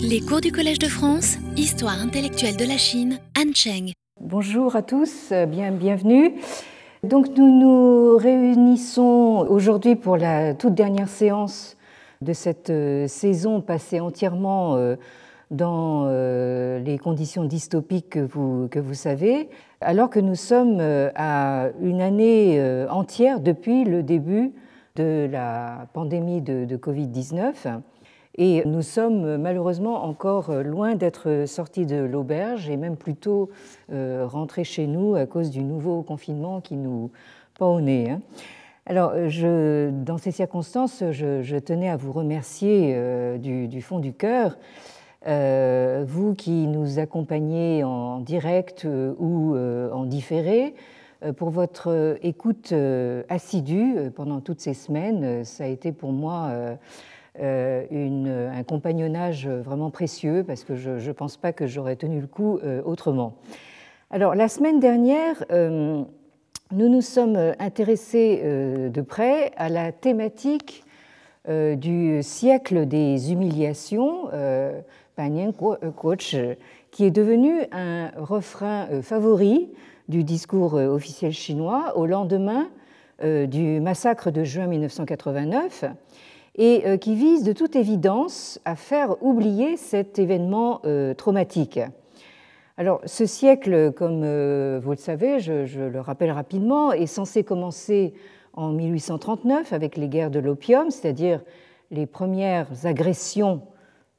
Les 0.00 0.20
cours 0.20 0.40
du 0.40 0.50
Collège 0.50 0.78
de 0.78 0.88
France, 0.88 1.36
Histoire 1.56 2.00
intellectuelle 2.00 2.56
de 2.56 2.64
la 2.64 2.76
Chine, 2.76 3.18
Han 3.38 3.52
Cheng. 3.54 3.92
Bonjour 4.20 4.74
à 4.74 4.82
tous, 4.82 5.32
bien, 5.48 5.70
bienvenue. 5.70 6.34
Donc 7.04 7.28
nous 7.36 7.60
nous 7.60 8.16
réunissons 8.16 9.46
aujourd'hui 9.48 9.94
pour 9.94 10.16
la 10.16 10.54
toute 10.54 10.74
dernière 10.74 11.08
séance 11.08 11.76
de 12.22 12.32
cette 12.32 12.70
euh, 12.70 13.06
saison 13.06 13.60
passée 13.60 14.00
entièrement 14.00 14.74
euh, 14.74 14.96
dans 15.50 16.06
euh, 16.06 16.80
les 16.80 16.98
conditions 16.98 17.44
dystopiques 17.44 18.10
que 18.10 18.20
vous, 18.20 18.68
que 18.68 18.80
vous 18.80 18.94
savez, 18.94 19.48
alors 19.80 20.10
que 20.10 20.20
nous 20.20 20.34
sommes 20.34 20.80
à 20.80 21.68
une 21.80 22.00
année 22.00 22.60
entière 22.90 23.40
depuis 23.40 23.84
le 23.84 24.02
début 24.02 24.52
de 24.96 25.28
la 25.30 25.86
pandémie 25.92 26.42
de 26.42 26.76
Covid-19. 26.76 27.80
Et 28.40 28.62
nous 28.64 28.82
sommes 28.82 29.36
malheureusement 29.36 30.04
encore 30.04 30.52
loin 30.52 30.94
d'être 30.94 31.44
sortis 31.46 31.86
de 31.86 31.96
l'auberge 31.96 32.70
et 32.70 32.76
même 32.76 32.96
plutôt 32.96 33.50
rentrés 33.90 34.62
chez 34.62 34.86
nous 34.86 35.16
à 35.16 35.26
cause 35.26 35.50
du 35.50 35.64
nouveau 35.64 36.02
confinement 36.02 36.60
qui 36.60 36.76
nous 36.76 37.10
pend 37.58 37.74
au 37.74 37.80
nez. 37.80 38.10
Hein. 38.10 38.20
Alors, 38.86 39.12
dans 39.12 40.18
ces 40.18 40.30
circonstances, 40.30 41.02
je, 41.10 41.58
tenais 41.58 41.90
à 41.90 41.96
vous 41.96 42.12
remercier 42.12 42.96
du, 43.38 43.82
fond 43.82 43.98
du 43.98 44.12
cœur, 44.12 44.56
euh, 45.26 46.04
vous 46.06 46.36
qui 46.36 46.68
nous 46.68 47.00
accompagnez 47.00 47.82
en 47.82 48.20
direct 48.20 48.86
ou 49.18 49.56
en 49.56 50.04
différé, 50.04 50.76
pour 51.36 51.50
votre 51.50 52.16
écoute 52.22 52.72
assidue 53.28 54.12
pendant 54.14 54.40
toutes 54.40 54.60
ces 54.60 54.74
semaines. 54.74 55.44
Ça 55.44 55.64
a 55.64 55.66
été 55.66 55.90
pour 55.90 56.12
moi 56.12 56.78
euh, 57.40 58.50
un 58.52 58.62
compagnonnage 58.64 59.46
vraiment 59.48 59.90
précieux 59.90 60.44
parce 60.46 60.64
que 60.64 60.74
je 60.74 60.90
ne 60.90 61.12
pense 61.12 61.36
pas 61.36 61.52
que 61.52 61.66
j'aurais 61.66 61.96
tenu 61.96 62.20
le 62.20 62.26
coup 62.26 62.58
euh, 62.64 62.82
autrement. 62.84 63.34
Alors, 64.10 64.34
la 64.34 64.48
semaine 64.48 64.80
dernière, 64.80 65.44
euh, 65.52 66.02
nous 66.72 66.88
nous 66.88 67.00
sommes 67.00 67.54
intéressés 67.58 68.42
de 68.42 69.00
près 69.00 69.52
à 69.56 69.68
la 69.68 69.92
thématique 69.92 70.84
du 71.48 72.22
siècle 72.22 72.84
des 72.84 73.32
humiliations, 73.32 74.28
qui 76.90 77.04
est 77.04 77.10
devenu 77.10 77.62
un 77.72 78.10
refrain 78.18 79.00
favori 79.00 79.70
du 80.08 80.24
discours 80.24 80.74
officiel 80.74 81.32
chinois 81.32 81.96
au 81.96 82.04
lendemain 82.04 82.68
du 83.22 83.80
massacre 83.80 84.30
de 84.30 84.44
juin 84.44 84.66
1989 84.66 85.84
et 86.58 86.82
euh, 86.84 86.96
qui 86.96 87.14
vise 87.14 87.44
de 87.44 87.52
toute 87.52 87.76
évidence 87.76 88.60
à 88.64 88.74
faire 88.74 89.22
oublier 89.22 89.76
cet 89.76 90.18
événement 90.18 90.80
euh, 90.84 91.14
traumatique. 91.14 91.80
Alors, 92.76 93.00
ce 93.06 93.26
siècle, 93.26 93.92
comme 93.92 94.22
euh, 94.24 94.80
vous 94.82 94.90
le 94.90 94.96
savez, 94.96 95.38
je, 95.38 95.80
le 95.80 96.00
rappelle 96.00 96.32
rapidement, 96.32 96.92
est 96.92 97.06
censé 97.06 97.44
commencer 97.44 98.12
en 98.52 98.70
1839 98.70 99.72
avec 99.72 99.96
les 99.96 100.08
guerres 100.08 100.30
de 100.30 100.40
l'opium, 100.40 100.90
c'est-à-dire 100.90 101.42
les 101.90 102.06
premières 102.06 102.84
agressions 102.84 103.62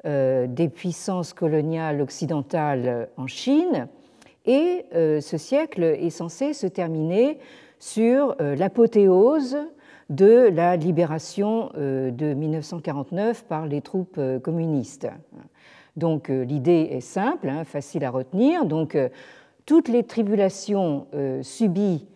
des 0.05 0.69
puissances 0.73 1.33
coloniales 1.33 1.99
occidentales 1.99 3.09
en 3.17 3.27
Chine. 3.27 3.89
Et 4.45 4.85
ce 4.93 5.37
siècle 5.37 5.83
est 5.83 6.09
censé 6.09 6.53
se 6.53 6.67
terminer 6.67 7.37
sur 7.79 8.37
l'apothéose 8.39 9.57
de 10.09 10.49
la 10.49 10.75
libération 10.75 11.71
euh, 11.77 12.11
de 12.11 12.33
1949 12.33 13.45
par 13.45 13.67
les 13.67 13.81
troupes 13.81 14.15
euh, 14.17 14.39
communistes. 14.39 15.07
Donc 15.97 16.29
euh, 16.29 16.43
l'idée 16.43 16.89
est 16.91 17.01
simple, 17.01 17.47
hein, 17.47 17.63
facile 17.63 18.03
à 18.03 18.09
retenir. 18.09 18.65
Donc 18.65 18.97
toutes 19.65 19.87
les 19.87 20.03
tribulations 20.03 21.05
subies 21.43 22.07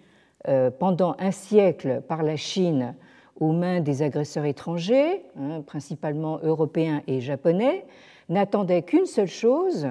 pendant 0.80 1.16
un 1.19 1.30
siècle 1.30 2.02
par 2.08 2.23
la 2.23 2.36
Chine 2.36 2.95
aux 3.39 3.52
mains 3.52 3.80
des 3.80 4.02
agresseurs 4.02 4.45
étrangers, 4.45 5.23
hein, 5.39 5.61
principalement 5.61 6.39
européens 6.42 7.03
et 7.05 7.21
japonais, 7.21 7.86
n'attendaient 8.27 8.82
qu'une 8.82 9.05
seule 9.05 9.27
chose, 9.27 9.87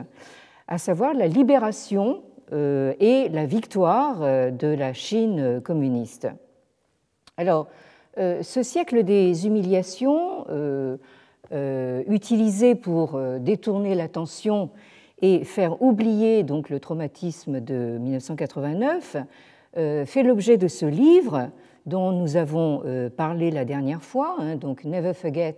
à 0.66 0.78
savoir 0.78 1.14
la 1.14 1.28
libération 1.28 2.24
et 2.50 3.28
la 3.30 3.46
victoire 3.46 4.20
de 4.52 4.66
la 4.66 4.92
Chine 4.92 5.60
communiste. 5.62 6.28
Alors, 7.36 7.68
ce 8.16 8.62
siècle 8.62 9.04
des 9.04 9.46
humiliations, 9.46 10.44
euh, 10.50 10.96
euh, 11.52 12.02
utilisé 12.08 12.74
pour 12.74 13.18
détourner 13.40 13.94
l'attention 13.94 14.70
et 15.20 15.44
faire 15.44 15.80
oublier 15.82 16.42
donc 16.42 16.68
le 16.68 16.80
traumatisme 16.80 17.60
de 17.60 17.98
1989, 17.98 19.16
fait 19.74 20.22
l'objet 20.22 20.58
de 20.58 20.68
ce 20.68 20.84
livre 20.84 21.48
dont 21.86 22.12
nous 22.12 22.36
avons 22.36 22.82
parlé 23.16 23.50
la 23.50 23.64
dernière 23.64 24.02
fois, 24.02 24.36
hein, 24.38 24.56
donc 24.56 24.84
Never 24.84 25.14
Forget 25.14 25.56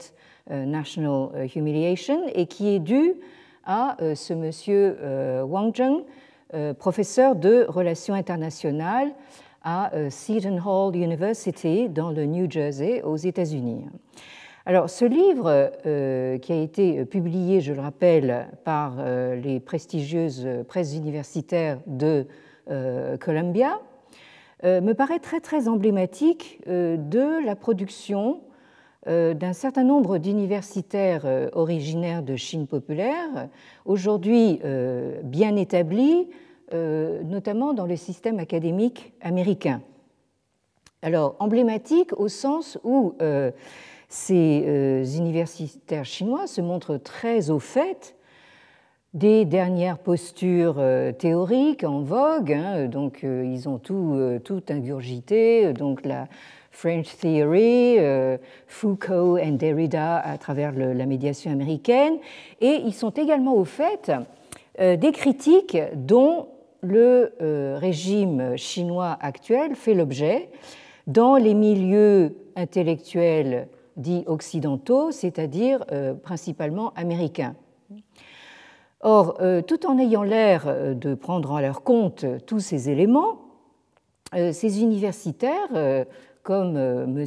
National 0.48 1.48
Humiliation, 1.56 2.20
et 2.34 2.46
qui 2.46 2.68
est 2.68 2.78
dû 2.78 3.14
à 3.64 3.96
ce 4.14 4.34
monsieur 4.34 4.96
Wang 5.44 5.74
Zheng, 5.74 6.04
professeur 6.78 7.34
de 7.34 7.64
relations 7.68 8.14
internationales 8.14 9.12
à 9.64 9.92
euh, 9.94 10.10
Seton 10.10 10.58
Hall 10.64 10.94
University 10.94 11.88
dans 11.88 12.10
le 12.10 12.26
New 12.26 12.48
Jersey 12.50 13.02
aux 13.02 13.16
États-Unis. 13.16 13.86
Alors, 14.66 14.88
ce 14.88 15.04
livre, 15.04 15.72
euh, 15.86 16.38
qui 16.38 16.52
a 16.52 16.56
été 16.56 17.04
publié, 17.06 17.60
je 17.60 17.72
le 17.72 17.80
rappelle, 17.80 18.48
par 18.64 18.96
euh, 18.98 19.34
les 19.36 19.60
prestigieuses 19.60 20.46
presses 20.68 20.94
universitaires 20.94 21.80
de 21.86 22.26
Columbia, 23.20 23.78
me 24.62 24.94
paraît 24.94 25.18
très 25.18 25.40
très 25.40 25.68
emblématique 25.68 26.62
de 26.66 27.44
la 27.44 27.54
production 27.54 28.40
d'un 29.06 29.52
certain 29.52 29.84
nombre 29.84 30.16
d'universitaires 30.16 31.26
originaires 31.52 32.22
de 32.22 32.36
Chine 32.36 32.66
populaire, 32.66 33.50
aujourd'hui 33.84 34.62
bien 35.22 35.56
établis, 35.56 36.26
euh, 36.26 36.53
notamment 36.72 37.74
dans 37.74 37.86
le 37.86 37.96
système 37.96 38.38
académique 38.38 39.12
américain. 39.20 39.80
Alors, 41.04 41.36
emblématique 41.38 42.18
au 42.18 42.28
sens 42.28 42.78
où 42.82 43.14
euh, 43.20 43.50
ces 44.08 44.64
euh, 44.66 45.04
universitaires 45.04 46.06
chinois 46.06 46.46
se 46.46 46.62
montrent 46.62 46.96
très 46.96 47.50
au 47.50 47.58
fait 47.58 48.16
des 49.12 49.44
dernières 49.44 49.98
postures 49.98 50.82
théoriques 51.18 51.84
en 51.84 52.00
vogue. 52.00 52.54
Hein. 52.54 52.86
donc, 52.86 53.20
ils 53.22 53.68
ont 53.68 53.78
tout, 53.78 54.18
tout 54.42 54.62
ingurgité. 54.70 55.72
Donc, 55.72 56.04
la 56.04 56.26
French 56.72 57.16
Theory, 57.18 57.98
Foucault 58.66 59.38
et 59.38 59.52
Derrida 59.52 60.18
à 60.18 60.36
travers 60.36 60.72
la 60.72 61.06
médiation 61.06 61.52
américaine. 61.52 62.14
Et 62.60 62.80
ils 62.84 62.92
sont 62.92 63.10
également 63.10 63.54
au 63.54 63.64
fait 63.64 64.10
des 64.80 65.12
critiques 65.12 65.78
dont 65.94 66.48
le 66.84 67.32
euh, 67.40 67.76
régime 67.80 68.56
chinois 68.56 69.16
actuel 69.20 69.74
fait 69.74 69.94
l'objet 69.94 70.50
dans 71.06 71.36
les 71.36 71.54
milieux 71.54 72.36
intellectuels 72.56 73.68
dits 73.96 74.24
occidentaux, 74.26 75.10
c'est-à-dire 75.10 75.84
euh, 75.92 76.14
principalement 76.14 76.92
américains. 76.94 77.54
Or, 79.00 79.36
euh, 79.40 79.60
tout 79.60 79.86
en 79.86 79.98
ayant 79.98 80.22
l'air 80.22 80.94
de 80.94 81.14
prendre 81.14 81.52
à 81.52 81.62
leur 81.62 81.82
compte 81.82 82.24
tous 82.46 82.60
ces 82.60 82.88
éléments, 82.90 83.40
ces 84.32 84.82
universitaires, 84.82 85.68
comme 86.42 86.76
M. 86.76 87.24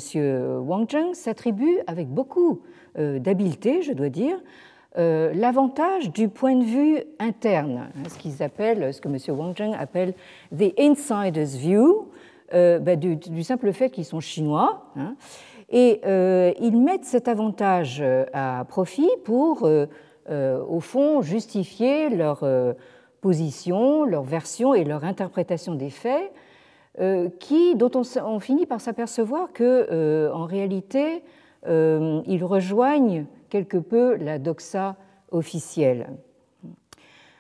Wang 0.68 0.90
Zheng, 0.92 1.14
s'attribuent 1.14 1.80
avec 1.88 2.10
beaucoup 2.10 2.64
d'habileté, 2.98 3.82
je 3.82 3.94
dois 3.94 4.10
dire, 4.10 4.38
euh, 4.98 5.32
l'avantage 5.36 6.12
du 6.12 6.28
point 6.28 6.56
de 6.56 6.64
vue 6.64 7.04
interne, 7.20 7.90
hein, 7.96 8.10
ce 8.10 8.18
qu'ils 8.18 8.42
appellent, 8.42 8.92
ce 8.92 9.00
que 9.00 9.08
M. 9.08 9.38
Wang 9.38 9.56
Zheng 9.56 9.76
appelle 9.76 10.16
the 10.52 10.74
insider's 10.80 11.56
view, 11.56 12.08
euh, 12.56 12.80
bah, 12.80 12.96
du, 12.96 13.44
simple 13.44 13.74
fait 13.74 13.92
qu'ils 13.92 14.06
sont 14.06 14.20
chinois. 14.20 14.86
Hein, 14.96 15.16
et 15.70 16.02
euh, 16.06 16.52
ils 16.60 16.78
mettent 16.78 17.06
cet 17.06 17.28
avantage 17.28 18.04
à 18.34 18.66
profit 18.68 19.10
pour, 19.24 19.70
au 20.30 20.80
fond, 20.80 21.22
justifier 21.22 22.10
leur 22.10 22.44
position, 23.22 24.04
leur 24.04 24.24
version 24.24 24.74
et 24.74 24.84
leur 24.84 25.04
interprétation 25.04 25.76
des 25.76 25.90
faits, 25.90 26.32
qui, 27.40 27.76
dont 27.76 27.92
on, 27.94 28.02
on 28.26 28.40
finit 28.40 28.66
par 28.66 28.80
s'apercevoir 28.80 29.52
que, 29.52 30.32
en 30.32 30.46
réalité, 30.46 31.22
ils 31.68 32.44
rejoignent 32.44 33.26
quelque 33.50 33.78
peu 33.78 34.16
la 34.16 34.40
doxa 34.40 34.96
officielle. 35.32 36.08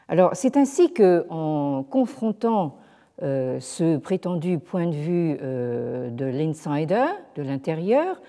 Alors, 0.09 0.31
c'est 0.33 0.55
ainsi 0.55 0.93
que, 0.93 1.25
en 1.29 1.83
confrontant 1.83 2.77
euh, 3.23 3.59
ce 3.59 3.97
prétendu 3.97 4.59
point 4.59 4.85
de 4.85 4.95
vue 4.95 5.37
euh, 5.41 6.11
de 6.11 6.25
l'insider, 6.25 7.05
de 7.35 7.41
l'intérieur, 7.41 8.21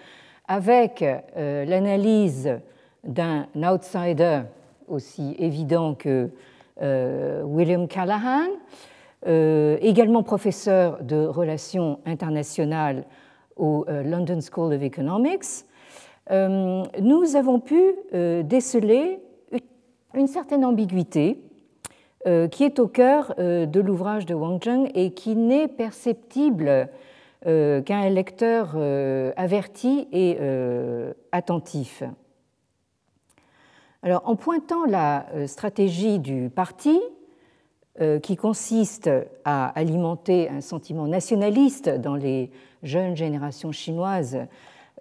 avec 0.49 1.03
euh, 1.03 1.67
l'analyse 1.67 2.59
d'un 3.05 3.47
outsider 3.55 4.41
aussi 4.89 5.37
évident 5.39 5.95
que 5.95 6.31
William 6.81 7.89
Callahan, 7.89 8.47
également 9.27 10.23
professeur 10.23 11.03
de 11.03 11.27
relations 11.27 11.99
internationales 12.07 13.05
au 13.57 13.85
London 13.89 14.39
School 14.41 14.73
of 14.73 14.83
Economics, 14.83 15.65
nous 16.31 17.37
avons 17.37 17.61
pu 17.61 17.81
déceler 18.13 19.21
une 20.15 20.27
certaine 20.27 20.65
ambiguïté 20.65 21.41
euh, 22.27 22.49
qui 22.49 22.65
est 22.65 22.81
au 22.81 22.89
cœur 22.89 23.33
euh, 23.39 23.65
de 23.65 23.81
l'ouvrage 23.81 24.27
de 24.27 24.35
Wang 24.35 24.63
Zheng 24.63 24.91
et 24.95 25.13
qui 25.13 25.37
n'est 25.37 25.69
perceptible 25.69 26.89
euh, 27.47 27.81
qu'un 27.81 28.09
lecteur 28.11 28.77
averti 29.37 30.09
et 30.13 30.39
attentif. 31.33 32.03
Alors, 34.03 34.23
en 34.25 34.37
pointant 34.37 34.85
la 34.85 35.27
stratégie 35.47 36.19
du 36.19 36.51
parti, 36.51 37.01
qui 38.23 38.37
consiste 38.37 39.11
à 39.45 39.71
alimenter 39.71 40.49
un 40.49 40.61
sentiment 40.61 41.09
nationaliste 41.09 41.89
dans 41.89 42.15
les 42.15 42.53
jeunes 42.85 43.17
générations 43.17 43.73
chinoises 43.73 44.39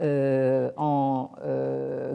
en 0.02 1.30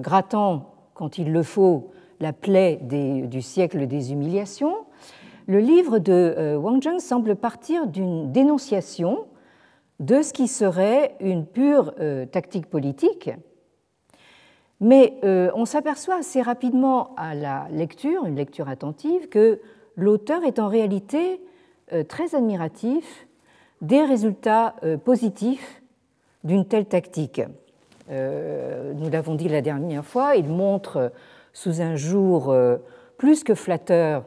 grattant, 0.01 0.75
quand 0.95 1.19
il 1.19 1.33
le 1.33 1.43
faut, 1.43 1.91
la 2.21 2.33
plaie 2.33 2.79
du 2.83 3.43
siècle 3.43 3.87
des 3.87 4.13
humiliations, 4.13 4.77
le 5.47 5.59
livre 5.59 5.99
de 5.99 6.13
euh, 6.13 6.57
Wang 6.57 6.81
Zheng 6.83 7.01
semble 7.01 7.35
partir 7.35 7.87
d'une 7.87 8.31
dénonciation 8.31 9.27
de 9.99 10.23
ce 10.23 10.33
qui 10.33 10.49
serait 10.49 11.17
une 11.21 11.47
pure 11.47 11.95
euh, 12.01 12.27
tactique 12.27 12.67
politique, 12.67 13.31
mais 14.81 15.19
euh, 15.25 15.51
on 15.55 15.65
s'aperçoit 15.65 16.17
assez 16.17 16.43
rapidement 16.43 17.15
à 17.17 17.35
la 17.35 17.67
lecture, 17.71 18.25
une 18.25 18.37
lecture 18.37 18.69
attentive, 18.69 19.29
que 19.29 19.61
l'auteur 19.97 20.45
est 20.45 20.59
en 20.59 20.69
réalité 20.69 21.41
très 22.09 22.35
admiratif 22.35 23.27
des 23.83 24.03
résultats 24.03 24.77
positifs 25.05 25.83
d'une 26.43 26.67
telle 26.67 26.87
tactique. 26.87 27.43
Nous 28.09 29.11
l'avons 29.11 29.35
dit 29.35 29.49
la 29.49 29.61
dernière 29.61 30.05
fois, 30.05 30.37
il 30.37 30.49
montre 30.49 31.13
sous 31.53 31.81
un 31.81 31.97
jour 31.97 32.55
plus 33.17 33.45
que 33.45 33.55
flatteur 33.55 34.25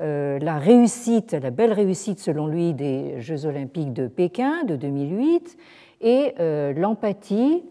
euh, 0.00 0.38
la 0.38 0.58
réussite, 0.58 1.32
la 1.32 1.50
belle 1.50 1.72
réussite 1.72 2.20
selon 2.20 2.46
lui 2.46 2.72
des 2.72 3.20
Jeux 3.20 3.46
olympiques 3.46 3.92
de 3.92 4.06
Pékin 4.06 4.62
de 4.64 4.76
2008 4.76 5.56
et 6.02 6.34
euh, 6.38 6.72
l'empathie 6.72 7.64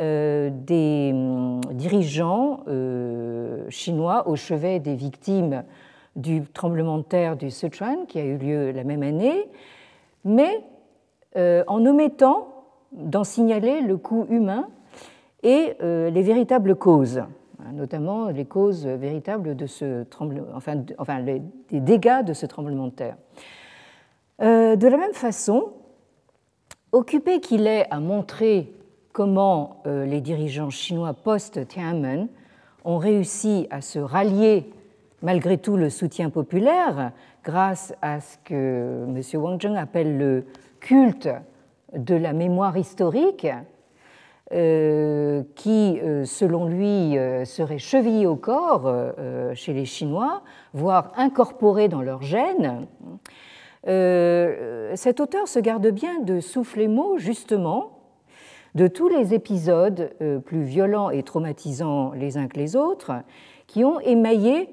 euh, 0.00 0.50
des 0.52 1.12
hum, 1.14 1.60
dirigeants 1.72 2.60
chinois 3.70 4.28
au 4.28 4.36
chevet 4.36 4.80
des 4.80 4.94
victimes 4.94 5.64
du 6.14 6.42
tremblement 6.42 6.98
de 6.98 7.04
terre 7.04 7.36
du 7.36 7.50
Sichuan 7.50 8.06
qui 8.06 8.18
a 8.18 8.24
eu 8.24 8.36
lieu 8.36 8.70
la 8.72 8.84
même 8.84 9.02
année, 9.02 9.48
mais 10.24 10.60
en 11.34 11.86
omettant 11.86 12.48
d'en 12.92 13.24
signaler 13.24 13.80
le 13.80 13.96
coût 13.96 14.26
humain 14.28 14.68
et 15.42 15.74
les 15.80 16.22
véritables 16.22 16.76
causes. 16.76 17.22
Hein, 17.64 17.72
notamment 17.74 18.28
les 18.28 18.44
causes 18.44 18.86
véritables 18.86 19.54
de 19.54 19.66
ce 19.66 20.02
tremblement, 20.04 20.46
enfin, 20.54 20.82
enfin 20.98 21.20
les, 21.20 21.42
dégâts 21.70 22.24
de 22.24 22.32
ce 22.32 22.46
tremblement 22.46 22.86
de 22.86 22.92
terre. 22.92 23.16
Euh, 24.40 24.74
de 24.74 24.88
la 24.88 24.96
même 24.96 25.12
façon, 25.12 25.72
occupé 26.90 27.40
qu'il 27.40 27.66
est 27.66 27.86
à 27.90 28.00
montrer 28.00 28.72
comment 29.12 29.82
euh, 29.86 30.04
les 30.06 30.20
dirigeants 30.20 30.70
chinois 30.70 31.14
post-Tiananmen 31.14 32.28
ont 32.84 32.98
réussi 32.98 33.68
à 33.70 33.80
se 33.80 34.00
rallier 34.00 34.68
malgré 35.22 35.56
tout 35.56 35.76
le 35.76 35.88
soutien 35.88 36.30
populaire 36.30 37.12
grâce 37.44 37.94
à 38.02 38.20
ce 38.20 38.38
que 38.44 39.04
M. 39.06 39.40
Wang 39.40 39.60
Zheng 39.60 39.76
appelle 39.76 40.18
le 40.18 40.46
culte 40.80 41.28
de 41.96 42.16
la 42.16 42.32
mémoire 42.32 42.76
historique, 42.76 43.44
euh, 43.44 43.60
qui, 44.52 45.98
euh, 46.02 46.26
selon 46.26 46.66
lui, 46.66 47.16
euh, 47.16 47.46
serait 47.46 47.78
chevillé 47.78 48.26
au 48.26 48.36
corps 48.36 48.92
chez 49.54 49.72
les 49.72 49.86
Chinois, 49.86 50.42
voire 50.74 51.12
incorporé 51.16 51.88
dans 51.88 52.02
leur 52.02 52.22
gène, 52.22 52.86
cet 53.84 55.20
auteur 55.20 55.48
se 55.48 55.58
garde 55.58 55.88
bien 55.88 56.20
de 56.20 56.38
souffler 56.38 56.86
mot, 56.86 57.18
justement, 57.18 57.98
de 58.74 58.86
tous 58.86 59.08
les 59.08 59.34
épisodes 59.34 60.12
plus 60.44 60.62
violents 60.62 61.10
et 61.10 61.22
traumatisants 61.24 62.12
les 62.12 62.38
uns 62.38 62.46
que 62.46 62.58
les 62.58 62.76
autres 62.76 63.12
qui 63.66 63.84
ont 63.84 63.98
émaillé 64.00 64.68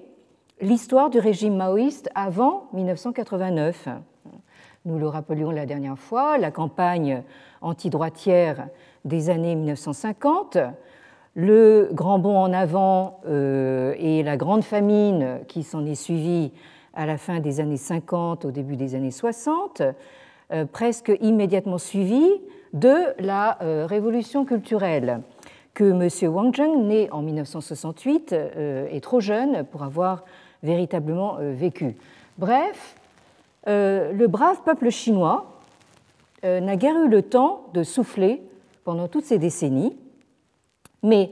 l'histoire 0.62 1.10
du 1.10 1.20
régime 1.20 1.56
maoïste 1.56 2.10
avant 2.14 2.68
1989. 2.74 3.88
Nous 4.86 5.00
le 5.00 5.08
rappelions 5.08 5.52
la 5.52 5.66
dernière 5.66 5.98
fois, 5.98 6.38
la 6.38 6.52
campagne 6.52 7.24
antidroitière 7.62 8.68
des 9.06 9.30
années 9.30 9.56
1950, 9.56 10.58
le 11.36 11.90
grand 11.94 12.20
bond 12.20 12.38
en 12.38 12.54
avant 12.54 13.22
euh, 13.28 13.94
et 13.98 14.24
la 14.24 14.38
grande 14.38 14.64
famine 14.64 15.40
qui 15.48 15.64
s'en 15.64 15.86
est 15.86 15.96
suivie 15.96 16.52
à 16.94 17.06
la 17.06 17.18
fin 17.18 17.40
des 17.40 17.60
années 17.60 17.78
50, 17.78 18.46
au 18.46 18.52
début 18.52 18.76
des 18.76 18.96
années 18.96 19.12
60, 19.12 19.82
euh, 20.52 20.66
presque 20.66 21.12
immédiatement 21.22 21.78
suivi 21.78 22.28
de 22.74 22.96
la 23.20 23.62
euh, 23.62 23.86
révolution 23.88 24.44
culturelle 24.44 25.22
que 25.74 25.86
M. 25.86 26.34
Wang 26.34 26.54
Zheng, 26.54 26.88
né 26.88 27.08
en 27.12 27.22
1968, 27.22 28.34
est 28.34 29.02
trop 29.02 29.22
jeune 29.22 29.64
pour 29.64 29.84
avoir 29.84 30.26
véritablement 30.62 31.38
vécu. 31.40 31.96
Bref, 32.38 32.98
le 33.66 34.26
brave 34.28 34.62
peuple 34.66 34.90
chinois 34.90 35.46
n'a 36.44 36.76
guère 36.76 36.98
eu 37.02 37.08
le 37.08 37.22
temps 37.22 37.62
de 37.74 37.84
souffler 37.84 38.42
pendant 38.90 39.08
toutes 39.08 39.26
ces 39.26 39.38
décennies, 39.38 39.96
mais 41.04 41.30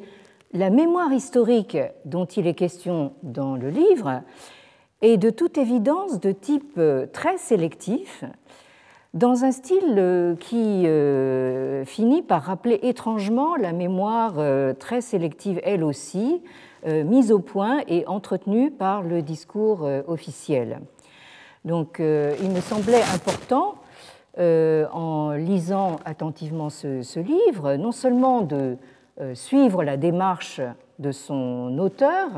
la 0.54 0.70
mémoire 0.70 1.12
historique 1.12 1.76
dont 2.06 2.26
il 2.26 2.46
est 2.46 2.54
question 2.54 3.14
dans 3.24 3.56
le 3.56 3.72
livre 3.72 4.22
est 5.02 5.18
de 5.18 5.32
toute 5.32 5.58
évidence 5.58 6.20
de 6.20 6.32
type 6.32 6.76
euh, 6.78 7.08
très 7.12 7.40
sélectif, 7.40 8.24
dans 9.16 9.44
un 9.44 9.52
style 9.52 9.96
euh, 9.98 10.36
qui 10.36 10.86
euh, 10.86 11.84
finit 11.84 12.22
par 12.22 12.44
rappeler 12.44 12.78
étrangement 12.84 13.56
la 13.56 13.74
mémoire 13.74 14.36
très 14.78 15.02
sélective, 15.02 15.60
elle 15.64 15.84
aussi, 15.84 16.44
mise 16.86 17.32
au 17.32 17.40
point 17.40 17.82
et 17.88 18.06
entretenue 18.06 18.70
par 18.70 19.02
le 19.02 19.24
discours 19.24 19.82
officiel. 20.06 20.82
Donc 21.66 21.98
il 21.98 22.52
me 22.52 22.62
semblait 22.62 23.02
important 23.16 23.80
euh, 24.40 24.86
en 24.92 25.32
lisant 25.32 25.96
attentivement 26.06 26.70
ce, 26.70 27.20
livre, 27.20 27.74
non 27.74 27.92
seulement 27.92 28.42
de 28.42 28.78
euh, 29.20 29.34
suivre 29.34 29.84
la 29.84 29.98
démarche 29.98 30.62
de 31.00 31.12
son 31.12 31.76
auteur, 31.80 32.30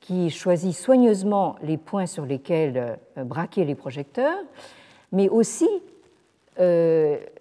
qui 0.00 0.28
choisit 0.28 0.74
soigneusement 0.74 1.56
les 1.62 1.78
points 1.78 2.04
sur 2.04 2.26
lesquels 2.26 2.98
euh, 3.16 3.24
braquer 3.24 3.64
les 3.64 3.74
projecteurs, 3.74 4.36
mais 5.12 5.30
aussi, 5.30 5.68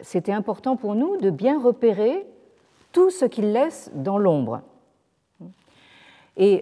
c'était 0.02 0.32
important 0.32 0.76
pour 0.76 0.96
nous 0.96 1.18
de 1.18 1.30
bien 1.30 1.62
repérer 1.62 2.26
tout 2.92 3.12
ce 3.12 3.26
qu'il 3.26 3.52
laisse 3.52 3.92
dans 3.94 4.18
l'ombre. 4.18 4.62
Et 6.36 6.62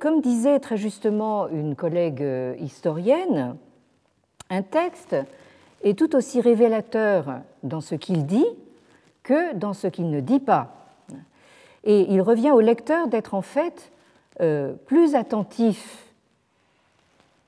comme 0.00 0.20
disait 0.20 0.58
très 0.58 0.76
justement 0.76 1.48
une 1.48 1.76
collègue 1.76 2.24
historienne, 2.58 3.56
un 4.50 4.62
texte 4.62 5.14
est 5.82 5.98
tout 5.98 6.14
aussi 6.14 6.40
révélateur 6.40 7.40
dans 7.62 7.80
ce 7.80 7.94
qu'il 7.94 8.26
dit 8.26 8.46
que 9.22 9.54
dans 9.54 9.72
ce 9.72 9.86
qu'il 9.86 10.10
ne 10.10 10.20
dit 10.20 10.40
pas. 10.40 10.82
Et 11.84 12.12
il 12.12 12.20
revient 12.20 12.52
au 12.52 12.60
lecteur 12.60 13.08
d'être 13.08 13.34
en 13.34 13.42
fait 13.42 13.90
euh, 14.40 14.72
plus 14.86 15.14
attentif 15.14 16.06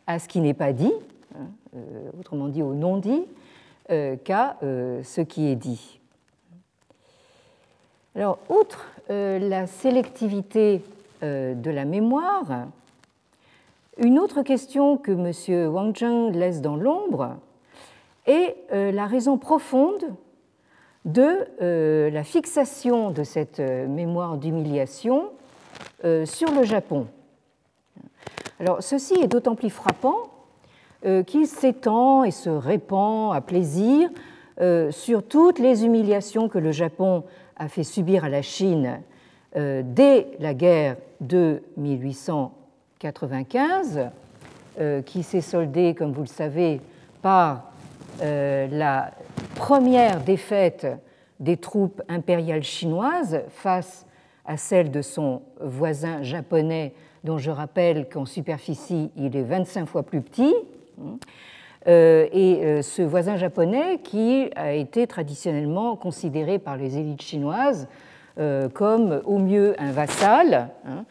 à 0.06 0.18
ce 0.18 0.28
qui 0.28 0.40
n'est 0.40 0.54
pas 0.54 0.72
dit, 0.72 0.92
hein, 1.34 1.46
euh, 1.76 2.10
autrement 2.18 2.48
dit 2.48 2.62
au 2.62 2.74
non 2.74 2.98
dit, 2.98 3.22
euh, 3.90 4.16
qu'à 4.16 4.56
ce 4.60 5.20
qui 5.20 5.46
est 5.46 5.56
dit. 5.56 6.00
Alors, 8.14 8.38
outre 8.48 8.86
la 9.08 9.66
sélectivité 9.66 10.82
de 11.20 11.70
la 11.70 11.84
mémoire, 11.84 12.66
une 13.98 14.18
autre 14.18 14.42
question 14.42 14.96
que 14.96 15.10
M. 15.12 15.72
Wang 15.72 15.96
Zheng 15.96 16.32
laisse 16.32 16.60
dans 16.60 16.76
l'ombre, 16.76 17.36
et 18.26 18.54
euh, 18.72 18.92
la 18.92 19.06
raison 19.06 19.38
profonde 19.38 20.04
de 21.04 21.46
euh, 21.60 22.10
la 22.10 22.24
fixation 22.24 23.10
de 23.10 23.24
cette 23.24 23.60
euh, 23.60 23.86
mémoire 23.86 24.36
d'humiliation 24.36 25.30
sur 26.26 26.52
le 26.52 26.64
Japon. 26.64 27.06
Alors, 28.60 28.82
ceci 28.82 29.14
est 29.14 29.26
d'autant 29.26 29.54
plus 29.54 29.70
frappant 29.70 30.28
qu'il 31.26 31.46
s'étend 31.46 32.24
et 32.24 32.30
se 32.30 32.50
répand 32.50 33.34
à 33.34 33.40
plaisir 33.40 34.10
sur 34.90 35.26
toutes 35.26 35.58
les 35.58 35.86
humiliations 35.86 36.50
que 36.50 36.58
le 36.58 36.72
Japon 36.72 37.24
a 37.56 37.68
fait 37.68 37.84
subir 37.84 38.22
à 38.24 38.28
la 38.28 38.42
Chine 38.42 39.00
dès 39.54 40.28
la 40.40 40.52
guerre 40.52 40.96
de 41.22 41.62
1814 41.78 42.52
1995, 43.04 44.10
qui 45.04 45.22
s'est 45.22 45.40
soldée, 45.40 45.94
comme 45.94 46.12
vous 46.12 46.22
le 46.22 46.26
savez, 46.26 46.80
par 47.22 47.73
la 48.20 49.10
première 49.54 50.20
défaite 50.20 50.86
des 51.40 51.56
troupes 51.56 52.02
impériales 52.08 52.62
chinoises 52.62 53.42
face 53.48 54.06
à 54.44 54.56
celle 54.56 54.90
de 54.90 55.02
son 55.02 55.42
voisin 55.60 56.22
japonais, 56.22 56.94
dont 57.24 57.38
je 57.38 57.50
rappelle 57.50 58.08
qu'en 58.08 58.26
superficie, 58.26 59.10
il 59.16 59.36
est 59.36 59.42
25 59.42 59.86
fois 59.86 60.02
plus 60.02 60.20
petit. 60.20 60.54
Euh, 61.86 62.26
et 62.32 62.64
euh, 62.64 62.82
ce 62.82 63.02
voisin 63.02 63.36
japonais 63.36 63.98
qui 64.02 64.48
a 64.56 64.72
été 64.72 65.06
traditionnellement 65.06 65.96
considéré 65.96 66.58
par 66.58 66.78
les 66.78 66.96
élites 66.96 67.20
chinoises 67.20 67.88
euh, 68.38 68.70
comme 68.70 69.20
au 69.26 69.38
mieux 69.38 69.74
un 69.78 69.92
vassal, 69.92 70.70
hein, 70.86 71.04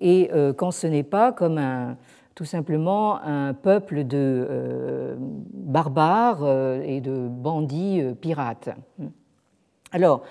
et 0.00 0.30
quand 0.56 0.70
ce 0.70 0.86
n'est 0.86 1.02
pas 1.02 1.32
comme 1.32 1.58
un, 1.58 1.96
tout 2.38 2.44
simplement 2.44 3.20
un 3.20 3.52
peuple 3.52 4.04
de 4.04 5.16
barbares 5.52 6.46
et 6.84 7.00
de 7.00 7.26
bandits 7.26 8.00
pirates. 8.20 8.68
Alors, 9.90 10.22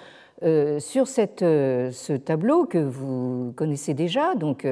sur 0.41 1.05
ce 1.09 2.15
tableau 2.15 2.63
que 2.63 2.77
vous 2.77 3.51
connaissez 3.57 3.93
déjà, 3.93 4.35
donc, 4.35 4.65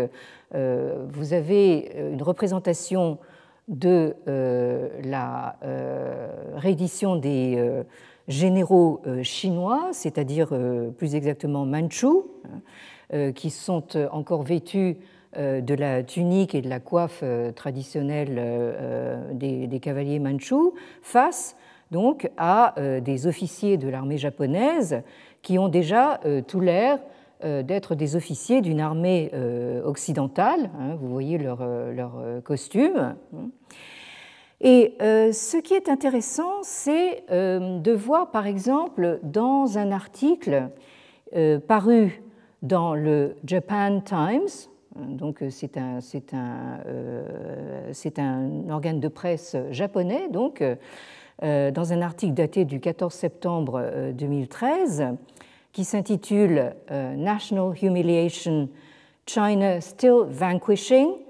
vous 0.53 1.33
avez 1.33 1.91
une 2.13 2.23
représentation 2.23 3.19
de 3.67 4.15
euh, 4.27 4.89
la 5.03 5.57
euh, 5.63 6.27
réédition 6.55 7.15
des 7.15 7.55
euh, 7.57 7.83
généraux 8.27 9.01
chinois, 9.21 9.89
c'est-à-dire 9.91 10.49
plus 10.97 11.13
exactement 11.13 11.63
manchus, 11.63 12.23
hein, 13.13 13.31
qui 13.33 13.51
sont 13.51 13.83
encore 14.11 14.41
vêtus 14.41 14.97
de 15.37 15.73
la 15.75 16.03
tunique 16.03 16.55
et 16.55 16.61
de 16.61 16.69
la 16.69 16.79
coiffe 16.79 17.23
traditionnelle 17.55 18.41
des, 19.33 19.79
cavaliers 19.79 20.19
manchus, 20.19 20.71
face 21.01 21.55
donc 21.91 22.29
à 22.37 22.75
des 23.01 23.27
officiers 23.27 23.77
de 23.77 23.89
l'armée 23.89 24.17
japonaise 24.17 25.01
qui 25.41 25.59
ont 25.59 25.67
déjà 25.67 26.19
tout 26.47 26.59
l'air 26.59 26.99
d'être 27.43 27.95
des 27.95 28.15
officiers 28.15 28.61
d'une 28.61 28.79
armée 28.79 29.31
occidentale. 29.83 30.69
Hein, 30.79 30.95
vous 30.99 31.09
voyez 31.09 31.37
leur, 31.37 31.65
leur 31.91 32.13
costume. 32.43 33.15
Et 34.61 34.95
euh, 35.01 35.31
ce 35.31 35.57
qui 35.57 35.73
est 35.73 35.89
intéressant, 35.89 36.63
c'est 36.63 37.23
euh, 37.31 37.79
de 37.79 37.91
voir, 37.91 38.31
par 38.31 38.47
exemple, 38.47 39.19
dans 39.23 39.77
un 39.77 39.91
article 39.91 40.69
euh, 41.35 41.59
paru 41.59 42.23
dans 42.61 42.95
le 42.95 43.35
Japan 43.45 44.01
Times, 44.01 44.69
donc 44.95 45.43
c'est 45.49 45.77
un, 45.77 45.99
un, 46.33 46.79
un, 48.17 48.69
organe 48.69 48.99
de 48.99 49.07
presse 49.07 49.55
japonais, 49.71 50.29
donc 50.29 50.63
dans 51.41 51.93
un 51.93 52.01
article 52.01 52.33
daté 52.33 52.65
du 52.65 52.79
14 52.79 53.13
septembre 53.13 54.11
2013, 54.13 55.07
qui 55.73 55.83
s'intitule 55.83 56.73
National 56.89 57.73
Humiliation, 57.81 58.69
China 59.25 59.81
Still 59.81 60.23
Vanquishing 60.29 61.25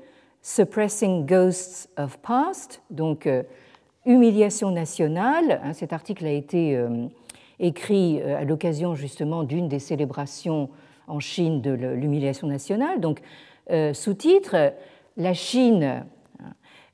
Suppressing 0.47 1.25
Ghosts 1.25 1.89
of 1.97 2.19
Past, 2.19 2.83
donc 2.91 3.25
euh, 3.25 3.41
humiliation 4.05 4.69
nationale. 4.69 5.59
Hein, 5.63 5.73
cet 5.73 5.91
article 5.91 6.23
a 6.27 6.31
été 6.31 6.77
euh, 6.77 7.07
écrit 7.59 8.21
euh, 8.21 8.37
à 8.37 8.43
l'occasion 8.43 8.93
justement 8.93 9.43
d'une 9.43 9.67
des 9.67 9.79
célébrations 9.79 10.69
en 11.07 11.19
Chine 11.19 11.61
de 11.61 11.71
l'humiliation 11.71 12.47
nationale. 12.47 12.99
Donc, 12.99 13.21
sous-titre 13.93 14.73
La 15.17 15.33
Chine 15.33 16.05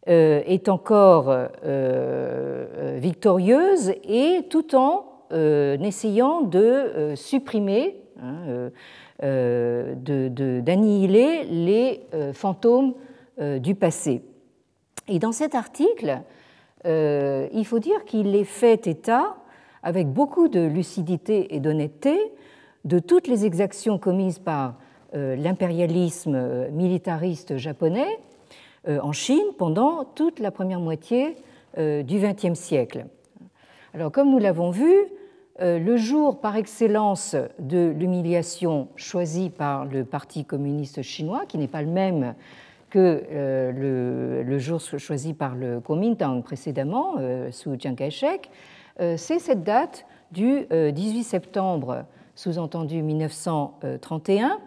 est 0.05 0.69
encore 0.69 1.33
victorieuse 2.97 3.93
et 4.03 4.41
tout 4.49 4.75
en 4.75 5.05
essayant 5.31 6.41
de 6.41 7.13
supprimer, 7.15 7.95
hein, 8.21 8.69
d'annihiler 9.21 11.45
les 11.45 12.01
fantômes 12.33 12.93
euh, 13.41 13.59
du 13.59 13.75
passé. 13.75 14.21
Et 15.07 15.17
dans 15.17 15.31
cet 15.31 15.55
article, 15.55 16.21
euh, 16.85 17.47
il 17.53 17.65
faut 17.65 17.79
dire 17.79 18.03
qu'il 18.03 18.35
est 18.35 18.43
fait 18.43 18.87
état, 18.87 19.37
avec 19.83 20.09
beaucoup 20.09 20.47
de 20.47 20.59
lucidité 20.59 21.55
et 21.55 21.59
d'honnêteté, 21.59 22.19
de 22.83 22.99
toutes 22.99 23.27
les 23.27 23.45
exactions 23.45 23.97
commises 23.97 24.37
par 24.37 24.67
euh, 24.67 24.71
l'impérialisme 25.13 26.69
militariste 26.71 27.57
japonais 27.57 28.19
en 28.87 29.11
Chine 29.11 29.45
pendant 29.57 30.05
toute 30.05 30.39
la 30.39 30.51
première 30.51 30.79
moitié 30.79 31.35
du 31.77 32.19
XXe 32.19 32.57
siècle. 32.57 33.05
Alors, 33.93 34.11
comme 34.11 34.31
nous 34.31 34.39
l'avons 34.39 34.71
vu, 34.71 34.93
le 35.59 35.97
jour 35.97 36.39
par 36.39 36.55
excellence 36.55 37.35
de 37.59 37.93
l'humiliation 37.97 38.87
choisi 38.95 39.49
par 39.49 39.85
le 39.85 40.05
Parti 40.05 40.45
communiste 40.45 41.01
chinois, 41.01 41.43
qui 41.45 41.57
n'est 41.57 41.67
pas 41.67 41.81
le 41.81 41.91
même 41.91 42.33
que 42.91 43.23
euh, 43.31 44.43
le, 44.43 44.59
jour 44.59 44.79
choisi 44.79 45.33
par 45.33 45.55
le 45.55 45.79
Kuomintang 45.79 46.43
précédemment, 46.43 47.15
euh, 47.19 47.49
sous 47.51 47.79
Chiang 47.79 47.95
Kai-shek, 47.95 48.51
euh, 48.99 49.15
c'est 49.17 49.39
cette 49.39 49.63
date 49.63 50.05
du 50.31 50.65
18 50.69 51.23
septembre, 51.23 52.05
sous-entendu 52.35 53.01
1931. 53.01 54.59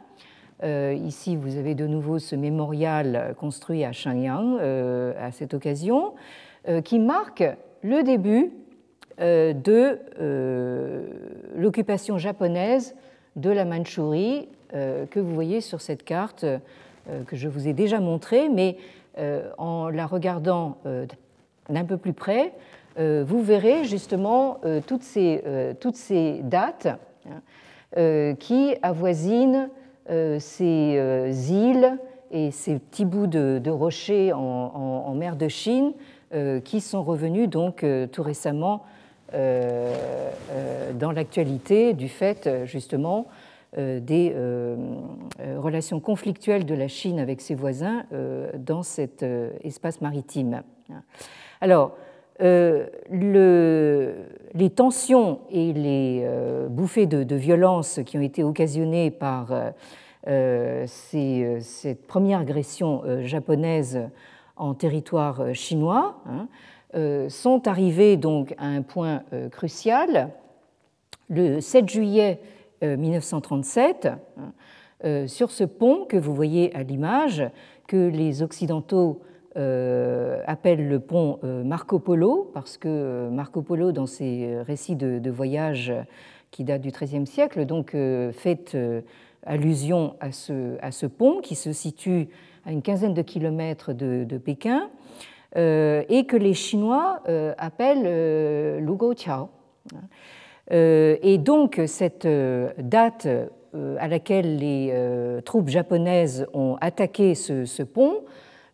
Ici, 0.63 1.37
vous 1.37 1.57
avez 1.57 1.75
de 1.75 1.87
nouveau 1.87 2.19
ce 2.19 2.37
mémorial 2.37 3.35
construit 3.39 3.85
à 3.85 3.93
Shenyang 3.93 4.59
à 4.59 5.31
cette 5.33 5.53
occasion, 5.55 6.15
qui 6.85 6.99
marque 6.99 7.45
le 7.83 8.03
début 8.03 8.53
de 9.19 9.99
l'occupation 11.57 12.17
japonaise 12.19 12.95
de 13.37 13.51
la 13.51 13.65
Mandchourie 13.65 14.49
que 14.71 15.21
vous 15.21 15.35
voyez 15.35 15.61
sur 15.61 15.81
cette 15.81 16.05
carte 16.05 16.47
euh, 17.11 17.23
que 17.25 17.37
je 17.37 17.49
vous 17.49 17.69
ai 17.69 17.75
déjà 17.75 18.01
montré, 18.01 18.49
mais 18.49 18.79
euh, 19.19 19.51
en 19.59 19.91
la 19.91 20.07
regardant 20.07 20.79
euh, 20.87 21.05
d'un 21.69 21.85
peu 21.85 21.99
plus 21.99 22.15
près, 22.15 22.53
vous 22.97 23.43
verrez 23.43 23.83
justement 23.83 24.61
toutes 24.87 25.03
ces, 25.03 25.43
toutes 25.81 25.97
ces 25.97 26.43
dates 26.45 26.87
hein, 27.27 28.35
qui 28.39 28.77
avoisinent 28.83 29.69
ces 30.09 31.53
îles 31.53 31.99
et 32.31 32.51
ces 32.51 32.79
petits 32.79 33.05
bouts 33.05 33.27
de, 33.27 33.71
rochers 33.71 34.33
en, 34.33 35.15
mer 35.15 35.37
de 35.37 35.49
Chine 35.49 35.93
qui 36.65 36.81
sont 36.81 37.03
revenus 37.03 37.49
donc 37.49 37.85
tout 38.13 38.23
récemment 38.23 38.83
dans 39.33 41.13
l'actualité 41.13 41.95
du 41.95 42.09
fait 42.09 42.65
justement 42.65 43.27
euh, 43.77 43.99
des 43.99 44.33
euh, 44.37 44.77
euh, 45.41 45.59
relations 45.59 45.99
conflictuelles 45.99 46.65
de 46.65 46.77
la 46.77 46.87
Chine 46.87 47.19
avec 47.19 47.41
ses 47.41 47.57
voisins 47.57 48.05
dans 48.57 48.85
cet 48.85 49.25
espace 49.63 50.01
maritime. 50.01 50.63
Alors, 51.61 51.97
le, 52.41 54.15
les 54.55 54.71
tensions 54.71 55.41
et 55.51 55.73
les 55.73 56.29
bouffées 56.69 57.07
de, 57.07 57.37
violence 57.37 58.01
qui 58.05 58.19
ont 58.19 58.23
été 58.23 58.43
occasionnées 58.43 59.11
par 59.11 59.53
ces, 60.27 61.59
cette 61.61 62.07
première 62.07 62.41
agression 62.41 63.03
japonaise 63.23 64.01
en 64.57 64.75
territoire 64.75 65.55
chinois 65.55 66.17
hein, 66.27 66.49
sont 67.29 67.69
arrivées 67.69 68.17
donc 68.17 68.55
à 68.59 68.67
un 68.67 68.83
point 68.83 69.23
crucial. 69.53 70.31
Le 71.29 71.61
7 71.61 71.89
juillet 71.89 72.41
1937 72.83 74.07
euh, 74.07 74.11
euh, 75.05 75.27
sur 75.27 75.51
ce 75.51 75.65
pont 75.65 76.05
que 76.05 76.17
vous 76.17 76.35
voyez 76.35 76.75
à 76.75 76.83
l'image, 76.83 77.45
que 77.87 78.09
les 78.09 78.43
Occidentaux 78.43 79.21
euh, 80.47 80.53
appellent 80.53 80.89
le 80.89 81.01
pont 81.01 81.39
Marco 81.43 81.99
Polo, 81.99 82.51
parce 82.55 82.79
que 82.79 83.29
Marco 83.31 83.63
Polo, 83.63 83.93
dans 83.93 84.07
ses 84.07 84.59
récits 84.63 84.97
de, 84.97 85.31
voyage 85.31 85.93
qui 86.51 86.65
datent 86.65 86.83
du 86.83 86.91
XIIIe 86.91 87.27
siècle, 87.27 87.67
donc 87.67 87.93
fait 88.33 88.77
allusion 89.45 90.17
à 90.21 90.33
ce, 90.33 90.77
à 90.81 90.93
ce, 90.93 91.07
pont 91.07 91.41
qui 91.41 91.55
se 91.55 91.73
situe 91.73 92.29
à 92.65 92.73
une 92.73 92.83
quinzaine 92.83 93.15
de 93.15 93.23
kilomètres 93.23 93.93
de, 93.93 94.39
Pékin 94.39 94.89
et 95.57 96.27
que 96.29 96.37
les 96.37 96.55
Chinois 96.55 97.21
appellent 97.59 98.79
Lugo 98.85 99.15
Chao. 99.15 99.49
Euh, 100.73 101.17
et 101.23 101.39
donc 101.39 101.81
cette 101.87 102.25
euh, 102.25 102.71
date 102.79 103.27
euh, 103.27 103.97
à 103.99 104.09
laquelle 104.09 104.57
les 104.57 104.95
troupes 105.45 105.69
japonaises 105.69 106.47
ont 106.55 106.77
attaqué 106.81 107.35
ce, 107.35 107.83
pont 107.83 108.23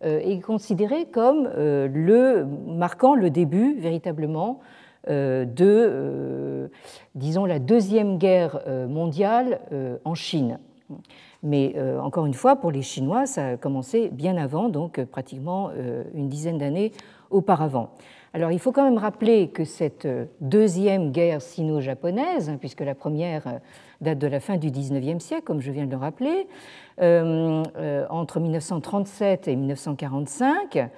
est 0.03 0.41
considérée 0.41 1.07
comme 1.07 1.49
le 1.57 2.45
marquant 2.67 3.15
le 3.15 3.31
début 3.31 3.75
véritablement 3.79 4.61
de, 5.09 6.71
disons, 7.15 7.45
la 7.45 7.59
deuxième 7.59 8.19
guerre 8.19 8.61
mondiale 8.89 9.61
en 10.05 10.15
Chine. 10.15 10.59
Mais 11.43 11.75
encore 12.03 12.27
une 12.27 12.35
fois, 12.35 12.57
pour 12.57 12.71
les 12.71 12.83
Chinois, 12.83 13.27
ça 13.27 13.49
a 13.49 13.57
commencé 13.57 14.09
bien 14.11 14.37
avant, 14.37 14.69
donc 14.69 15.03
pratiquement 15.05 15.71
une 16.15 16.29
dizaine 16.29 16.59
d'années 16.59 16.93
auparavant. 17.31 17.91
Alors 18.33 18.53
il 18.53 18.61
faut 18.61 18.71
quand 18.71 18.85
même 18.85 18.99
rappeler 18.99 19.49
que 19.49 19.65
cette 19.65 20.07
deuxième 20.41 21.11
guerre 21.11 21.43
sino-japonaise, 21.43 22.49
hein, 22.49 22.59
puisque 22.61 22.81
la 22.81 22.95
première 22.95 23.61
date 24.01 24.19
de 24.19 24.27
la 24.29 24.39
fin 24.39 24.57
du 24.57 24.71
XIXe 24.71 25.23
siècle, 25.23 25.43
comme 25.43 25.61
je 25.61 25.73
viens 25.73 25.87
de 25.87 25.91
le 25.91 25.97
rappeler, 25.97 26.47
euh, 27.01 27.65
euh, 27.77 28.07
entre 28.09 28.39
1937 28.39 29.49
et 29.49 29.57
1945, 29.57 30.89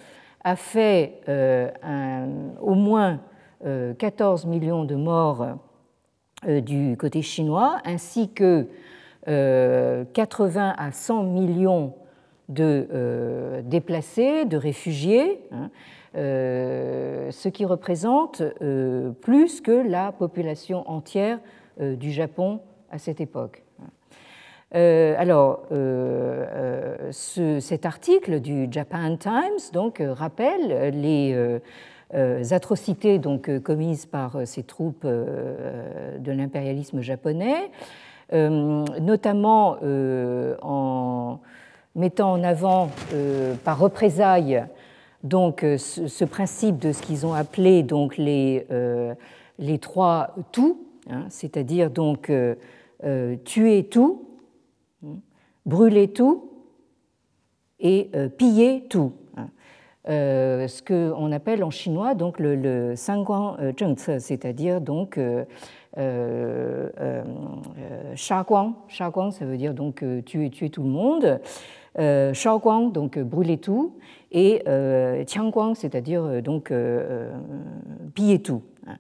a 0.45 0.57
fait 0.57 1.21
euh, 1.29 1.71
au 2.61 2.75
moins 2.75 3.21
14 3.65 4.47
millions 4.47 4.85
de 4.85 4.97
morts 4.97 5.47
du 6.45 6.97
côté 6.99 7.23
chinois, 7.23 7.79
ainsi 7.85 8.29
que 8.33 8.67
80 9.25 10.75
à 10.77 10.91
100 10.91 11.23
millions 11.23 11.95
de 12.49 13.63
déplacés, 13.65 14.47
de 14.47 14.57
réfugiés, 14.57 15.41
hein, 15.53 15.71
ce 16.15 17.49
qui 17.49 17.65
représente 17.65 18.43
plus 19.21 19.61
que 19.61 19.71
la 19.71 20.13
population 20.13 20.89
entière 20.89 21.39
du 21.81 22.11
Japon 22.13 22.61
à 22.91 22.99
cette 22.99 23.21
époque. 23.21 23.63
Euh, 24.75 25.15
alors, 25.19 25.65
euh, 25.71 26.47
euh, 27.39 27.61
cet 27.61 27.85
article 27.85 28.41
du 28.41 28.69
Japan 28.71 29.17
Times 29.17 29.71
donc, 29.73 30.03
rappelle 30.03 30.99
les 30.99 32.53
atrocités 32.53 33.19
donc, 33.19 33.51
commises 33.63 34.07
par 34.07 34.47
ces 34.47 34.63
troupes 34.63 35.07
de 35.07 36.33
l'impérialisme 36.33 37.01
japonais, 37.01 37.71
notamment 38.33 39.77
en 40.63 41.39
mettant 41.95 42.33
en 42.33 42.43
avant 42.43 42.91
par 43.65 43.79
représailles 43.79 44.65
donc, 45.23 45.61
ce, 45.61 46.25
principe 46.25 46.79
de 46.79 46.93
ce 46.93 47.03
qu'ils 47.03 47.27
ont 47.27 47.35
appelé 47.35 47.83
donc, 47.83 48.17
les, 48.17 48.67
les 49.59 49.79
trois 49.79 50.35
tout, 50.51 50.87
hein, 51.11 51.27
c'est-à-dire 51.29 51.91
donc 51.91 52.31
euh, 53.05 53.35
tuer 53.45 53.85
tout, 53.85 54.29
hein, 55.05 55.17
brûler 55.67 56.13
tout 56.13 56.51
et 57.81 58.11
euh, 58.15 58.29
piller 58.29 58.85
tout. 58.89 59.13
Hein. 59.37 59.49
Euh, 60.09 60.69
ce 60.69 60.83
qu'on 60.83 61.33
appelle 61.33 61.65
en 61.65 61.71
chinois 61.71 62.15
donc 62.15 62.39
le, 62.39 62.55
le 62.55 62.95
Sanguang 62.95 63.57
Zhengce, 63.77 64.19
c'est-à-dire 64.19 64.81
donc 64.81 65.19
euh, 65.19 65.45
euh, 65.99 67.23
Shaguang. 68.15 68.75
Shaguang, 68.89 69.33
ça 69.33 69.45
veut 69.45 69.57
dire 69.57 69.75
donc 69.75 70.05
tuer, 70.25 70.51
tuer 70.51 70.71
tout 70.71 70.85
le 70.85 70.89
monde. 70.89 71.41
Euh, 71.99 72.33
Shaoguang, 72.33 72.91
donc 72.91 73.19
brûler 73.19 73.59
tout, 73.59 73.99
et 74.31 74.63
euh, 74.67 75.25
Qiangguang, 75.25 75.75
c'est-à-dire 75.75 76.43
donc 76.43 76.73
piller 78.15 78.41
tout. 78.41 78.63
Hein. 78.87 78.97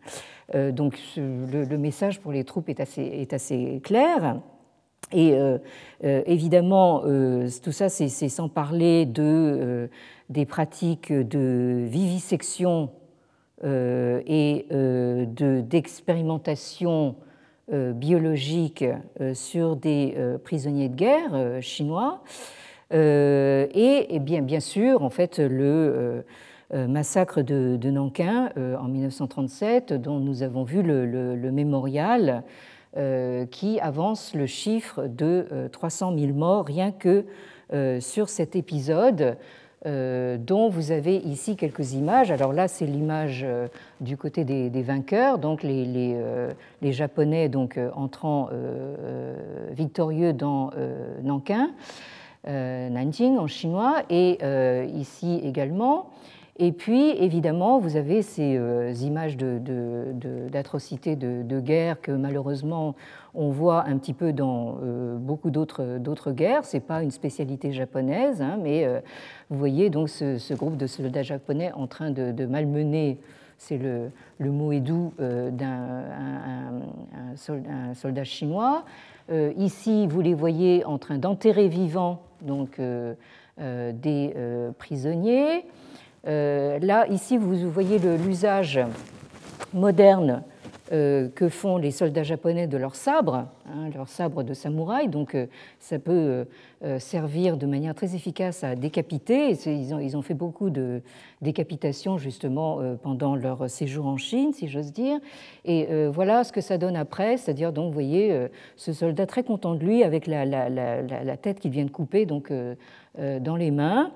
Euh, 0.54 0.72
donc 0.72 0.98
le, 1.16 1.76
message 1.76 2.20
pour 2.20 2.32
les 2.32 2.44
troupes 2.44 2.68
est 2.68 2.80
assez, 2.80 3.80
clair. 3.82 4.40
Et 5.12 5.32
euh, 5.34 5.58
euh, 6.04 6.22
évidemment, 6.26 7.02
tout 7.62 7.72
ça, 7.72 7.88
c'est 7.88 8.08
sans 8.08 8.48
parler 8.48 9.06
de, 9.06 9.88
des 10.28 10.46
pratiques 10.46 11.12
de 11.12 11.84
vivisection 11.88 12.90
et 13.64 14.66
d'expérimentation 15.68 17.16
biologique 17.70 18.84
sur 19.34 19.76
des 19.76 20.16
prisonniers 20.42 20.88
de 20.88 20.96
guerre 20.96 21.62
chinois. 21.62 22.22
Et, 22.92 24.18
bien, 24.20 24.42
bien 24.42 24.60
sûr, 24.60 25.02
en 25.02 25.10
fait, 25.10 25.38
le 25.38 26.24
euh, 26.74 26.86
massacre 26.86 27.42
de, 27.42 27.90
Nankin 27.90 28.48
euh, 28.56 28.76
en 28.78 28.84
1937, 28.84 29.92
dont 29.92 30.18
nous 30.18 30.42
avons 30.42 30.64
vu 30.64 30.82
le, 30.82 31.50
mémorial 31.50 32.44
euh, 32.96 33.44
qui 33.44 33.78
avance 33.78 34.34
le 34.34 34.46
chiffre 34.46 35.06
de 35.06 35.68
300 35.70 36.16
000 36.16 36.32
morts 36.32 36.64
rien 36.64 36.90
que 36.90 37.26
sur 38.00 38.28
cet 38.28 38.54
épisode. 38.56 39.36
dont 39.84 40.68
vous 40.68 40.92
avez 40.92 41.16
ici 41.16 41.56
quelques 41.56 41.94
images. 41.94 42.30
Alors 42.30 42.52
là, 42.52 42.68
c'est 42.68 42.86
l'image 42.86 43.46
du 44.00 44.16
côté 44.16 44.44
des, 44.44 44.82
vainqueurs, 44.82 45.38
donc 45.38 45.62
les, 45.62 45.86
les, 46.82 46.92
Japonais 46.92 47.48
donc, 47.48 47.80
entrant 47.94 48.50
victorieux 49.70 50.34
dans 50.34 50.70
Nankin, 51.22 51.70
Nanjing 52.46 53.38
en 53.38 53.46
chinois, 53.46 54.02
et 54.10 54.38
ici 54.94 55.40
également 55.44 56.10
et 56.58 56.72
puis, 56.72 57.10
évidemment, 57.10 57.78
vous 57.78 57.96
avez 57.96 58.20
ces 58.20 58.56
euh, 58.58 58.92
images 59.00 59.38
d'atrocités 59.38 61.16
de, 61.16 61.42
de, 61.42 61.60
guerre 61.60 61.98
que 62.00 62.12
malheureusement 62.12 62.94
on 63.34 63.48
voit 63.48 63.86
un 63.86 63.96
petit 63.96 64.12
peu 64.12 64.34
dans 64.34 64.76
euh, 64.82 65.16
beaucoup 65.16 65.50
d'autres 65.50 66.32
guerres. 66.32 66.66
Ce 66.66 66.76
n'est 66.76 66.82
pas 66.82 67.02
une 67.02 67.10
spécialité 67.10 67.72
japonaise, 67.72 68.42
hein, 68.42 68.58
mais 68.62 68.84
euh, 68.84 69.00
vous 69.48 69.58
voyez 69.58 69.88
donc 69.88 70.10
ce, 70.10 70.52
groupe 70.54 70.76
de 70.76 70.86
soldats 70.86 71.22
japonais 71.22 71.72
en 71.72 71.86
train 71.86 72.10
de, 72.10 72.44
malmener, 72.44 73.18
c'est 73.56 73.78
le, 73.78 74.10
le 74.38 74.50
mot 74.50 74.74
doux 74.78 75.14
d'un 75.18 76.04
soldat, 77.34 78.24
chinois. 78.24 78.84
ici, 79.56 80.06
vous 80.06 80.20
les 80.20 80.34
voyez 80.34 80.84
en 80.84 80.98
train 80.98 81.16
d'enterrer 81.16 81.68
vivants 81.68 82.20
donc, 82.42 82.80
des 83.58 84.34
prisonniers. 84.78 85.64
Euh, 86.26 86.78
là, 86.80 87.06
ici, 87.08 87.36
vous 87.36 87.70
voyez 87.70 87.98
l'usage 87.98 88.80
moderne 89.72 90.42
euh, 90.92 91.28
que 91.34 91.48
font 91.48 91.78
les 91.78 91.90
soldats 91.90 92.22
japonais 92.22 92.66
de 92.66 92.76
leurs 92.76 92.94
sabres, 92.94 93.46
hein, 93.66 93.90
leurs 93.94 94.08
sabres 94.08 94.44
de 94.44 94.54
samouraï. 94.54 95.08
Donc, 95.08 95.34
euh, 95.34 95.46
ça 95.80 95.98
peut 95.98 96.46
servir 96.98 97.56
de 97.56 97.66
manière 97.66 97.94
très 97.94 98.16
efficace 98.16 98.64
à 98.64 98.74
décapiter. 98.74 99.50
Ils 99.50 99.94
ont, 99.94 99.98
ils 100.00 100.16
ont 100.16 100.22
fait 100.22 100.34
beaucoup 100.34 100.70
de 100.70 101.00
décapitations 101.40 102.18
justement 102.18 102.80
pendant 103.02 103.36
leur 103.36 103.70
séjour 103.70 104.06
en 104.06 104.16
Chine, 104.16 104.52
si 104.52 104.68
j'ose 104.68 104.92
dire. 104.92 105.18
Et 105.64 105.86
voilà 106.08 106.42
ce 106.42 106.52
que 106.52 106.60
ça 106.60 106.78
donne 106.78 106.96
après, 106.96 107.36
c'est-à-dire 107.36 107.72
donc, 107.72 107.86
vous 107.86 107.92
voyez, 107.92 108.48
ce 108.76 108.92
soldat 108.92 109.26
très 109.26 109.44
content 109.44 109.74
de 109.74 109.84
lui 109.84 110.02
avec 110.02 110.26
la, 110.26 110.44
la, 110.44 110.68
la, 110.68 111.36
tête 111.36 111.60
qu'il 111.60 111.70
vient 111.70 111.84
de 111.84 111.90
couper 111.90 112.26
donc 112.26 112.52
dans 113.16 113.56
les 113.56 113.70
mains. 113.70 114.12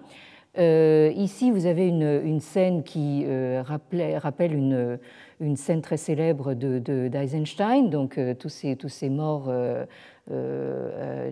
Euh, 0.59 1.13
ici, 1.15 1.51
vous 1.51 1.67
avez 1.67 1.89
une, 1.89 2.41
scène 2.41 2.83
qui 2.83 3.25
euh, 3.27 3.63
rappelle 3.63 4.55
une, 4.55 4.99
une, 5.41 5.57
scène 5.57 5.83
très 5.83 5.99
célèbre 5.99 6.55
d'Eisenstein, 6.55 7.87
de, 7.87 7.91
donc 7.91 8.17
euh, 8.17 8.35
tous, 8.35 8.49
ces, 8.49 8.77
tous 8.77 8.89
ces 8.89 9.11
morts 9.11 9.53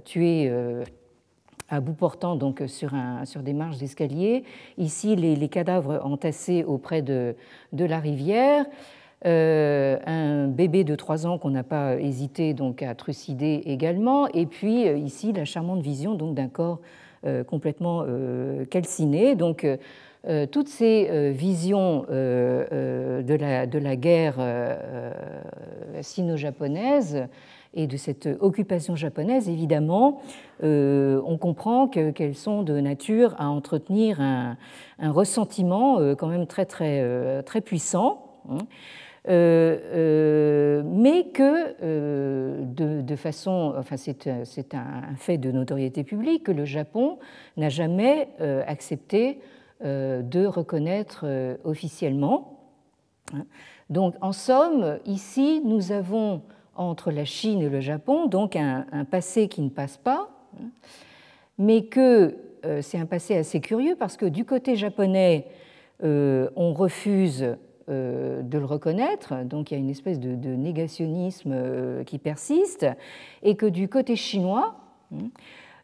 tués 0.04 0.52
à 1.74 1.80
bout 1.80 1.94
portant 1.94 2.36
donc 2.36 2.62
sur, 2.66 2.94
un, 2.94 3.24
sur 3.24 3.42
des 3.42 3.52
marches 3.52 3.78
d'escalier. 3.78 4.44
Ici, 4.78 5.16
les, 5.16 5.48
cadavres 5.48 6.00
entassés 6.04 6.64
auprès 6.64 7.02
de, 7.02 7.36
de 7.72 7.84
la 7.84 8.00
rivière. 8.00 8.64
un 9.24 10.48
bébé 10.48 10.84
de 10.84 10.94
3 10.94 11.26
ans 11.26 11.38
qu'on 11.38 11.50
n'a 11.50 11.62
pas 11.62 11.96
hésité 11.96 12.54
donc 12.54 12.82
à 12.82 12.94
trucider 12.94 13.62
également, 13.66 14.28
et 14.28 14.46
puis 14.46 14.86
ici 14.98 15.32
la 15.32 15.44
charmante 15.44 15.82
vision 15.82 16.14
donc 16.14 16.34
d'un 16.34 16.48
corps 16.48 16.80
euh, 17.26 17.42
complètement 17.42 18.04
euh, 18.06 18.66
calciné. 18.66 19.34
Donc, 19.34 19.64
euh, 19.64 20.46
toutes 20.46 20.68
ces 20.68 21.30
visions 21.32 22.04
de 22.10 23.34
la, 23.34 23.66
de, 23.66 23.78
la, 23.78 23.96
guerre 23.96 24.36
sino-japonaise 26.00 27.26
et 27.74 27.86
de 27.86 27.96
cette 27.96 28.28
occupation 28.40 28.96
japonaise, 28.96 29.48
évidemment, 29.48 30.20
on 30.62 31.38
comprend 31.40 31.88
qu'elles 31.88 32.34
sont 32.34 32.62
de 32.62 32.80
nature 32.80 33.34
à 33.38 33.48
entretenir 33.48 34.20
un, 34.20 34.56
ressentiment 35.00 35.98
quand 36.14 36.28
même 36.28 36.46
très, 36.46 36.64
très, 36.64 37.42
très 37.42 37.60
puissant. 37.60 38.40
Hein. 38.48 38.58
Euh, 39.26 39.78
euh, 39.94 40.82
mais 40.84 41.28
que 41.28 41.76
euh, 41.82 42.62
de, 42.62 43.16
façon, 43.16 43.72
enfin 43.78 43.96
c'est 43.96 44.26
un 44.74 45.16
fait 45.16 45.38
de 45.38 45.50
notoriété 45.50 46.04
publique, 46.04 46.44
que 46.44 46.52
le 46.52 46.64
Japon 46.64 47.18
n'a 47.56 47.68
jamais 47.68 48.28
accepté 48.66 49.40
de 49.82 50.46
reconnaître 50.46 51.26
officiellement. 51.64 52.60
Hein. 53.32 53.44
Donc 53.90 54.14
en 54.20 54.32
somme, 54.32 54.98
ici, 55.06 55.62
nous 55.64 55.92
avons 55.92 56.42
entre 56.76 57.10
la 57.10 57.24
Chine 57.24 57.62
et 57.62 57.68
le 57.68 57.80
Japon 57.80 58.26
donc 58.26 58.56
un, 58.56 58.84
passé 59.10 59.48
qui 59.48 59.62
ne 59.62 59.70
passe 59.70 59.96
pas, 59.96 60.28
mais 61.58 61.84
que 61.84 62.36
c'est 62.80 62.98
un 62.98 63.06
passé 63.06 63.36
assez 63.36 63.60
curieux 63.60 63.96
parce 63.96 64.16
que 64.16 64.26
du 64.26 64.44
côté 64.44 64.76
japonais, 64.76 65.46
on 66.02 66.72
refuse 66.72 67.56
euh, 67.90 68.40
de 68.40 68.56
le 68.56 68.64
reconnaître, 68.64 69.44
donc 69.44 69.70
il 69.70 69.74
y 69.74 69.76
a 69.76 69.80
une 69.80 69.90
espèce 69.90 70.18
de, 70.18 70.48
négationnisme 70.48 71.52
euh, 71.52 72.02
qui 72.02 72.18
persiste, 72.18 72.86
et 73.42 73.56
que 73.56 73.66
du 73.66 73.88
côté 73.88 74.16
chinois, 74.16 74.74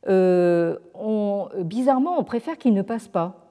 bizarrement, 0.06 2.18
on 2.18 2.24
préfère 2.24 2.56
qu'il 2.56 2.72
ne 2.72 2.80
passe 2.80 3.06
pas. 3.06 3.49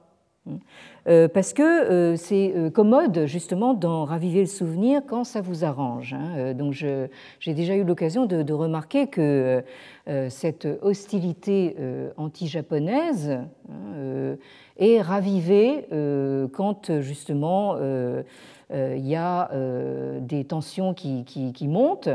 Euh, 1.08 1.28
parce 1.28 1.52
que 1.52 1.62
euh, 1.62 2.16
c'est 2.16 2.52
euh, 2.54 2.70
commode 2.70 3.24
justement 3.26 3.74
d'en 3.74 4.04
raviver 4.04 4.40
le 4.40 4.46
souvenir 4.46 5.02
quand 5.06 5.24
ça 5.24 5.40
vous 5.40 5.64
arrange. 5.64 6.14
Hein. 6.14 6.54
Donc 6.54 6.72
j'ai 6.72 7.54
déjà 7.54 7.74
eu 7.74 7.84
l'occasion 7.84 8.26
de, 8.26 8.52
remarquer 8.52 9.06
que 9.06 9.62
cette 10.28 10.66
hostilité 10.82 11.76
anti-japonaise 12.16 13.38
hein, 13.70 14.36
est 14.76 15.00
ravivée 15.00 15.86
quand 16.52 17.00
justement 17.00 17.76
il 18.70 19.06
y 19.06 19.16
a 19.16 19.50
des 20.20 20.44
tensions 20.44 20.94
qui, 20.94 21.24
qui 21.24 21.68
montent. 21.68 22.10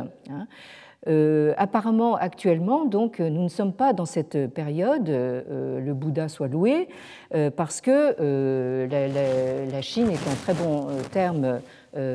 Euh, 1.08 1.54
apparemment, 1.58 2.16
actuellement, 2.16 2.86
donc, 2.86 3.20
nous 3.20 3.44
ne 3.44 3.48
sommes 3.48 3.74
pas 3.74 3.94
dans 3.94 4.06
cette 4.06 4.48
période, 4.54 5.08
euh, 5.10 5.80
le 5.80 5.94
Bouddha 5.94 6.28
soit 6.28 6.48
loué, 6.48 6.88
euh, 7.36 7.52
parce 7.52 7.80
que 7.82 8.16
la, 8.90 9.82
Chine 9.82 10.10
est 10.10 10.28
en 10.28 10.36
très 10.36 10.54
bon 10.54 10.88
terme 11.12 11.60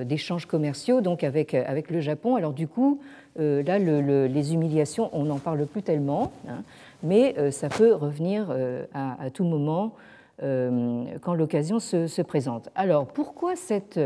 d'échanges 0.04 0.44
commerciaux 0.44 1.00
donc 1.00 1.24
avec, 1.24 1.54
avec 1.54 1.90
le 1.90 2.00
Japon. 2.00 2.36
Alors 2.36 2.52
du 2.52 2.66
coup, 2.66 3.00
là, 3.38 3.78
les 3.78 4.54
humiliations, 4.54 5.08
on 5.12 5.24
n'en 5.24 5.38
parle 5.38 5.64
plus 5.66 5.82
tellement, 5.82 6.32
hein, 6.48 6.62
mais 7.02 7.34
ça 7.50 7.68
peut 7.68 7.94
revenir 7.94 8.54
à, 8.92 9.30
tout 9.30 9.44
moment 9.44 9.92
quand 10.40 11.34
l'occasion 11.34 11.78
se, 11.78 12.06
se, 12.08 12.22
présente. 12.22 12.70
Alors 12.74 13.06
pourquoi 13.06 13.56
cette 13.56 14.00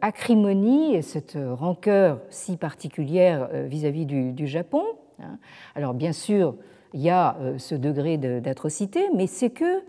acrimonie 0.00 0.94
et 0.94 1.02
cette 1.02 1.36
rancœur 1.36 2.20
si 2.30 2.56
particulière 2.56 3.48
euh, 3.52 3.66
vis-à-vis 3.66 4.06
du, 4.06 4.46
Japon. 4.46 4.84
Hein. 5.20 5.38
Alors 5.74 5.94
bien 5.94 6.12
sûr, 6.12 6.54
il 6.94 7.00
y 7.00 7.10
a 7.10 7.36
euh, 7.40 7.58
ce 7.58 7.74
degré 7.74 8.16
d'atrocité, 8.16 9.08
mais 9.14 9.26
c'est 9.26 9.50
que, 9.50 9.82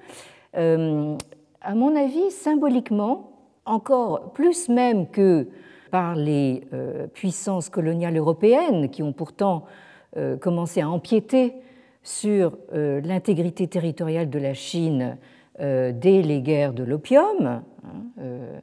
à 0.54 1.76
mon 1.76 1.96
avis, 1.96 2.32
symboliquement, 2.32 3.32
encore 3.66 4.34
plus 4.34 4.68
même 4.68 5.08
que 5.08 5.48
par 5.92 6.16
les 6.16 6.64
puissances 7.14 7.70
coloniales 7.70 8.18
européennes 8.18 8.90
qui 8.90 9.04
ont 9.04 9.14
pourtant 9.14 9.66
commencé 10.42 10.82
à 10.82 10.90
empiéter 10.90 11.56
sur 12.04 12.58
l'intégrité 12.74 13.68
territoriale 13.68 14.30
de 14.30 14.40
la 14.40 14.54
Chine 14.54 15.18
dès 15.60 16.22
les 16.22 16.42
guerres 16.42 16.74
de 16.74 16.84
l'opium. 16.84 17.62
Hein, 17.84 18.04
euh, 18.20 18.60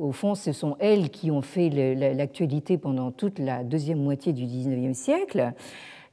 au 0.00 0.12
fond, 0.12 0.34
ce 0.34 0.52
sont 0.52 0.76
elles 0.80 1.10
qui 1.10 1.30
ont 1.30 1.42
fait 1.42 1.68
l'actualité 2.14 2.78
pendant 2.78 3.10
toute 3.10 3.38
la 3.38 3.62
deuxième 3.64 4.02
moitié 4.02 4.32
du 4.32 4.44
XIXe 4.44 4.96
siècle, 4.96 5.52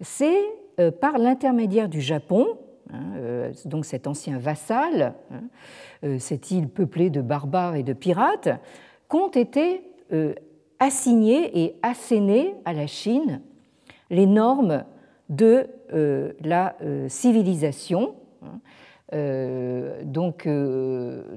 c'est 0.01 0.37
euh, 0.79 0.91
par 0.91 1.17
l'intermédiaire 1.17 1.89
du 1.89 2.01
Japon, 2.01 2.45
hein, 2.93 2.99
euh, 3.17 3.51
donc 3.65 3.85
cet 3.85 4.05
ancien 4.05 4.37
vassal, 4.37 5.15
hein, 5.31 6.19
cette 6.19 6.51
île 6.51 6.69
peuplée 6.69 7.09
de 7.09 7.21
barbares 7.21 7.75
et 7.75 7.83
de 7.83 7.93
pirates, 7.93 8.49
qu'ont 9.07 9.29
été 9.29 9.81
assignés 10.79 11.63
et 11.63 11.75
assénés 11.81 12.53
à 12.65 12.73
la 12.73 12.85
Chine 12.85 13.41
les 14.11 14.27
normes 14.27 14.83
de 15.29 15.67
la 15.89 16.75
civilisation, 17.07 18.13
hein, 18.43 18.59
donc 20.03 20.47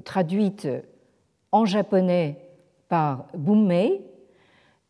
traduites 0.04 0.68
en 1.52 1.64
japonais 1.64 2.36
par 2.88 3.26
Bummei, 3.36 4.02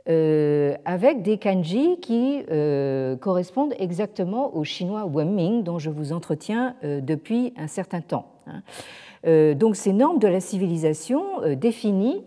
euh, 0.09 0.75
avec 0.87 1.23
des 1.23 1.37
kanji 1.37 2.01
qui 2.01 2.43
euh, 2.51 3.17
correspondent 3.17 3.75
exactement 3.79 4.57
au 4.57 4.65
chinois 4.65 5.05
Wenming 5.05 5.63
dont 5.63 5.79
je 5.79 5.91
vous 5.91 6.13
entretiens 6.13 6.75
euh, 6.83 7.01
depuis 7.03 7.53
un 7.57 7.67
certain 7.67 8.01
temps. 8.01 8.27
Hein. 8.47 9.55
donc 9.55 9.77
ces 9.77 9.93
normes 9.93 10.19
de 10.19 10.27
la 10.27 10.41
civilisation 10.41 11.23
définies 11.55 12.25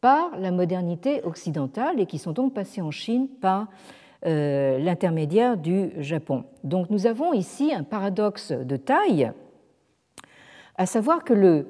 par 0.00 0.30
la 0.38 0.52
modernité 0.52 1.22
occidentale 1.24 1.98
et 1.98 2.06
qui 2.06 2.18
sont 2.18 2.30
donc 2.30 2.54
passées 2.54 2.80
en 2.80 2.92
Chine 2.92 3.26
par 3.40 3.66
l'intermédiaire 4.22 5.56
du 5.56 5.90
Japon. 5.98 6.44
Donc 6.62 6.88
nous 6.88 7.06
avons 7.06 7.32
ici 7.32 7.74
un 7.74 7.82
paradoxe 7.82 8.52
de 8.52 8.76
taille, 8.76 9.32
à 10.76 10.86
savoir 10.86 11.24
que 11.24 11.34
le 11.34 11.66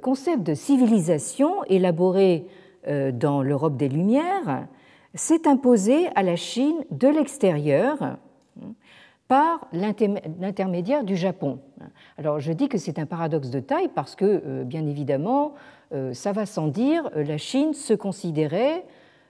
concept 0.00 0.42
de 0.42 0.54
civilisation 0.54 1.64
élaboré 1.64 2.46
euh, 2.86 3.12
dans 3.12 3.42
l'Europe 3.42 3.78
des 3.78 3.88
Lumières 3.88 4.66
s'est 5.14 5.48
imposé 5.48 6.08
à 6.14 6.22
la 6.22 6.36
Chine 6.36 6.84
de 6.90 7.08
l'extérieur 7.08 8.02
hein, 8.02 8.18
par 9.26 9.68
l'intermédiaire 9.72 11.02
du 11.02 11.16
Japon. 11.16 11.60
Alors 12.18 12.40
je 12.40 12.52
dis 12.52 12.68
que 12.68 12.76
c'est 12.76 12.98
un 12.98 13.06
paradoxe 13.06 13.48
de 13.48 13.60
taille 13.60 13.88
parce 13.94 14.16
que, 14.16 14.42
euh, 14.44 14.64
bien 14.64 14.86
évidemment, 14.86 15.54
ça 16.12 16.32
va 16.32 16.44
sans 16.44 16.66
dire, 16.66 17.08
la 17.14 17.38
Chine 17.38 17.72
se 17.72 17.94
considérait 17.94 18.84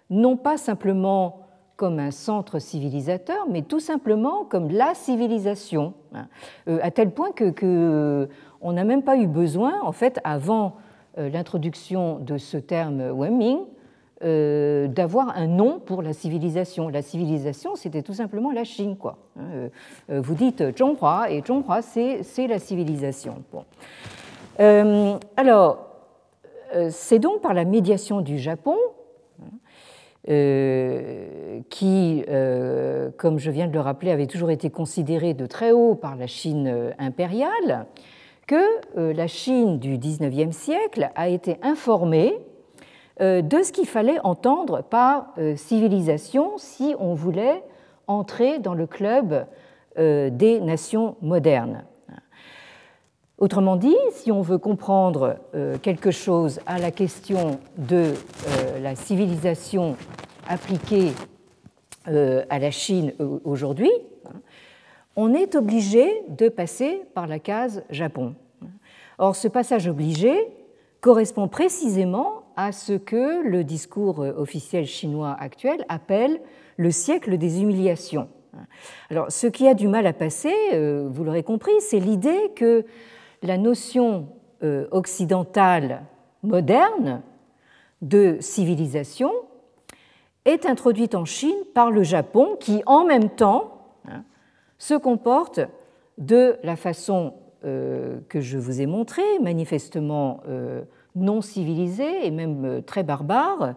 non 0.08 0.38
pas 0.38 0.56
simplement 0.56 1.40
comme 1.76 1.98
un 1.98 2.10
centre 2.10 2.58
civilisateur, 2.58 3.46
mais 3.50 3.60
tout 3.60 3.80
simplement 3.80 4.44
comme 4.46 4.70
la 4.70 4.94
civilisation, 4.94 5.92
hein. 6.14 6.26
à 6.66 6.90
tel 6.90 7.10
point 7.10 7.32
que, 7.32 7.50
que 7.50 8.30
on 8.64 8.72
n'a 8.72 8.84
même 8.84 9.02
pas 9.02 9.16
eu 9.16 9.28
besoin, 9.28 9.80
en 9.82 9.92
fait, 9.92 10.18
avant 10.24 10.76
euh, 11.18 11.28
l'introduction 11.28 12.18
de 12.18 12.38
ce 12.38 12.56
terme 12.56 13.12
Wenming, 13.12 13.58
euh, 14.24 14.88
d'avoir 14.88 15.36
un 15.36 15.46
nom 15.46 15.78
pour 15.78 16.00
la 16.02 16.14
civilisation. 16.14 16.88
La 16.88 17.02
civilisation, 17.02 17.76
c'était 17.76 18.02
tout 18.02 18.14
simplement 18.14 18.50
la 18.50 18.64
Chine. 18.64 18.96
Quoi. 18.96 19.18
Hein, 19.38 19.68
euh, 20.10 20.20
vous 20.20 20.34
dites 20.34 20.76
Zhonghua, 20.76 21.30
et 21.30 21.42
Zhonghua, 21.46 21.82
c'est 21.82 22.46
la 22.48 22.58
civilisation. 22.58 23.44
alors, 25.36 25.90
c'est 26.88 27.18
donc 27.20 27.42
par 27.42 27.54
la 27.54 27.64
médiation 27.64 28.20
du 28.22 28.38
Japon, 28.38 28.76
hein, 29.40 30.30
qui, 31.68 32.24
comme 33.18 33.38
je 33.38 33.50
viens 33.50 33.68
de 33.68 33.72
le 33.72 33.80
rappeler, 33.80 34.10
avait 34.10 34.26
toujours 34.26 34.50
été 34.50 34.70
considéré 34.70 35.34
de 35.34 35.46
très 35.46 35.70
haut 35.70 35.94
par 35.94 36.16
la 36.16 36.26
Chine 36.26 36.92
impériale, 36.98 37.86
que 38.46 38.98
euh, 38.98 39.12
la 39.12 39.26
Chine 39.26 39.78
du 39.78 39.98
XIXe 39.98 40.54
siècle 40.54 41.10
a 41.14 41.28
été 41.28 41.56
informée 41.62 42.38
euh, 43.20 43.42
de 43.42 43.62
ce 43.62 43.72
qu'il 43.72 43.86
fallait 43.86 44.18
entendre 44.24 44.82
par 44.82 45.32
euh, 45.38 45.56
civilisation 45.56 46.58
si 46.58 46.94
on 46.98 47.14
voulait 47.14 47.62
entrer 48.06 48.58
dans 48.58 48.74
le 48.74 48.86
club 48.86 49.46
des 49.96 50.58
nations 50.60 51.14
modernes. 51.22 51.84
Autrement 53.38 53.76
dit, 53.76 53.94
si 54.10 54.32
on 54.32 54.42
veut 54.42 54.58
comprendre 54.58 55.36
quelque 55.82 56.10
chose 56.10 56.58
à 56.66 56.80
la 56.80 56.90
question 56.90 57.60
de 57.78 58.12
la 58.82 58.96
civilisation 58.96 59.96
appliquée 60.48 61.12
à 62.06 62.58
la 62.58 62.70
Chine 62.72 63.12
aujourd'hui, 63.44 63.92
on 65.16 65.34
est 65.34 65.54
obligé 65.54 66.22
de 66.28 66.48
passer 66.48 67.02
par 67.14 67.26
la 67.26 67.38
case 67.38 67.84
Japon. 67.90 68.34
Or, 69.18 69.36
ce 69.36 69.48
passage 69.48 69.86
obligé 69.86 70.34
correspond 71.00 71.48
précisément 71.48 72.42
à 72.56 72.72
ce 72.72 72.94
que 72.94 73.42
le 73.46 73.64
discours 73.64 74.20
officiel 74.20 74.86
chinois 74.86 75.36
actuel 75.38 75.84
appelle 75.88 76.40
le 76.76 76.90
siècle 76.90 77.36
des 77.38 77.62
humiliations. 77.62 78.28
Alors, 79.10 79.30
ce 79.30 79.46
qui 79.46 79.68
a 79.68 79.74
du 79.74 79.88
mal 79.88 80.06
à 80.06 80.12
passer, 80.12 80.54
euh, 80.72 81.08
vous 81.10 81.24
l'aurez 81.24 81.42
compris, 81.42 81.72
c'est 81.80 81.98
l'idée 81.98 82.52
que 82.54 82.84
la 83.42 83.58
notion 83.58 84.28
euh, 84.62 84.86
occidentale 84.92 86.04
moderne 86.42 87.22
de 88.02 88.36
civilisation 88.40 89.32
est 90.44 90.66
introduite 90.66 91.14
en 91.14 91.24
Chine 91.24 91.56
par 91.74 91.90
le 91.90 92.02
Japon 92.02 92.56
qui, 92.60 92.82
en 92.86 93.04
même 93.04 93.30
temps, 93.30 93.73
se 94.84 94.92
comporte 94.92 95.60
de 96.18 96.58
la 96.62 96.76
façon 96.76 97.32
euh, 97.64 98.20
que 98.28 98.42
je 98.42 98.58
vous 98.58 98.82
ai 98.82 98.86
montrée, 98.86 99.38
manifestement 99.40 100.42
euh, 100.46 100.82
non 101.16 101.40
civilisée 101.40 102.26
et 102.26 102.30
même 102.30 102.64
euh, 102.66 102.80
très 102.82 103.02
barbare, 103.02 103.74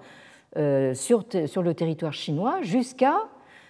sur, 0.95 1.23
le 1.61 1.73
territoire 1.73 2.13
chinois 2.13 2.61
jusqu'à 2.61 3.15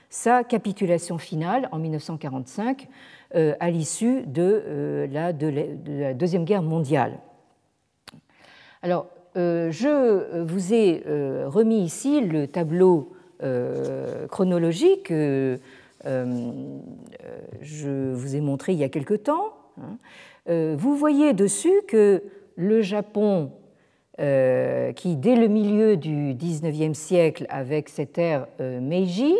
sa 0.10 0.46
capitulation 0.46 1.18
finale 1.18 1.68
en 1.74 1.80
1945 1.80 2.88
à 3.34 3.70
l'issue 3.70 4.22
de, 4.26 5.06
la, 5.12 5.34
de, 5.34 5.48
la, 5.86 6.14
Deuxième 6.14 6.46
Guerre 6.46 6.62
mondiale. 6.62 7.20
Alors, 8.82 9.08
je 9.36 10.44
vous 10.44 10.74
ai 10.74 11.04
remis 11.46 11.82
ici 11.82 12.22
le 12.22 12.48
tableau 12.48 13.12
chronologique 14.30 15.12
je 17.62 18.14
vous 18.14 18.36
ai 18.36 18.42
montré 18.42 18.74
il 18.74 18.80
y 18.80 18.84
a 18.84 18.90
quelque 18.90 19.14
temps. 19.14 19.54
Hein. 19.82 19.98
Euh, 20.50 20.76
vous 20.78 20.96
voyez 20.96 21.34
dessus 21.34 21.82
que 21.88 22.24
le 22.56 22.82
Japon, 22.82 23.52
euh, 24.20 24.94
qui 24.94 25.16
dès 25.16 25.36
le 25.36 25.48
milieu 25.48 25.98
du 25.98 26.34
XIXe 26.34 26.98
siècle, 26.98 27.46
avec 27.50 27.90
cette 27.90 28.18
ère 28.18 28.48
Meiji, 28.60 29.36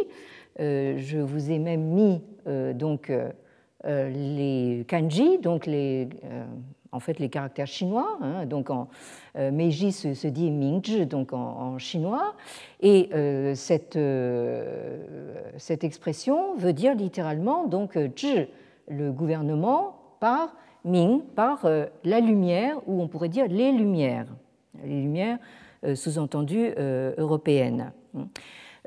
je 0.60 1.20
vous 1.20 1.52
ai 1.52 1.60
même 1.60 1.84
mis 1.84 2.22
donc 2.76 3.12
les 3.86 4.86
kanji, 4.88 5.38
donc 5.38 5.66
les, 5.66 6.10
en 6.92 7.00
fait 7.00 7.20
les 7.20 7.30
caractères 7.30 7.68
chinois. 7.68 8.18
Hein, 8.22 8.46
donc 8.46 8.70
en 8.70 8.88
Meiji 9.36 9.92
se, 9.92 10.28
dit 10.28 10.52
Mingzhi, 10.52 11.06
donc 11.06 11.34
en, 11.34 11.78
chinois, 11.78 12.34
et 12.82 13.10
cette, 13.56 14.00
cette 15.58 15.84
expression 15.84 16.56
veut 16.56 16.74
dire 16.74 16.96
littéralement 16.96 17.68
donc 17.68 17.98
zhi, 18.18 18.48
le 18.88 19.12
gouvernement 19.12 19.96
par 20.20 20.56
Ming, 20.86 21.22
par 21.36 21.68
la 22.04 22.20
lumière, 22.20 22.78
ou 22.88 23.02
on 23.02 23.08
pourrait 23.08 23.30
dire 23.30 23.48
les 23.48 23.72
lumières, 23.72 24.28
les 24.84 25.02
lumières 25.02 25.38
sous-entendues 25.94 26.74
européennes. 27.18 27.92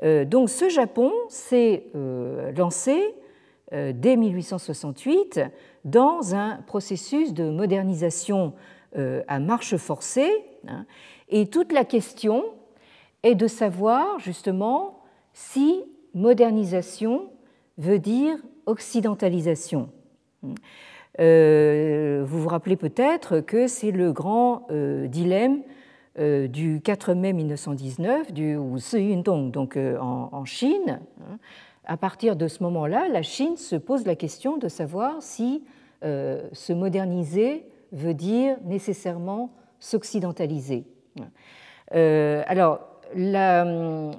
Euh, 0.03 0.25
donc 0.25 0.49
ce 0.49 0.69
Japon 0.69 1.11
s'est 1.29 1.85
euh, 1.95 2.51
lancé 2.53 3.15
euh, 3.73 3.93
dès 3.95 4.15
1868 4.15 5.41
dans 5.85 6.35
un 6.35 6.57
processus 6.67 7.33
de 7.33 7.49
modernisation 7.49 8.53
à 9.27 9.39
marche 9.39 9.77
forcée. 9.77 10.29
Hein, 10.67 10.85
et 11.29 11.47
toute 11.47 11.71
la 11.71 11.85
question 11.85 12.43
est 13.23 13.35
de 13.35 13.47
savoir 13.47 14.19
justement 14.19 14.99
si 15.33 15.81
modernisation 16.13 17.29
veut 17.77 17.99
dire 17.99 18.35
occidentalisation. 18.65 19.89
vous 21.17 22.25
vous 22.25 22.49
rappelez 22.49 22.75
peut-être 22.75 23.39
que 23.39 23.67
c'est 23.67 23.91
le 23.91 24.11
grand 24.11 24.67
dilemme 24.69 25.61
euh, 26.19 26.49
du 26.49 26.81
4 26.83 27.13
mai 27.13 27.31
1919, 27.31 28.33
du 28.33 28.57
Yundong, 28.93 29.49
donc 29.49 29.77
euh, 29.77 29.97
en, 29.97 30.43
Chine. 30.43 30.99
Hein. 31.21 31.37
À 31.85 31.97
partir 31.97 32.35
de 32.35 32.47
ce 32.47 32.63
moment-là, 32.63 33.07
la 33.09 33.21
Chine 33.21 33.57
se 33.57 33.75
pose 33.75 34.05
la 34.05 34.15
question 34.15 34.57
de 34.57 34.67
savoir 34.67 35.21
si 35.21 35.63
euh, 36.03 36.47
se 36.53 36.73
moderniser 36.73 37.65
veut 37.91 38.13
dire 38.13 38.57
nécessairement 38.63 39.51
s'occidentaliser. 39.79 40.85
alors, 41.91 42.79
une 43.13 44.13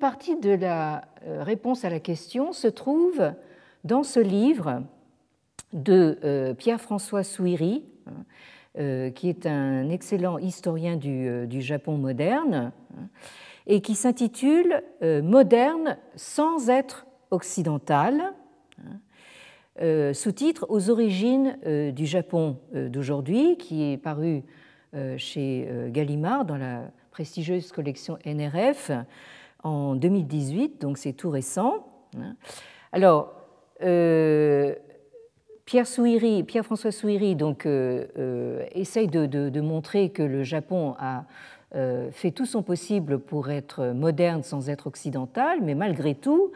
partie 0.00 0.36
de 0.36 0.50
la 0.50 1.02
réponse 1.24 1.84
à 1.84 1.90
la 1.90 2.00
question 2.00 2.52
se 2.52 2.66
trouve 2.68 3.32
dans 3.84 4.02
ce 4.02 4.18
livre 4.18 4.82
de 5.72 6.54
Pierre-François 6.58 7.22
Souiri, 7.22 7.84
euh, 8.78 9.10
qui 9.10 9.30
est 9.30 9.46
un 9.46 9.88
excellent 9.88 10.36
historien 10.36 10.96
du, 10.96 11.26
euh, 11.26 11.60
Japon 11.60 11.96
moderne, 11.96 12.72
et 13.66 13.80
qui 13.80 13.94
s'intitule 13.94 14.82
euh, 15.02 15.22
Moderne 15.22 15.98
sans 16.14 16.68
être 16.68 17.06
occidental, 17.30 18.32
hein, 18.78 20.12
sous-titre 20.14 20.66
Aux 20.70 20.88
origines 20.88 21.58
du 21.92 22.06
Japon 22.06 22.58
d'aujourd'hui, 22.72 23.58
qui 23.58 23.92
est 23.92 23.98
paru 23.98 24.42
chez 25.18 25.68
Gallimard 25.88 26.46
dans 26.46 26.56
la 26.56 26.90
prestigieuse 27.10 27.72
collection 27.72 28.16
NRF 28.24 28.90
en 29.64 29.94
2018, 29.96 30.80
donc 30.80 30.96
c'est 30.96 31.12
tout 31.12 31.28
récent. 31.28 31.86
Hein. 32.16 32.36
Alors, 32.90 33.34
Pierre, 35.66 35.88
Souiri, 35.88 36.44
Pierre 36.44 36.64
François 36.64 36.92
Souiri 36.92 37.34
donc, 37.34 37.66
euh, 37.66 38.06
euh, 38.18 38.64
essaye 38.70 39.08
de, 39.08 39.60
montrer 39.60 40.10
que 40.10 40.22
le 40.22 40.44
Japon 40.44 40.94
a 41.00 41.18
euh, 41.18 41.22
fait 41.72 42.30
tout 42.30 42.46
son 42.46 42.62
possible 42.62 43.18
pour 43.18 43.50
être 43.50 43.88
moderne 43.88 44.42
sans 44.42 44.70
être 44.70 44.86
occidental, 44.86 45.58
mais 45.62 45.74
malgré 45.74 46.14
tout, 46.14 46.52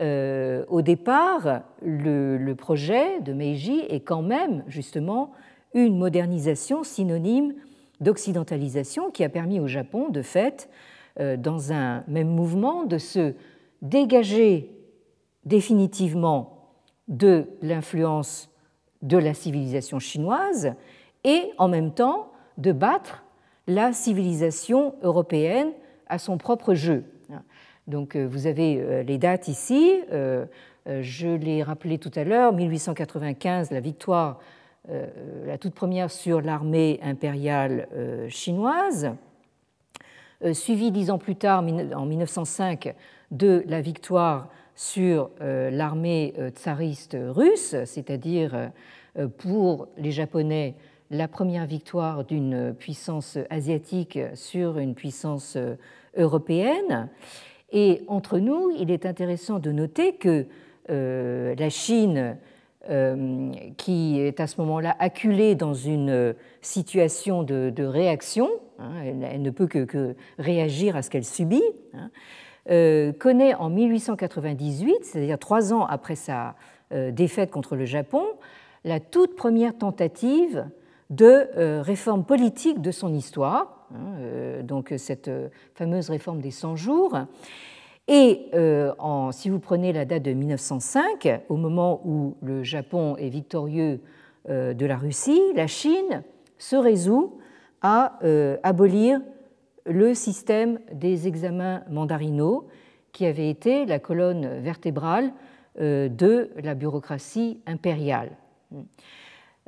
au 0.00 0.82
départ, 0.82 1.62
le, 1.82 2.52
projet 2.54 3.20
de 3.20 3.32
Meiji 3.32 3.80
est 3.88 4.00
quand 4.00 4.22
même 4.22 4.64
justement 4.66 5.32
une 5.74 5.98
modernisation 5.98 6.82
synonyme 6.82 7.54
d'occidentalisation 8.00 9.10
qui 9.10 9.24
a 9.24 9.28
permis 9.28 9.60
au 9.60 9.66
Japon, 9.66 10.08
de 10.08 10.22
fait, 10.22 10.70
dans 11.18 11.72
un 11.72 12.04
même 12.08 12.28
mouvement, 12.28 12.84
de 12.84 12.96
se 12.96 13.34
dégager 13.82 14.70
définitivement 15.44 16.70
de 17.08 17.46
l'influence 17.60 18.50
de 19.02 19.18
la 19.18 19.34
civilisation 19.34 19.98
chinoise 19.98 20.74
et 21.24 21.50
en 21.58 21.68
même 21.68 21.92
temps 21.92 22.32
de 22.56 22.72
battre 22.72 23.23
la 23.66 23.92
civilisation 23.92 24.94
européenne 25.02 25.72
à 26.06 26.18
son 26.18 26.38
propre 26.38 26.74
jeu. 26.74 27.04
Donc 27.86 28.16
euh, 28.16 28.26
vous 28.26 28.46
avez 28.46 28.80
euh, 28.80 29.02
les 29.02 29.18
dates 29.18 29.48
ici, 29.48 30.00
euh, 30.12 30.46
je 30.86 31.28
l'ai 31.28 31.62
rappelé 31.62 31.98
tout 31.98 32.10
à 32.14 32.24
l'heure, 32.24 32.52
1895, 32.52 33.70
la 33.70 33.80
victoire, 33.80 34.38
la 35.46 35.56
toute 35.56 35.72
première 35.72 36.10
sur 36.10 36.42
l'armée 36.42 37.00
impériale 37.02 37.88
chinoise, 38.28 39.12
suivie 40.52 40.90
dix 40.90 41.10
ans 41.10 41.16
plus 41.16 41.36
tard, 41.36 41.64
en 41.96 42.04
1905, 42.04 42.94
de 43.30 43.64
la 43.66 43.80
victoire 43.80 44.50
sur 44.74 45.30
l'armée 45.40 46.34
tsariste 46.54 47.16
russe, 47.18 47.74
c'est-à-dire 47.86 48.70
pour 49.38 49.88
les 49.96 50.10
Japonais 50.10 50.74
la 51.14 51.28
première 51.28 51.66
victoire 51.66 52.24
d'une 52.24 52.74
puissance 52.74 53.38
asiatique 53.48 54.18
sur 54.34 54.78
une 54.78 54.94
puissance 54.94 55.56
européenne. 56.16 57.08
Et 57.72 58.02
entre 58.08 58.38
nous, 58.38 58.70
il 58.78 58.90
est 58.90 59.06
intéressant 59.06 59.58
de 59.58 59.70
noter 59.70 60.14
que 60.16 60.46
la 60.88 61.70
Chine, 61.70 62.36
qui 63.76 64.20
est 64.20 64.40
à 64.40 64.46
ce 64.46 64.60
moment-là 64.60 64.96
acculée 64.98 65.54
dans 65.54 65.74
une 65.74 66.34
situation 66.60 67.42
de, 67.42 67.84
réaction, 67.84 68.50
hein, 68.78 68.90
elle, 69.04 69.42
ne 69.42 69.50
peut 69.50 69.66
que, 69.66 70.16
réagir 70.38 70.96
à 70.96 71.02
ce 71.02 71.10
qu'elle 71.10 71.24
subit, 71.24 71.62
hein, 71.94 72.10
euh, 72.70 73.12
connaît 73.12 73.54
en 73.54 73.68
1898, 73.68 74.96
c'est-à-dire 75.02 75.38
trois 75.38 75.74
ans 75.74 75.84
après 75.84 76.14
sa 76.14 76.54
euh, 76.92 77.10
défaite 77.10 77.50
contre 77.50 77.76
le 77.76 77.84
Japon, 77.84 78.24
la 78.84 79.00
toute 79.00 79.36
première 79.36 79.76
tentative 79.76 80.66
de 81.10 81.48
euh, 81.56 81.82
réforme 81.82 82.24
politique 82.24 82.80
de 82.80 82.90
son 82.90 83.12
histoire, 83.12 83.86
hein, 83.94 84.62
donc 84.62 84.92
cette 84.96 85.30
fameuse 85.74 86.10
réforme 86.10 86.40
des 86.40 86.50
100 86.50 86.76
jours. 86.76 87.18
Et 88.06 88.50
si 89.32 89.48
vous 89.48 89.60
prenez 89.60 89.92
la 89.92 90.04
date 90.04 90.24
de 90.24 90.32
1905, 90.32 91.42
au 91.48 91.56
moment 91.56 92.02
où 92.04 92.36
le 92.42 92.62
Japon 92.62 93.16
est 93.16 93.30
victorieux 93.30 94.00
de 94.46 94.86
la 94.86 94.96
Russie, 94.98 95.40
la 95.54 95.66
Chine 95.66 96.22
se 96.58 96.76
résout 96.76 97.38
à 97.80 98.18
abolir 98.62 99.20
le 99.86 100.12
système 100.12 100.80
des 100.92 101.28
examens 101.28 101.82
mandarinaux, 101.88 102.68
qui 103.14 103.24
avait 103.24 103.48
été 103.48 103.86
la 103.86 103.98
colonne 103.98 104.60
vertébrale 104.60 105.32
euh, 105.80 106.08
de 106.10 106.50
la 106.62 106.74
bureaucratie 106.74 107.60
impériale. 107.66 108.32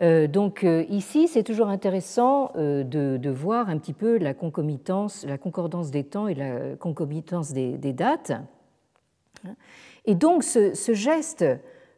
Euh, 0.03 0.27
donc 0.27 0.63
euh, 0.65 0.85
ici, 0.89 1.27
c'est 1.29 1.43
toujours 1.43 1.69
intéressant 1.69 2.53
de, 2.55 3.31
voir 3.31 3.69
un 3.69 3.79
petit 3.79 3.93
peu 3.93 4.19
la 4.19 4.35
concordance 4.35 5.91
des 5.91 6.05
temps 6.05 6.29
et 6.29 6.35
la 6.35 6.77
concomitance 6.77 7.53
des, 7.53 7.93
dates. 7.93 8.33
Et 10.05 10.15
donc 10.15 10.43
ce, 10.43 10.93
geste 10.93 11.45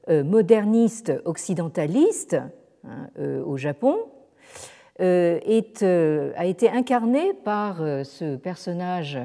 moderniste 0.08 1.12
occidentaliste 1.24 2.36
hein, 2.84 3.08
au 3.44 3.56
Japon 3.56 3.98
euh, 5.00 5.38
euh, 5.82 6.32
a 6.34 6.46
été 6.46 6.68
incarné 6.68 7.32
par 7.44 7.82
euh, 7.82 8.02
ce 8.02 8.34
personnage 8.34 9.18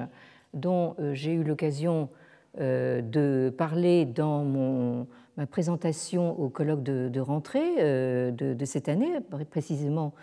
dont 0.54 0.96
j'ai 1.14 1.34
eu 1.34 1.44
l'occasion 1.44 2.10
de 2.60 3.52
parler 3.58 4.06
dans 4.06 4.44
mon, 4.44 5.08
ma 5.38 5.46
présentation 5.46 6.40
au 6.40 6.50
colloque 6.50 6.84
de, 6.84 7.20
rentrée 7.20 8.32
de, 8.32 8.66
cette 8.66 8.90
année, 8.90 9.14
précisément 9.50 10.14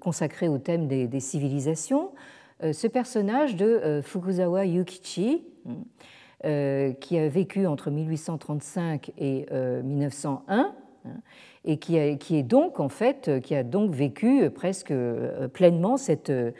consacré 0.00 0.48
au 0.48 0.58
thème 0.58 0.88
des, 0.88 1.20
civilisations, 1.20 2.10
ce 2.60 2.86
personnage 2.86 3.56
de 3.56 4.00
Fukuzawa 4.02 4.66
Yukichi, 4.66 5.44
qui 6.42 7.18
a 7.18 7.28
vécu 7.28 7.66
entre 7.66 7.90
1835 7.90 9.12
et 9.18 9.46
1901 9.52 10.74
et 11.64 11.78
qui, 11.78 11.96
est 11.96 12.42
donc 12.42 12.78
en 12.78 12.88
fait 12.88 13.40
qui 13.42 13.54
a 13.54 13.62
donc 13.62 13.90
vécu 13.90 14.50
presque 14.50 14.90
euh, 14.90 15.48
pleinement 15.48 15.96
cette, 15.96 16.30
euh, 16.30 16.52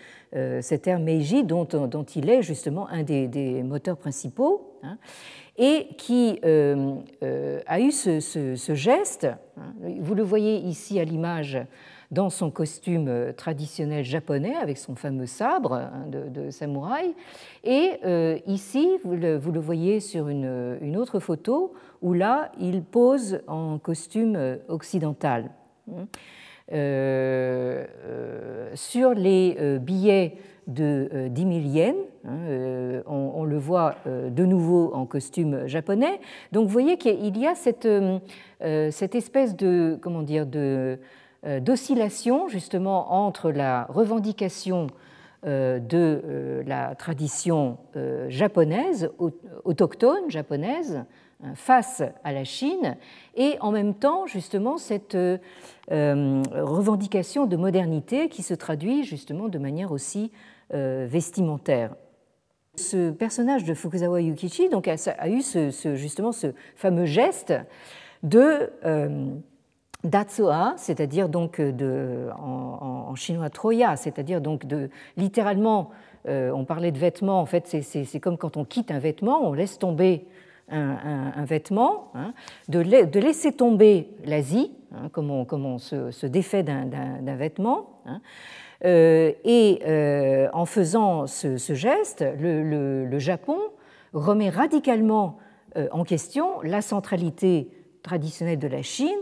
cette 0.62 0.86
ère 0.86 0.98
Meiji 0.98 1.44
dont, 1.44 1.64
dont 1.64 2.04
il 2.04 2.30
est 2.30 2.42
justement 2.42 2.88
un 2.88 3.02
des, 3.02 3.62
moteurs 3.62 3.98
principaux. 3.98 4.78
hein, 4.82 4.98
et 5.56 5.88
qui 5.98 6.40
a 6.42 7.80
eu 7.80 7.92
ce, 7.92 8.74
geste. 8.74 9.24
Hein. 9.56 9.72
Vous 10.00 10.14
le 10.14 10.22
voyez 10.22 10.56
ici 10.56 10.98
à 10.98 11.04
l'image 11.04 11.58
dans 12.14 12.30
son 12.30 12.50
costume 12.50 13.08
euh, 13.08 13.32
traditionnel 13.32 14.04
japonais 14.04 14.54
avec 14.54 14.78
son 14.78 14.94
fameux 14.94 15.26
sabre 15.26 15.74
hein, 15.74 16.06
de, 16.08 16.50
samouraï. 16.50 17.14
Et 17.64 17.92
euh, 18.04 18.38
ici, 18.46 18.88
vous 19.04 19.16
le, 19.16 19.36
voyez 19.58 20.00
sur 20.00 20.28
une, 20.28 20.96
autre 20.96 21.18
photo 21.18 21.74
où 22.00 22.14
là, 22.14 22.52
il 22.60 22.82
pose 22.82 23.40
en 23.46 23.78
costume 23.78 24.36
euh, 24.36 24.56
occidental. 24.68 25.50
sur 28.74 29.14
les 29.14 29.78
billets 29.80 30.36
de 30.66 31.28
10 31.28 31.42
000 31.42 31.52
yens. 31.74 31.94
Hein, 32.26 33.02
on, 33.06 33.44
le 33.44 33.58
voit 33.58 33.96
de 34.06 34.44
nouveau 34.44 34.92
en 34.94 35.04
costume 35.06 35.66
japonais. 35.66 36.20
Donc 36.52 36.66
vous 36.66 36.72
voyez 36.72 36.96
qu'il 36.96 37.36
y 37.36 37.46
a 37.46 37.54
cette, 37.54 37.88
cette 38.60 39.14
espèce 39.14 39.56
de, 39.56 39.98
comment 40.00 40.22
dire, 40.22 40.46
de, 40.46 40.98
euh, 41.46 41.60
d'oscillation 41.60 42.48
justement 42.48 43.12
entre 43.12 43.50
la 43.50 43.84
revendication 43.90 44.86
euh, 45.44 45.78
de 45.78 46.22
euh, 46.24 46.62
la 46.66 46.94
tradition 46.94 47.76
japonaise, 48.28 49.10
autochtone 49.64 50.30
japonaise, 50.30 51.04
hein, 51.42 51.52
face 51.54 52.02
à 52.22 52.32
la 52.32 52.44
Chine, 52.44 52.96
et 53.34 53.58
en 53.60 53.72
même 53.72 53.94
temps 53.94 54.24
justement 54.26 54.78
cette 54.78 55.18
revendication 55.90 57.44
de 57.44 57.56
modernité 57.56 58.30
qui 58.30 58.42
se 58.42 58.54
traduit 58.54 59.04
justement 59.04 59.48
de 59.48 59.58
manière 59.58 59.92
aussi 59.92 60.32
vestimentaire. 60.70 61.94
Ce 62.76 63.10
personnage 63.10 63.64
de 63.64 63.74
Fukuzawa 63.74 64.20
Yukichi 64.20 64.68
donc, 64.68 64.88
a, 64.88 65.28
eu 65.28 65.42
ce, 65.42 65.94
justement 65.94 66.32
ce 66.32 66.48
fameux 66.74 67.04
geste 67.04 67.54
de 68.22 68.72
Datsuha, 70.04 70.74
c'est-à-dire 70.76 71.28
donc 71.28 71.60
de, 71.60 72.28
en, 72.38 73.14
chinois 73.14 73.50
Troya, 73.50 73.96
c'est-à-dire 73.96 74.40
donc 74.40 74.66
de 74.66 74.90
littéralement, 75.16 75.90
euh, 76.28 76.50
on 76.50 76.64
parlait 76.64 76.92
de 76.92 76.98
vêtements, 76.98 77.40
en 77.40 77.46
fait 77.46 77.66
c'est 77.82 78.20
comme 78.20 78.36
quand 78.36 78.56
on 78.56 78.64
quitte 78.64 78.90
un 78.90 78.98
vêtement, 78.98 79.48
on 79.48 79.54
laisse 79.54 79.78
tomber 79.78 80.26
un, 80.70 81.44
vêtement, 81.44 82.10
hein, 82.14 82.32
de, 82.68 82.80
laisser 83.18 83.52
tomber 83.52 84.08
l'Asie, 84.24 84.72
hein, 84.92 85.08
comme, 85.10 85.30
on, 85.30 85.78
se, 85.78 86.26
défait 86.26 86.62
d'un 86.62 87.36
vêtement. 87.36 88.00
Hein. 88.06 88.20
Euh, 88.84 89.32
et 89.44 89.80
euh, 89.86 90.48
en 90.52 90.66
faisant 90.66 91.26
ce, 91.26 91.56
geste, 91.74 92.24
le, 92.38 93.18
Japon 93.18 93.58
remet 94.12 94.50
radicalement 94.50 95.38
en 95.90 96.04
question 96.04 96.60
la 96.62 96.82
centralité 96.82 97.68
traditionnelle 98.04 98.60
de 98.60 98.68
la 98.68 98.82
Chine 98.82 99.18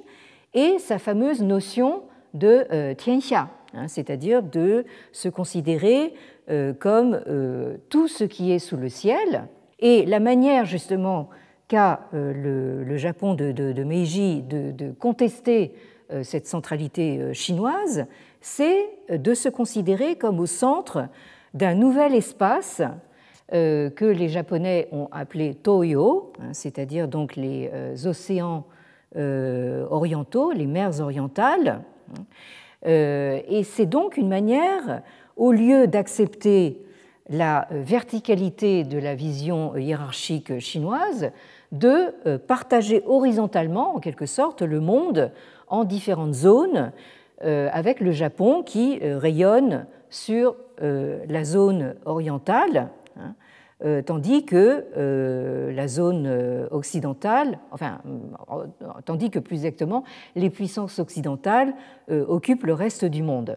et 0.54 0.78
sa 0.78 0.98
fameuse 0.98 1.42
notion 1.42 2.02
de 2.34 2.66
euh, 2.72 2.94
tianxia, 2.94 3.48
hein, 3.74 3.88
c'est-à-dire 3.88 4.42
de 4.42 4.84
se 5.12 5.28
considérer 5.28 6.14
euh, 6.50 6.72
comme 6.74 7.20
euh, 7.26 7.76
tout 7.88 8.08
ce 8.08 8.24
qui 8.24 8.52
est 8.52 8.58
sous 8.58 8.76
le 8.76 8.88
ciel. 8.88 9.48
Et 9.78 10.04
la 10.06 10.20
manière 10.20 10.64
justement 10.64 11.30
qu'a 11.68 12.00
le, 12.12 12.96
Japon 12.96 13.34
de, 13.34 13.82
Meiji 13.82 14.42
de, 14.42 14.92
contester 14.92 15.72
cette 16.22 16.46
centralité 16.46 17.32
chinoise, 17.32 18.06
c'est 18.42 18.90
de 19.08 19.32
se 19.32 19.48
considérer 19.48 20.16
comme 20.16 20.38
au 20.38 20.46
centre 20.46 21.08
d'un 21.54 21.74
nouvel 21.74 22.14
espace 22.14 22.82
que 23.50 24.04
les 24.04 24.28
Japonais 24.28 24.88
ont 24.92 25.08
appelé 25.12 25.54
Toyo, 25.54 26.32
hein, 26.40 26.52
c'est-à-dire 26.52 27.06
donc 27.06 27.36
les 27.36 27.70
océans 28.06 28.64
euh, 29.14 29.84
orientaux, 29.90 30.52
les 30.52 30.66
mers 30.66 31.02
orientales. 31.02 31.82
Euh, 32.86 33.40
et 33.46 33.62
c'est 33.62 33.84
donc 33.84 34.16
une 34.16 34.28
manière, 34.28 35.02
au 35.36 35.52
lieu 35.52 35.86
d'accepter 35.86 36.80
la 37.28 37.68
verticalité 37.70 38.84
de 38.84 38.96
la 38.96 39.14
vision 39.14 39.76
hiérarchique 39.76 40.60
chinoise, 40.60 41.30
de 41.72 42.38
partager 42.38 43.02
horizontalement, 43.04 43.96
en 43.96 44.00
quelque 44.00 44.24
sorte, 44.24 44.62
le 44.62 44.80
monde 44.80 45.30
en 45.68 45.84
différentes 45.84 46.34
zones, 46.34 46.78
euh, 46.78 46.90
avec 47.42 48.00
le 48.00 48.12
Japon 48.12 48.62
qui 48.62 48.98
rayonne 49.02 49.86
sur 50.10 50.56
la 50.78 51.44
zone 51.44 51.94
orientale, 52.04 52.90
hein, 53.16 53.34
euh, 53.84 54.00
tandis 54.00 54.44
que 54.44 54.86
euh, 54.96 55.72
la 55.72 55.88
zone 55.88 56.26
euh, 56.28 56.68
occidentale, 56.70 57.58
enfin, 57.72 58.00
tandis 59.04 59.30
que 59.30 59.40
plus 59.40 59.56
exactement, 59.56 60.04
les 60.36 60.50
puissances 60.50 61.00
occidentales 61.00 61.74
occupent 62.08 62.64
le 62.64 62.74
reste 62.74 63.04
du 63.04 63.22
monde. 63.22 63.56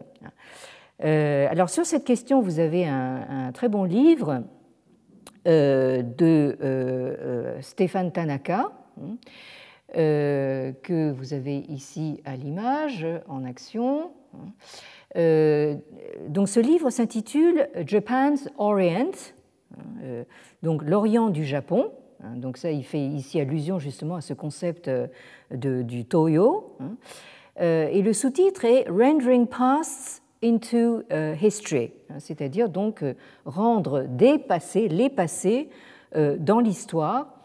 alors 1.00 1.68
sur 1.68 1.86
cette 1.86 2.04
question, 2.04 2.40
vous 2.40 2.58
avez 2.58 2.86
un, 2.86 3.52
très 3.52 3.68
bon 3.68 3.84
livre 3.84 4.42
de 5.44 6.56
Stéphane 7.60 8.10
Tanaka, 8.10 8.72
hein, 9.00 9.16
que 9.92 11.10
vous 11.12 11.32
avez 11.32 11.58
ici 11.68 12.20
à 12.24 12.36
l'image, 12.36 13.06
en 13.28 13.44
action. 13.44 14.10
Hein. 14.34 15.78
donc 16.28 16.48
ce 16.48 16.60
livre 16.60 16.90
s'intitule 16.90 17.68
Japan's 17.86 18.48
Orient, 18.58 19.12
euh, 20.02 20.24
donc 20.62 20.82
l'Orient 20.82 21.30
du 21.30 21.44
Japon. 21.44 21.92
Hein, 22.22 22.36
donc 22.36 22.56
ça, 22.56 22.70
il 22.70 22.84
fait 22.84 23.04
ici 23.04 23.40
allusion 23.40 23.78
justement 23.78 24.16
à 24.16 24.20
ce 24.20 24.34
concept 24.34 24.88
euh, 24.88 25.06
de, 25.50 25.82
du 25.82 26.04
Toyo. 26.04 26.76
Hein. 26.80 26.96
Euh, 27.60 27.88
et 27.88 28.02
le 28.02 28.12
sous-titre 28.12 28.64
est 28.64 28.88
Rendering 28.88 29.46
Pasts 29.46 30.22
into 30.42 31.02
History, 31.40 31.92
hein, 32.10 32.18
c'est-à-dire 32.18 32.68
donc 32.68 33.02
rendre 33.46 34.02
des 34.02 34.38
passés, 34.38 34.86
les 34.86 35.08
passés 35.08 35.70
dans 36.14 36.60
l'histoire. 36.60 37.35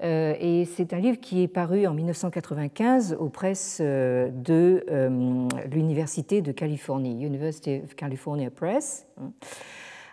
Et 0.00 0.64
c'est 0.76 0.92
un 0.92 1.00
livre 1.00 1.18
qui 1.18 1.42
est 1.42 1.48
paru 1.48 1.86
en 1.86 1.92
1995 1.92 3.16
aux 3.18 3.28
presses 3.28 3.80
de 3.80 4.84
l'Université 5.68 6.40
de 6.40 6.52
Californie, 6.52 7.24
University 7.24 7.80
of 7.82 7.96
California 7.96 8.48
Press. 8.50 9.06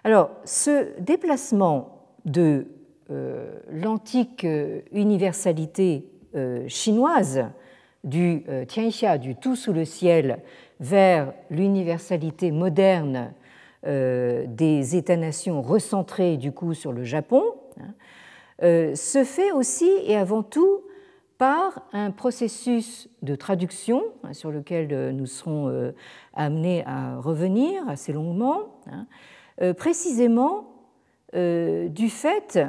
Alors, 0.04 0.32
ce 0.43 1.00
déplacement 1.00 1.95
de 2.26 2.67
euh, 3.12 3.60
l'antique 3.71 4.45
euh, 4.45 4.82
universalité 4.91 6.10
euh, 6.36 6.67
chinoise 6.67 7.45
du 8.04 8.43
Tianxia, 8.67 9.17
du 9.17 9.36
tout 9.36 9.56
sous 9.56 9.74
le 9.74 9.84
ciel, 9.84 10.43
vers 10.80 11.34
l'universalité 11.50 12.52
moderne 12.52 13.34
des 13.84 14.95
États-nations 14.95 15.63
recentrés 15.63 16.38
du 16.38 16.52
coup 16.52 16.76
sur 16.76 16.91
le 16.91 17.04
Japon, 17.04 17.43
hein, 17.80 17.95
se 18.61 19.23
fait 19.25 19.51
aussi 19.51 19.89
et 20.05 20.15
avant 20.15 20.43
tout 20.43 20.81
par 21.37 21.87
un 21.91 22.11
processus 22.11 23.09
de 23.21 23.35
traduction 23.35 24.03
hein, 24.23 24.33
sur 24.33 24.51
lequel 24.51 25.13
nous 25.15 25.25
serons 25.25 25.93
amenés 26.33 26.83
à 26.85 27.17
revenir 27.17 27.87
assez 27.89 28.13
longuement. 28.13 28.79
Hein, 28.89 29.07
euh, 29.61 29.73
précisément 29.73 30.65
euh, 31.33 31.87
du 31.87 32.09
fait 32.09 32.59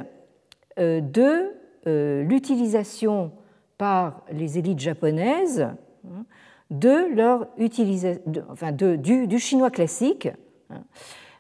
euh, 0.79 1.01
de 1.01 1.53
l'utilisation 1.89 3.31
par 3.79 4.23
les 4.33 4.59
élites 4.59 4.81
japonaises 4.81 5.61
hein, 6.05 6.25
de 6.71 7.15
leur 7.15 7.47
utilisation, 7.59 8.21
enfin 8.51 8.73
du, 8.73 9.29
du, 9.29 9.39
chinois 9.39 9.71
classique 9.71 10.29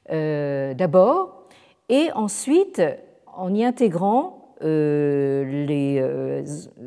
d'abord, 0.08 1.48
et 1.88 2.12
ensuite 2.14 2.80
en 3.36 3.54
y 3.54 3.64
intégrant 3.64 4.54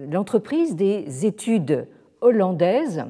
l'entreprise 0.09 0.75
des 0.75 1.25
études 1.25 1.87
hollandaises 2.21 3.05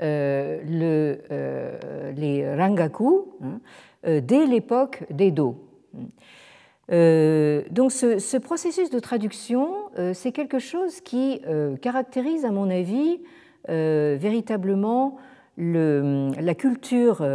euh, 0.00 0.60
le, 0.64 1.22
euh, 1.32 2.12
les 2.12 2.54
rangaku 2.54 3.34
hein, 3.42 3.60
euh, 4.06 4.20
dès 4.20 4.46
l'époque 4.46 5.02
d'Edo. 5.10 5.56
donc 6.88 7.90
ce, 7.90 8.38
processus 8.38 8.90
de 8.90 9.00
traduction, 9.00 9.74
c'est 10.14 10.30
quelque 10.30 10.60
chose 10.60 11.00
qui 11.00 11.42
caractérise, 11.82 12.44
à 12.44 12.52
mon 12.52 12.70
avis, 12.70 13.20
véritablement 13.66 15.16
le, 15.56 16.30
la 16.40 16.54
culture 16.54 17.26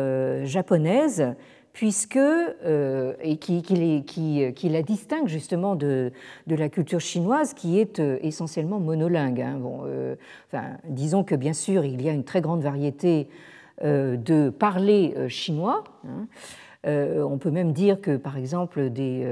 japonaise 0.44 1.36
puisque, 1.74 2.18
euh, 2.18 3.14
et 3.22 3.38
qui, 3.38 3.64
qui, 3.64 4.70
la 4.70 4.82
distingue 4.84 5.28
justement 5.28 5.76
de, 5.76 6.12
de, 6.46 6.56
la 6.56 6.70
culture 6.70 7.02
chinoise 7.02 7.56
qui 7.56 7.80
est 7.80 8.00
euh, 8.00 8.20
essentiellement 8.22 8.80
monolingue. 8.80 9.42
Hein. 9.42 9.58
Bon, 9.60 9.82
euh, 9.86 10.16
enfin, 10.48 10.78
disons 10.88 11.24
que 11.24 11.36
bien 11.36 11.54
sûr 11.54 11.84
il 11.84 12.02
y 12.02 12.10
a 12.10 12.14
une 12.14 12.24
très 12.24 12.42
grande 12.42 12.62
variété 12.62 13.28
de 13.82 14.50
parler 14.50 15.16
chinois, 15.30 15.84
hein. 16.08 16.28
on 16.86 17.38
peut 17.40 17.50
même 17.50 17.74
dire 17.74 18.00
que, 18.00 18.16
par 18.16 18.38
exemple, 18.38 18.92
des, 18.92 19.26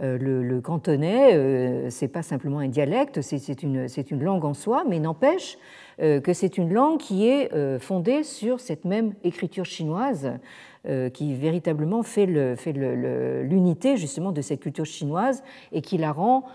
le, 0.00 0.42
le, 0.42 0.60
cantonais, 0.60 1.90
c'est 1.90 2.08
pas 2.08 2.22
simplement 2.22 2.58
un 2.58 2.68
dialecte, 2.68 3.20
c'est 3.20 3.62
une, 3.62 3.86
une, 4.10 4.22
langue 4.22 4.44
en 4.44 4.54
soi, 4.54 4.84
mais 4.88 4.98
n'empêche 4.98 5.58
que 5.98 6.32
c'est 6.32 6.56
une 6.56 6.72
langue 6.72 6.98
qui 6.98 7.28
est 7.28 7.50
fondée 7.78 8.22
sur 8.22 8.60
cette 8.60 8.84
même 8.84 9.14
écriture 9.24 9.66
chinoise 9.66 10.32
qui 11.12 11.34
véritablement 11.34 12.02
fait 12.02 12.26
l'unité 12.26 13.96
justement 13.98 14.32
de 14.32 14.40
cette 14.40 14.60
culture 14.60 14.86
chinoise 14.86 15.42
et 15.72 15.82
qui 15.82 15.98
la 15.98 16.12
rend 16.12 16.46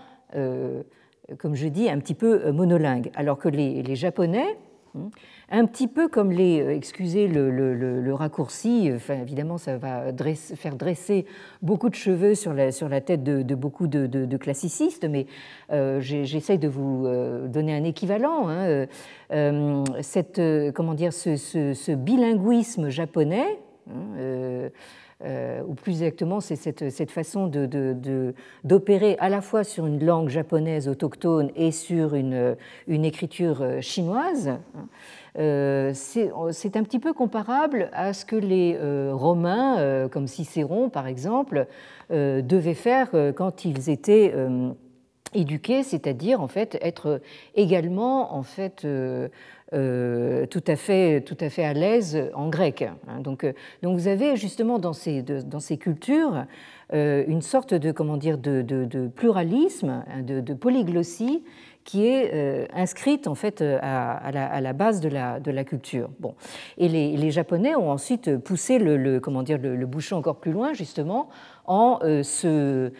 comme 1.38 1.54
je 1.54 1.68
dis, 1.68 1.88
un 1.88 1.98
petit 1.98 2.14
peu 2.14 2.44
euh, 2.44 2.52
monolingue, 2.52 3.10
alors 3.14 3.38
que 3.38 3.48
les, 3.48 3.96
Japonais, 3.96 4.46
hein, 4.46 4.54
un 5.50 5.66
petit 5.66 5.88
peu 5.88 6.08
comme 6.08 6.32
les, 6.32 6.60
euh, 6.60 6.74
excusez 6.74 7.28
le, 7.28 8.12
raccourci, 8.14 8.90
enfin, 8.94 9.20
évidemment 9.20 9.58
ça 9.58 9.76
va 9.76 10.12
faire 10.56 10.74
dresser 10.74 11.26
beaucoup 11.62 11.88
de 11.88 11.94
cheveux 11.94 12.34
sur 12.34 12.54
la, 12.54 12.72
sur 12.72 12.88
la 12.88 13.00
tête 13.00 13.22
de, 13.22 13.54
beaucoup 13.54 13.86
de, 13.86 14.36
classicistes, 14.36 15.06
mais 15.08 15.26
euh, 15.72 16.00
j'essaye 16.00 16.58
de 16.58 16.68
vous 16.68 17.06
donner 17.48 17.74
un 17.74 17.84
équivalent. 17.84 18.48
Hein, 18.48 18.86
cette, 20.02 20.40
comment 20.74 20.94
dire, 20.94 21.12
ce, 21.12 21.94
bilinguisme 21.94 22.88
japonais, 22.88 23.58
hein, 23.88 24.16
euh, 24.18 24.68
ou 25.22 25.74
plus 25.74 26.02
exactement, 26.02 26.40
c'est 26.40 26.56
cette, 26.56 27.10
façon 27.10 27.50
d'opérer 28.64 29.16
à 29.18 29.28
la 29.28 29.40
fois 29.40 29.64
sur 29.64 29.86
une 29.86 30.04
langue 30.04 30.28
japonaise 30.28 30.88
autochtone 30.88 31.50
et 31.56 31.70
sur 31.70 32.14
une, 32.14 32.56
une 32.86 33.04
écriture 33.04 33.62
euh, 33.62 33.80
chinoise. 33.80 34.52
Euh, 35.38 35.92
c'est 35.94 36.76
un 36.76 36.82
petit 36.82 36.98
peu 36.98 37.12
comparable 37.12 37.90
à 37.92 38.12
ce 38.12 38.24
que 38.24 38.36
les 38.36 38.78
Romains, 39.12 40.08
comme 40.08 40.26
Cicéron 40.26 40.88
par 40.88 41.06
exemple, 41.06 41.66
devaient 42.10 42.74
faire 42.74 43.10
quand 43.34 43.66
ils 43.66 43.90
étaient 43.90 44.34
éduqués, 45.34 45.82
c'est-à-dire 45.82 46.40
en 46.40 46.48
fait 46.48 46.78
être 46.80 47.20
également 47.54 48.34
en 48.34 48.42
fait 48.42 48.86
euh, 49.72 50.46
tout, 50.46 50.62
à 50.68 50.76
fait, 50.76 51.22
tout 51.22 51.36
à 51.40 51.50
fait 51.50 51.64
à 51.64 51.72
l'aise 51.72 52.30
en 52.34 52.48
grec. 52.48 52.82
Hein. 52.82 53.20
Donc, 53.20 53.42
euh, 53.42 53.52
donc 53.82 53.98
vous 53.98 54.06
avez 54.06 54.36
justement 54.36 54.78
dans 54.78 54.92
ces, 54.92 55.22
dans 55.22 55.58
ces 55.58 55.76
cultures 55.76 56.44
euh, 56.92 57.24
une 57.26 57.42
sorte 57.42 57.74
de, 57.74 57.90
comment 57.90 58.16
dire, 58.16 58.38
de, 58.38 58.62
de, 58.62 59.08
pluralisme, 59.08 60.04
hein, 60.06 60.22
de, 60.22 60.54
polyglossie 60.54 61.42
qui 61.82 62.06
est 62.06 62.68
inscrite 62.74 63.28
en 63.28 63.34
fait 63.36 63.60
à, 63.62 64.30
la, 64.32 64.46
à, 64.46 64.60
la, 64.60 64.72
base 64.72 65.00
de 65.00 65.08
la, 65.08 65.40
de 65.40 65.50
la 65.52 65.64
culture. 65.64 66.10
Bon. 66.18 66.34
Et 66.78 66.88
les, 66.88 67.30
Japonais 67.30 67.74
ont 67.76 67.90
ensuite 67.90 68.36
poussé 68.38 68.78
le, 68.78 68.96
le 68.96 69.20
comment 69.20 69.42
dire, 69.42 69.58
le, 69.58 69.86
bouchon 69.86 70.16
encore 70.16 70.36
plus 70.36 70.50
loin 70.52 70.74
justement 70.74 71.28
en 71.64 72.00
se, 72.22 72.90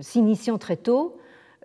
s'initiant 0.00 0.58
très 0.58 0.76
tôt 0.76 1.16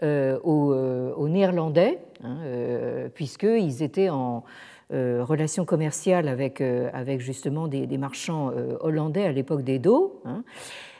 euh, 0.03 0.37
euh, 0.45 1.13
aux, 1.15 1.29
Néerlandais, 1.29 1.99
hein, 2.21 2.35
euh, 2.43 3.07
puisqu'ils 3.13 3.81
étaient 3.81 4.09
en 4.09 4.43
relation 4.91 5.63
commerciale 5.65 6.27
avec, 6.27 6.61
avec 6.61 7.19
justement 7.19 7.67
des, 7.67 7.97
marchands 7.97 8.51
hollandais 8.81 9.25
à 9.25 9.31
l'époque 9.31 9.63
des 9.63 9.79
dos. 9.79 10.21
Hein. 10.25 10.43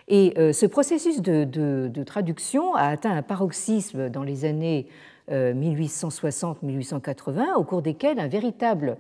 Et 0.07 0.33
ce 0.53 0.65
processus 0.65 1.21
de, 1.21 2.03
traduction 2.03 2.73
a 2.73 2.87
atteint 2.87 3.15
un 3.15 3.21
paroxysme 3.21 4.09
dans 4.09 4.23
les 4.23 4.45
années 4.45 4.87
1860-1880, 5.29 7.53
au 7.57 7.63
cours 7.63 7.83
desquels 7.83 8.19
un 8.19 8.27
véritable 8.27 8.97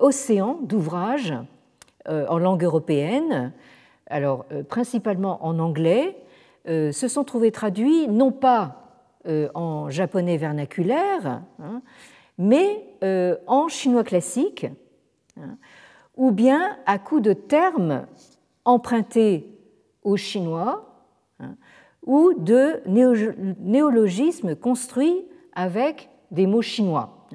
océan 0.00 0.58
d'ouvrages 0.64 1.32
en 2.08 2.38
langue 2.38 2.64
européenne, 2.64 3.52
alors 4.08 4.44
principalement 4.68 5.46
en 5.46 5.60
anglais, 5.60 6.16
se 6.66 7.06
sont 7.06 7.22
trouvés 7.22 7.52
traduits 7.52 8.08
non 8.08 8.32
pas 8.32 8.83
en 9.54 9.90
japonais 9.90 10.36
vernaculaire, 10.36 11.42
hein, 11.58 11.82
mais 12.38 12.84
euh, 13.02 13.36
en 13.46 13.68
chinois 13.68 14.04
classique, 14.04 14.66
hein, 15.38 15.56
ou 16.16 16.30
bien 16.30 16.76
à 16.86 16.98
coup 16.98 17.20
de 17.20 17.32
termes 17.32 18.06
empruntés 18.64 19.48
au 20.02 20.16
chinois, 20.16 21.06
hein, 21.40 21.56
ou 22.06 22.34
de 22.34 22.82
néologismes 23.60 24.54
construits 24.56 25.24
avec 25.54 26.10
des 26.30 26.46
mots 26.46 26.62
chinois. 26.62 27.26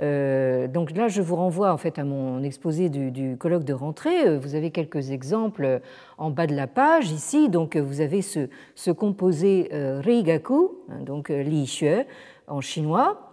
Euh, 0.00 0.68
donc 0.68 0.92
là, 0.92 1.08
je 1.08 1.22
vous 1.22 1.36
renvoie 1.36 1.72
en 1.72 1.76
fait 1.76 1.98
à 1.98 2.04
mon 2.04 2.42
exposé 2.42 2.88
du, 2.88 3.36
colloque 3.36 3.64
de 3.64 3.72
rentrée. 3.72 4.26
Euh, 4.26 4.38
vous 4.38 4.54
avez 4.54 4.70
quelques 4.70 5.10
exemples 5.10 5.80
en 6.18 6.30
bas 6.30 6.46
de 6.46 6.54
la 6.54 6.66
page 6.66 7.10
ici. 7.10 7.48
Donc 7.48 7.76
euh, 7.76 7.80
vous 7.80 8.00
avez 8.00 8.22
ce, 8.22 8.90
composé 8.90 9.68
Reigaku, 9.72 10.72
hein, 10.90 11.02
donc 11.04 11.28
Li 11.28 11.64
Xue 11.64 12.06
en 12.46 12.60
chinois. 12.60 13.24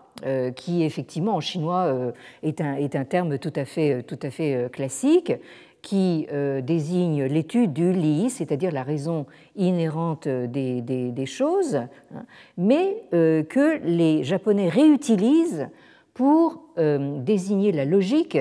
qui 0.55 0.83
effectivement 0.83 1.35
en 1.35 1.41
chinois 1.41 2.13
est 2.41 2.61
un, 2.61 2.75
est 2.75 2.95
un 2.95 3.03
terme 3.03 3.37
tout 3.37 3.51
à 3.55 3.65
fait, 3.65 4.03
tout 4.03 4.19
à 4.21 4.29
fait 4.29 4.69
classique, 4.71 5.33
qui 5.81 6.27
désigne 6.63 7.25
l'étude 7.25 7.73
du 7.73 7.91
li, 7.91 8.29
c'est-à-dire 8.29 8.71
la 8.71 8.83
raison 8.83 9.25
inhérente 9.55 10.27
des 10.27 11.25
choses, 11.25 11.75
hein, 11.75 12.25
mais 12.57 13.03
que 13.11 13.79
les 13.83 14.23
Japonais 14.23 14.69
réutilisent 14.69 15.67
pour 16.15 16.63
euh, 16.77 17.19
désigner 17.19 17.71
la 17.71 17.85
logique 17.85 18.39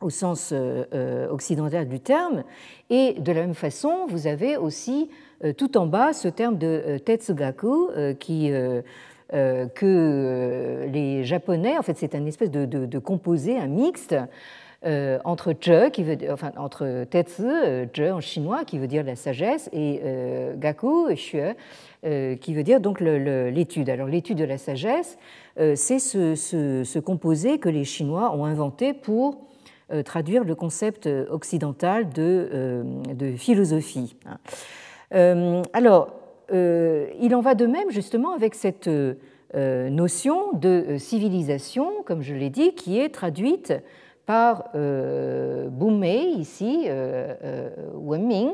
au 0.00 0.08
sens 0.08 0.52
euh, 0.52 0.84
euh, 0.94 1.28
occidental 1.28 1.88
du 1.88 2.00
terme. 2.00 2.44
Et 2.88 3.14
de 3.14 3.32
la 3.32 3.40
même 3.40 3.54
façon, 3.54 4.06
vous 4.08 4.26
avez 4.26 4.56
aussi 4.56 5.10
tout 5.58 5.76
en 5.76 5.86
bas 5.86 6.14
ce 6.14 6.28
terme 6.28 6.56
de 6.56 6.96
tetsugaku 7.04 7.90
qui, 8.18 8.50
que 9.30 10.86
les 10.90 11.24
Japonais, 11.24 11.76
en 11.76 11.82
fait 11.82 11.98
c'est 11.98 12.14
un 12.14 12.24
espèce 12.24 12.50
de, 12.50 12.98
composé, 12.98 13.58
un 13.58 13.66
mixte 13.66 14.16
entre 14.82 15.52
je, 15.60 15.90
qui 15.90 16.04
veut, 16.04 16.16
enfin 16.30 16.52
entre 16.56 17.04
tetsu, 17.04 17.42
je 17.92 18.10
en 18.10 18.20
chinois, 18.20 18.64
qui 18.64 18.78
veut 18.78 18.86
dire 18.86 19.04
la 19.04 19.14
sagesse, 19.14 19.68
et 19.74 20.00
gaku, 20.56 21.08
xue, 21.12 21.54
qui 22.40 22.54
veut 22.54 22.62
dire 22.62 22.80
donc 22.80 23.00
l'étude. 23.00 23.90
Alors 23.90 24.08
l'étude 24.08 24.38
de 24.38 24.44
la 24.44 24.56
sagesse, 24.56 25.18
c'est 25.56 25.98
ce, 25.98 26.98
composé 26.98 27.58
que 27.58 27.68
les 27.68 27.84
Chinois 27.84 28.34
ont 28.34 28.44
inventé 28.44 28.92
pour 28.92 29.46
euh, 29.92 30.02
traduire 30.02 30.42
le 30.42 30.56
concept 30.56 31.08
occidental 31.30 32.08
de, 32.08 32.48
euh, 32.52 33.36
philosophie. 33.36 34.16
Alors, 35.10 36.12
il 36.50 37.34
en 37.34 37.40
va 37.40 37.54
de 37.54 37.66
même 37.66 37.90
justement 37.90 38.34
avec 38.34 38.54
cette 38.56 38.90
notion 39.54 40.52
de 40.54 40.96
civilisation, 40.98 42.02
comme 42.04 42.22
je 42.22 42.34
l'ai 42.34 42.50
dit, 42.50 42.74
qui 42.74 42.98
est 42.98 43.10
traduite 43.10 43.72
par 44.26 44.70
euh, 44.74 45.68
ici, 46.36 46.86
euh, 46.86 47.68
Wenming, 47.94 48.50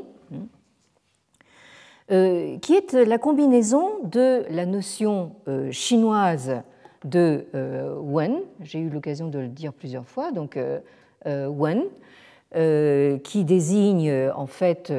qui 2.09 2.75
est 2.75 2.93
la 2.93 3.17
combinaison 3.17 4.03
de 4.05 4.45
la 4.51 4.67
notion 4.67 5.33
chinoise 5.71 6.63
de 7.05 7.47
euh, 7.55 7.95
Wen, 7.99 8.41
j'ai 8.63 8.79
eu 8.79 8.89
l'occasion 8.89 9.29
de 9.29 9.39
le 9.39 9.49
dire 9.49 9.73
plusieurs 9.73 10.07
fois, 10.07 10.33
donc 10.33 10.57
euh, 10.57 10.81
euh, 11.27 11.47
Wen, 11.47 11.83
qui 13.25 13.45
désigne 13.45 14.13
en 14.35 14.47
fait 14.47 14.93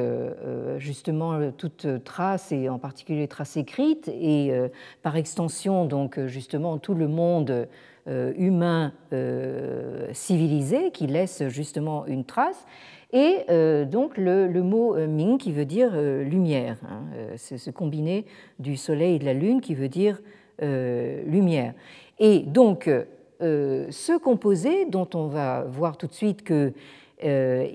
justement 0.78 1.52
toute 1.52 1.86
trace 2.02 2.50
et 2.50 2.68
en 2.68 2.80
particulier 2.80 3.28
trace 3.28 3.56
écrite 3.56 4.08
et 4.08 4.52
par 5.02 5.14
extension 5.14 5.84
donc 5.84 6.18
justement 6.26 6.78
tout 6.78 6.94
le 6.94 7.06
monde 7.06 7.68
humain 8.08 8.92
civilisé 10.12 10.90
qui 10.90 11.06
laisse 11.06 11.46
justement 11.46 12.06
une 12.06 12.24
trace. 12.24 12.66
Et 13.12 13.44
donc 13.86 14.18
le, 14.18 14.48
mot 14.60 14.96
Ming 15.06 15.38
qui 15.38 15.52
veut 15.52 15.64
dire 15.64 15.92
lumière, 15.96 16.78
hein, 16.90 17.04
c'est 17.36 17.58
ce 17.58 17.70
combiné 17.70 18.26
du 18.58 18.76
soleil 18.76 19.14
et 19.14 19.18
de 19.20 19.26
la 19.26 19.34
lune 19.34 19.60
qui 19.60 19.76
veut 19.76 19.88
dire 19.88 20.18
lumière. 20.60 21.74
Et 22.18 22.40
donc, 22.40 22.88
euh, 23.42 23.86
ce 23.90 24.16
composé, 24.18 24.86
dont 24.86 25.08
on 25.14 25.26
va 25.26 25.64
voir 25.64 25.96
tout 25.96 26.06
de 26.06 26.12
suite 26.12 26.44
qu'il 26.44 26.72
euh, 27.24 27.66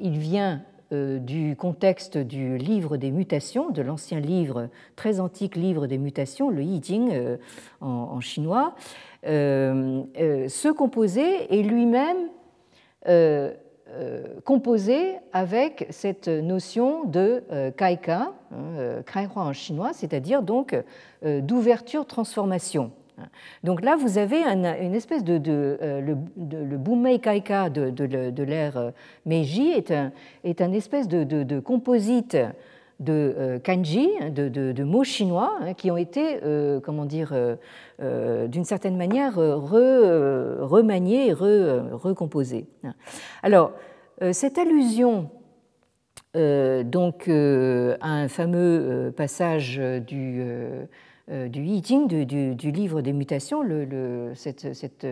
il 0.00 0.18
vient 0.18 0.62
du 0.90 1.54
contexte 1.54 2.16
du 2.16 2.56
livre 2.56 2.96
des 2.96 3.10
mutations, 3.10 3.68
de 3.68 3.82
l'ancien 3.82 4.20
livre, 4.20 4.70
très 4.96 5.20
antique 5.20 5.54
livre 5.54 5.86
des 5.86 5.98
mutations, 5.98 6.48
le 6.48 6.62
Yi 6.62 6.82
Jing 6.82 7.12
en, 7.82 8.20
chinois. 8.22 8.74
ce 9.22 10.72
composé 10.72 11.54
est 11.54 11.62
lui-même 11.62 12.30
euh, 13.06 13.52
composé 14.44 15.16
avec 15.32 15.86
cette 15.90 16.28
notion 16.28 17.04
de 17.04 17.42
euh, 17.50 17.70
kaika, 17.70 18.20
hein, 18.20 18.32
euh, 18.52 19.02
kaihua 19.02 19.42
en 19.42 19.52
chinois, 19.52 19.90
c'est-à-dire 19.92 20.42
donc 20.42 20.76
d'ouverture-transformation. 21.24 22.92
Donc 23.64 23.82
là, 23.82 23.96
vous 23.96 24.16
avez 24.18 24.44
une 24.44 24.94
espèce 24.94 25.24
de, 25.24 25.40
le, 25.40 26.76
Bumei 26.76 27.18
Kaika 27.18 27.68
de 27.68 28.42
l'ère 28.44 28.92
Meiji 29.26 29.70
est 29.70 29.90
un, 29.90 30.12
est 30.44 30.60
un 30.60 30.72
espèce 30.72 31.08
de, 31.08 31.58
composite 31.58 32.36
de 33.00 33.60
kanji, 33.62 34.08
hein, 34.20 34.30
de, 34.30 34.84
mots 34.84 35.04
chinois, 35.04 35.56
hein, 35.60 35.74
qui 35.74 35.90
ont 35.90 35.96
été, 35.96 36.40
comment 36.84 37.04
dire, 37.04 37.32
d'une 38.00 38.64
certaine 38.64 38.96
manière 38.96 39.36
remaniés 39.36 41.32
recomposés. 41.32 42.66
Alors, 43.42 43.72
cette 44.32 44.58
allusion 44.58 45.30
euh, 46.36 46.84
donc 46.84 47.26
euh, 47.28 47.96
un 48.02 48.28
fameux 48.28 48.58
euh, 49.08 49.10
passage 49.10 49.80
du, 50.06 50.42
du 51.28 51.62
I 51.62 51.82
Ching, 51.82 52.06
du, 52.06 52.70
livre 52.70 53.00
des 53.00 53.12
mutations, 53.12 53.62
cette, 54.34 55.06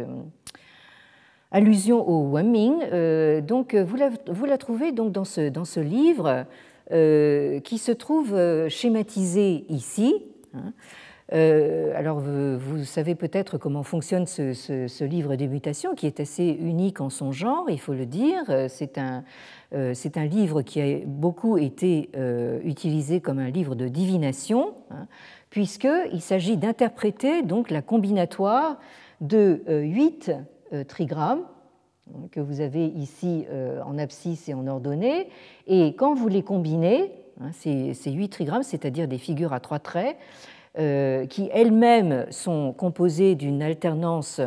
allusion 1.51 2.07
au 2.09 2.31
Wenming. 2.31 3.41
donc 3.43 3.75
vous 3.75 3.97
la, 3.97 4.11
vous 4.27 4.45
la, 4.45 4.59
trouvez 4.59 4.93
donc 4.93 5.13
dans 5.13 5.25
ce, 5.25 5.49
dans 5.49 5.65
ce 5.65 5.81
livre 5.81 6.45
qui 6.91 7.79
se 7.79 7.93
trouve 7.93 8.69
schématisé 8.69 9.65
ici. 9.69 10.23
Hein. 10.55 10.73
alors, 11.95 12.21
vous, 12.21 12.85
savez 12.85 13.15
peut-être 13.15 13.59
comment 13.59 13.83
fonctionne 13.83 14.27
ce, 14.27 15.05
livre 15.05 15.37
des 15.37 15.49
mutations, 15.49 15.95
qui 15.95 16.07
est 16.07 16.21
assez 16.21 16.45
unique 16.45 17.01
en 17.01 17.11
son 17.11 17.33
genre, 17.33 17.69
il 17.69 17.81
faut 17.81 17.95
le 17.95 18.07
dire. 18.07 18.45
C'est 18.69 18.99
un, 18.99 19.25
euh, 19.75 19.93
c'est 19.95 20.17
un 20.17 20.25
livre 20.25 20.63
qui 20.63 20.81
a 20.81 21.01
beaucoup 21.05 21.59
été 21.59 22.11
euh, 22.17 22.61
utilisé 22.65 23.21
comme 23.21 23.39
un 23.39 23.51
livre 23.51 23.75
de 23.75 23.89
divination, 23.89 24.75
hein, 24.91 25.07
puisqu'il 25.51 26.21
s'agit 26.21 26.57
d'interpréter 26.57 27.43
donc 27.43 27.71
la 27.71 27.83
combinatoire 27.83 28.79
de 29.21 29.63
euh, 29.69 29.81
huit 29.81 30.31
trigrammes 30.89 31.45
que 32.31 32.41
vous 32.41 32.61
avez 32.61 32.87
ici 32.87 33.47
en 33.85 33.99
abscisse 33.99 34.49
et 34.49 34.55
en 34.55 34.67
ordonnée. 34.67 35.29
Et 35.67 35.95
quand 35.97 36.15
vous 36.15 36.29
les 36.29 36.43
combinez, 36.43 37.13
hein, 37.41 37.51
ces 37.53 38.11
huit 38.11 38.29
trigrammes, 38.29 38.63
c'est-à-dire 38.63 39.09
des 39.09 39.19
figures 39.19 39.53
à 39.53 39.61
trois 39.61 39.79
traits, 39.79 40.17
qui 40.75 41.49
elles-mêmes 41.53 42.27
sont 42.31 42.73
composées 42.73 43.35
d'une 43.35 43.63
alternance 43.63 44.41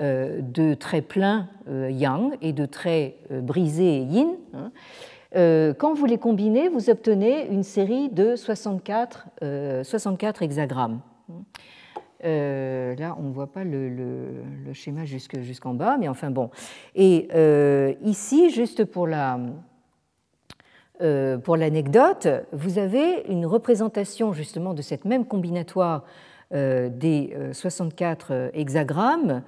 euh, 0.00 0.40
de 0.42 0.74
traits 0.74 1.06
pleins 1.06 1.46
euh, 1.68 1.88
yang 1.88 2.36
et 2.42 2.52
de 2.52 2.66
traits 2.66 3.14
euh, 3.30 3.40
brisés 3.40 3.98
yin. 4.00 4.26
Hein. 4.52 4.72
Quand 5.78 5.94
vous 5.94 6.06
les 6.06 6.18
combinez, 6.18 6.68
vous 6.68 6.90
obtenez 6.90 7.46
une 7.48 7.64
série 7.64 8.08
de 8.08 8.36
64, 8.36 9.26
64 9.82 10.42
hexagrammes. 10.42 11.00
Là, 12.24 13.16
on 13.18 13.22
ne 13.22 13.32
voit 13.32 13.52
pas 13.52 13.64
le, 13.64 13.92
schéma 14.72 15.04
jusqu'en 15.04 15.74
bas, 15.74 15.96
mais 15.98 16.08
enfin 16.08 16.30
bon. 16.30 16.50
Et 16.94 17.28
ici, 18.02 18.50
juste 18.50 18.84
pour 18.84 19.06
la, 19.06 19.38
pour 21.44 21.56
l'anecdote, 21.56 22.28
vous 22.52 22.78
avez 22.78 23.24
une 23.28 23.46
représentation 23.46 24.32
justement 24.32 24.74
de 24.74 24.82
cette 24.82 25.04
même 25.04 25.26
combinatoire 25.26 26.04
des 26.50 27.36
64 27.52 28.50
hexagrammes 28.54 29.42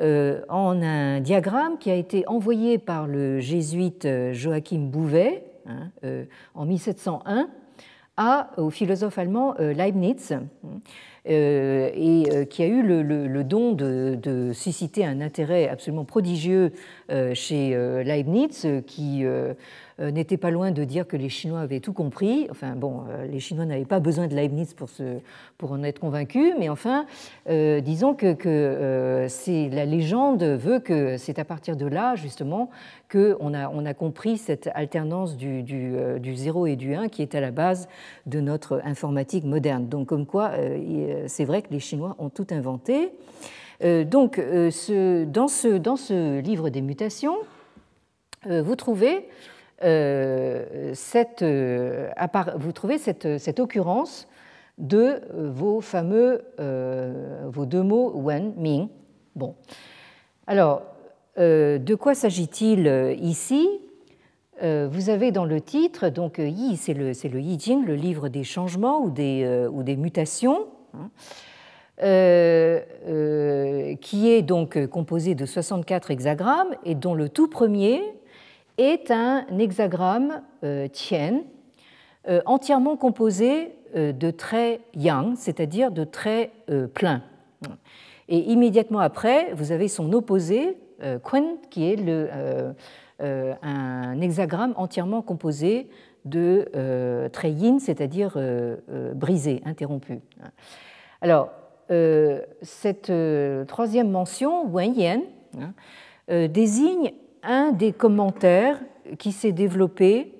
euh, 0.00 0.42
en 0.48 0.80
un 0.80 1.18
diagramme 1.18 1.76
qui 1.76 1.90
a 1.90 1.94
été 1.96 2.22
envoyé 2.28 2.78
par 2.78 3.08
le 3.08 3.40
jésuite 3.40 4.04
euh, 4.04 4.32
Joachim 4.32 4.78
Bouvet 4.78 5.42
hein, 5.66 5.90
euh, 6.04 6.24
en 6.54 6.66
1701 6.66 7.48
à, 8.16 8.50
au 8.58 8.70
philosophe 8.70 9.18
allemand 9.18 9.54
Leibniz, 9.58 10.36
et 11.28 12.46
qui 12.48 12.62
a 12.62 12.66
eu 12.66 12.82
le, 12.82 13.44
don 13.44 13.72
de, 13.72 14.50
susciter 14.52 15.04
un 15.04 15.20
intérêt 15.20 15.68
absolument 15.68 16.04
prodigieux 16.04 16.72
chez 17.34 17.76
Leibniz, 18.04 18.66
qui 18.86 19.24
euh, 19.24 19.54
n'était 19.98 20.36
pas 20.36 20.50
loin 20.50 20.70
de 20.70 20.84
dire 20.84 21.06
que 21.06 21.16
les 21.16 21.28
Chinois 21.28 21.60
avaient 21.60 21.80
tout 21.80 21.92
compris. 21.92 22.46
Enfin 22.50 22.76
bon, 22.76 23.02
euh, 23.08 23.26
les 23.26 23.40
Chinois 23.40 23.64
n'avaient 23.64 23.84
pas 23.84 23.98
besoin 23.98 24.28
de 24.28 24.34
Leibniz 24.34 24.74
pour, 24.74 25.72
en 25.72 25.82
être 25.82 25.98
convaincus, 25.98 26.54
mais 26.58 26.68
enfin, 26.68 27.06
euh, 27.48 27.80
disons 27.80 28.14
que, 28.14 29.26
la 29.48 29.84
légende 29.84 30.42
veut 30.42 30.78
que 30.78 31.16
c'est 31.16 31.38
à 31.38 31.44
partir 31.44 31.76
de 31.76 31.86
là 31.86 32.14
justement 32.14 32.70
qu'on 33.10 33.54
a, 33.54 33.94
compris 33.94 34.38
cette 34.38 34.68
alternance 34.74 35.36
du, 35.36 35.62
du, 35.62 35.94
du 36.20 36.34
0 36.36 36.66
et 36.66 36.76
du 36.76 36.94
1 36.94 37.08
qui 37.08 37.22
est 37.22 37.34
à 37.34 37.40
la 37.40 37.50
base 37.50 37.88
de 38.26 38.40
notre 38.40 38.80
informatique 38.84 39.44
moderne. 39.44 39.88
Donc 39.88 40.08
comme 40.08 40.26
quoi, 40.26 40.52
c'est 41.26 41.44
vrai 41.44 41.62
que 41.62 41.68
les 41.70 41.80
Chinois 41.80 42.14
ont 42.18 42.28
tout 42.28 42.46
inventé. 42.50 43.10
Donc 43.82 44.40
dans, 44.40 45.48
ce, 45.48 46.40
livre 46.40 46.68
des 46.68 46.82
mutations, 46.82 47.36
vous 48.46 48.76
trouvez 48.76 49.16
euh, 49.16 49.22
cette, 49.80 51.42
euh, 51.42 52.10
vous 52.56 52.72
trouvez 52.72 52.98
cette, 52.98 53.60
occurrence 53.60 54.26
de 54.78 54.98
euh, 54.98 55.50
vos 55.50 55.80
fameux 55.80 56.42
vos 57.46 57.66
deux 57.66 57.82
mots 57.82 58.12
wen, 58.14 58.52
ming. 58.56 58.88
Bon. 59.34 59.54
Alors, 60.46 60.82
de 61.36 61.94
quoi 61.94 62.14
s'agit-il 62.14 63.16
ici? 63.20 63.68
Vous 64.60 65.10
avez 65.10 65.30
dans 65.30 65.44
le 65.44 65.60
titre, 65.60 66.08
donc 66.08 66.38
Yi, 66.38 66.76
c'est 66.76 66.94
le, 66.94 67.12
le 67.12 67.40
Yi 67.40 67.60
Jing, 67.60 67.84
le 67.86 67.94
livre 67.94 68.28
des 68.28 68.42
changements 68.42 69.00
ou 69.00 69.10
des, 69.10 69.68
ou 69.70 69.84
des 69.84 69.96
mutations. 69.96 70.66
Hein, 70.94 71.10
qui 74.00 74.30
est 74.30 74.42
donc 74.42 74.86
composé 74.86 75.34
de 75.34 75.46
64 75.46 76.10
hexagrammes 76.10 76.74
et 76.84 76.94
dont 76.94 77.14
le 77.14 77.28
tout 77.28 77.48
premier 77.48 78.02
est 78.78 79.10
un 79.10 79.44
hexagramme 79.58 80.42
euh, 80.64 80.88
tien 80.88 81.42
euh, 82.28 82.40
entièrement 82.46 82.96
composé 82.96 83.72
euh, 83.96 84.12
de 84.12 84.30
traits 84.30 84.80
yang, 84.94 85.34
c'est-à-dire 85.36 85.90
de 85.90 86.04
traits 86.04 86.52
pleins. 86.94 87.22
Et 88.28 88.38
immédiatement 88.38 89.00
après, 89.00 89.52
vous 89.54 89.72
avez 89.72 89.88
son 89.88 90.12
opposé, 90.12 90.76
quen, 91.24 91.56
qui 91.70 91.90
est 91.90 91.96
le, 91.96 92.28
un 93.20 94.20
hexagramme 94.20 94.74
entièrement 94.76 95.22
composé 95.22 95.88
de 96.26 96.68
traits 97.32 97.58
yin, 97.58 97.80
c'est-à-dire 97.80 98.36
brisés, 99.14 99.62
interrompus. 99.64 100.18
Alors, 101.22 101.48
cette 102.60 103.10
troisième 103.66 104.10
mention, 104.10 104.68
wen 104.70 104.94
yen, 104.94 105.22
hein, 105.58 106.48
désigne 106.48 107.14
un 107.48 107.72
des 107.72 107.92
commentaires 107.92 108.78
qui 109.18 109.32
s'est 109.32 109.52
développé 109.52 110.34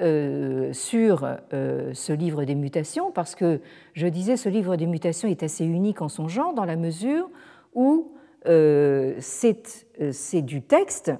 euh, 0.00 0.72
sur 0.72 1.24
euh, 1.52 1.92
ce 1.92 2.12
livre 2.12 2.44
des 2.44 2.54
mutations, 2.54 3.10
parce 3.10 3.34
que 3.34 3.60
je 3.92 4.06
disais 4.06 4.36
ce 4.36 4.48
livre 4.48 4.76
des 4.76 4.86
mutations 4.86 5.28
est 5.28 5.42
assez 5.42 5.64
unique 5.64 6.00
en 6.00 6.08
son 6.08 6.28
genre 6.28 6.54
dans 6.54 6.64
la 6.64 6.76
mesure 6.76 7.28
où 7.74 8.12
euh, 8.46 9.14
c'est 9.18 10.42
du 10.42 10.62
texte 10.62 11.12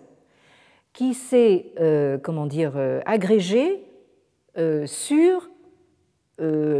qui 0.92 1.14
s'est 1.14 1.72
comment 2.22 2.46
dire 2.46 2.74
agrégé 3.04 3.82
sur 4.86 5.50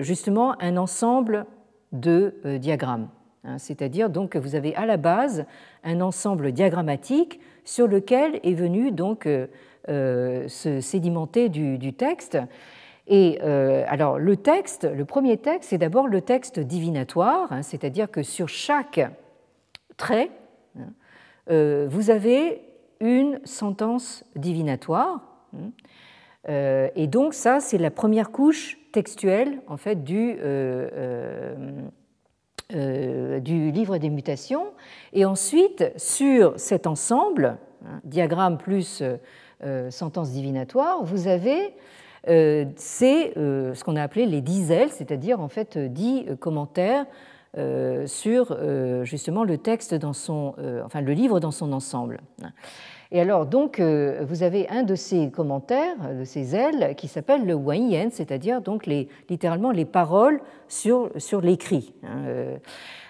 justement 0.00 0.54
un 0.62 0.76
ensemble 0.76 1.46
de 1.90 2.34
diagrammes. 2.58 3.08
Hein. 3.42 3.58
C'est-à-dire 3.58 4.10
donc 4.10 4.30
que 4.30 4.38
vous 4.38 4.54
avez 4.54 4.74
à 4.76 4.86
la 4.86 4.96
base 4.96 5.46
un 5.82 6.00
ensemble 6.00 6.52
diagrammatique 6.52 7.40
sur 7.64 7.88
lequel 7.88 8.40
est 8.42 8.54
venu 8.54 8.92
donc 8.92 9.26
euh, 9.26 9.46
euh, 9.88 10.48
se 10.48 10.80
sédimenter 10.80 11.48
du, 11.48 11.92
texte. 11.92 12.38
Et 13.06 13.38
euh, 13.42 13.84
alors 13.88 14.18
le 14.18 14.36
texte, 14.36 14.84
le 14.84 15.04
premier 15.04 15.36
texte, 15.36 15.70
c'est 15.70 15.78
d'abord 15.78 16.08
le 16.08 16.20
texte 16.20 16.60
divinatoire, 16.60 17.52
hein, 17.52 17.62
c'est-à-dire 17.62 18.10
que 18.10 18.22
sur 18.22 18.48
chaque 18.48 19.00
trait, 19.96 20.30
hein, 20.78 21.86
vous 21.86 22.10
avez 22.10 22.62
une 23.00 23.40
sentence 23.44 24.24
divinatoire. 24.36 25.20
Hein. 25.54 26.90
et 26.96 27.06
donc 27.06 27.34
ça, 27.34 27.60
c'est 27.60 27.78
la 27.78 27.90
première 27.90 28.30
couche 28.30 28.78
textuelle 28.92 29.60
en 29.66 29.76
fait 29.76 30.02
du 30.02 30.36
euh, 32.72 33.40
du 33.40 33.70
livre 33.70 33.98
des 33.98 34.08
mutations. 34.08 34.68
Et 35.12 35.26
ensuite, 35.26 35.92
sur 35.96 36.54
cet 36.58 36.86
ensemble, 36.86 37.58
hein, 37.84 38.00
diagramme 38.04 38.56
plus 38.56 39.02
euh, 39.62 39.90
sentence 39.90 40.30
divinatoire, 40.30 41.04
vous 41.04 41.28
avez 41.28 41.74
euh, 42.28 42.64
ce 42.76 43.84
qu'on 43.84 43.96
a 43.96 44.02
appelé 44.02 44.24
les 44.24 44.40
dix 44.40 44.70
ailes, 44.70 44.88
c'est-à-dire 44.88 45.40
en 45.40 45.48
fait 45.48 45.76
dix 45.76 46.24
commentaires 46.40 47.04
sur 48.06 48.56
justement 49.04 49.44
le 49.44 49.58
texte 49.58 49.94
dans 49.94 50.12
son, 50.12 50.56
enfin 50.84 51.02
le 51.02 51.12
livre 51.12 51.38
dans 51.38 51.52
son 51.52 51.72
ensemble. 51.72 52.20
Et 53.12 53.20
alors, 53.20 53.46
donc, 53.46 53.80
vous 53.80 54.42
avez 54.42 54.68
un 54.68 54.82
de 54.82 54.94
ces 54.94 55.30
commentaires, 55.30 55.96
de 56.18 56.24
ces 56.24 56.56
ailes, 56.56 56.94
qui 56.96 57.06
s'appelle 57.06 57.46
le 57.46 57.56
Yen, 57.74 58.10
c'est-à-dire 58.10 58.60
donc 58.60 58.86
littéralement 58.86 59.70
les 59.70 59.84
paroles 59.84 60.40
sur, 60.68 61.10
sur 61.16 61.40
l'écrit. 61.40 61.94
Hein, 62.02 62.56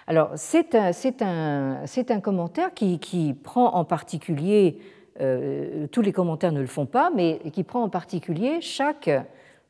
alors, 0.07 0.31
c'est 0.35 0.75
un, 0.75 0.91
un, 1.21 1.83
un, 2.09 2.19
commentaire 2.19 2.73
qui, 2.73 2.99
qui, 2.99 3.33
prend 3.33 3.73
en 3.73 3.85
particulier, 3.85 4.77
euh, 5.19 5.87
tous 5.87 6.01
les 6.01 6.11
commentaires 6.11 6.51
ne 6.51 6.61
le 6.61 6.67
font 6.67 6.85
pas, 6.85 7.09
mais 7.15 7.39
qui 7.51 7.63
prend 7.63 7.81
en 7.81 7.89
particulier 7.89 8.61
chaque 8.61 9.07
euh, 9.07 9.21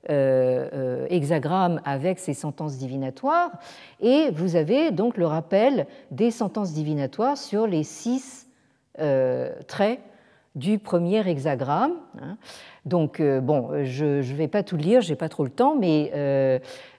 euh, 0.10 1.08
hexagramme 1.10 1.80
avec 1.86 2.20
ses 2.20 2.34
sentences 2.34 2.78
divinatoires, 2.78 3.52
et 4.02 4.30
vous 4.32 4.58
avez 4.58 4.92
donc 4.92 5.16
le 5.16 5.26
rappel 5.26 5.88
des 6.12 6.32
sentences 6.32 6.74
divinatoires 6.74 7.38
sur 7.38 7.66
les 7.66 7.84
six 7.84 8.42
traits 9.68 10.00
du 10.56 10.80
premier 10.80 11.28
hexagramme. 11.28 11.94
Hein. 12.22 12.38
Donc, 12.86 13.22
bon, 13.22 13.84
je 13.84 14.06
ne 14.06 14.36
vais 14.36 14.48
pas 14.48 14.64
tout 14.64 14.78
lire, 14.78 15.02
je 15.02 15.10
n'ai 15.10 15.16
pas 15.16 15.30
trop 15.30 15.44
le 15.44 15.50
temps, 15.50 15.76
mais 15.76 16.12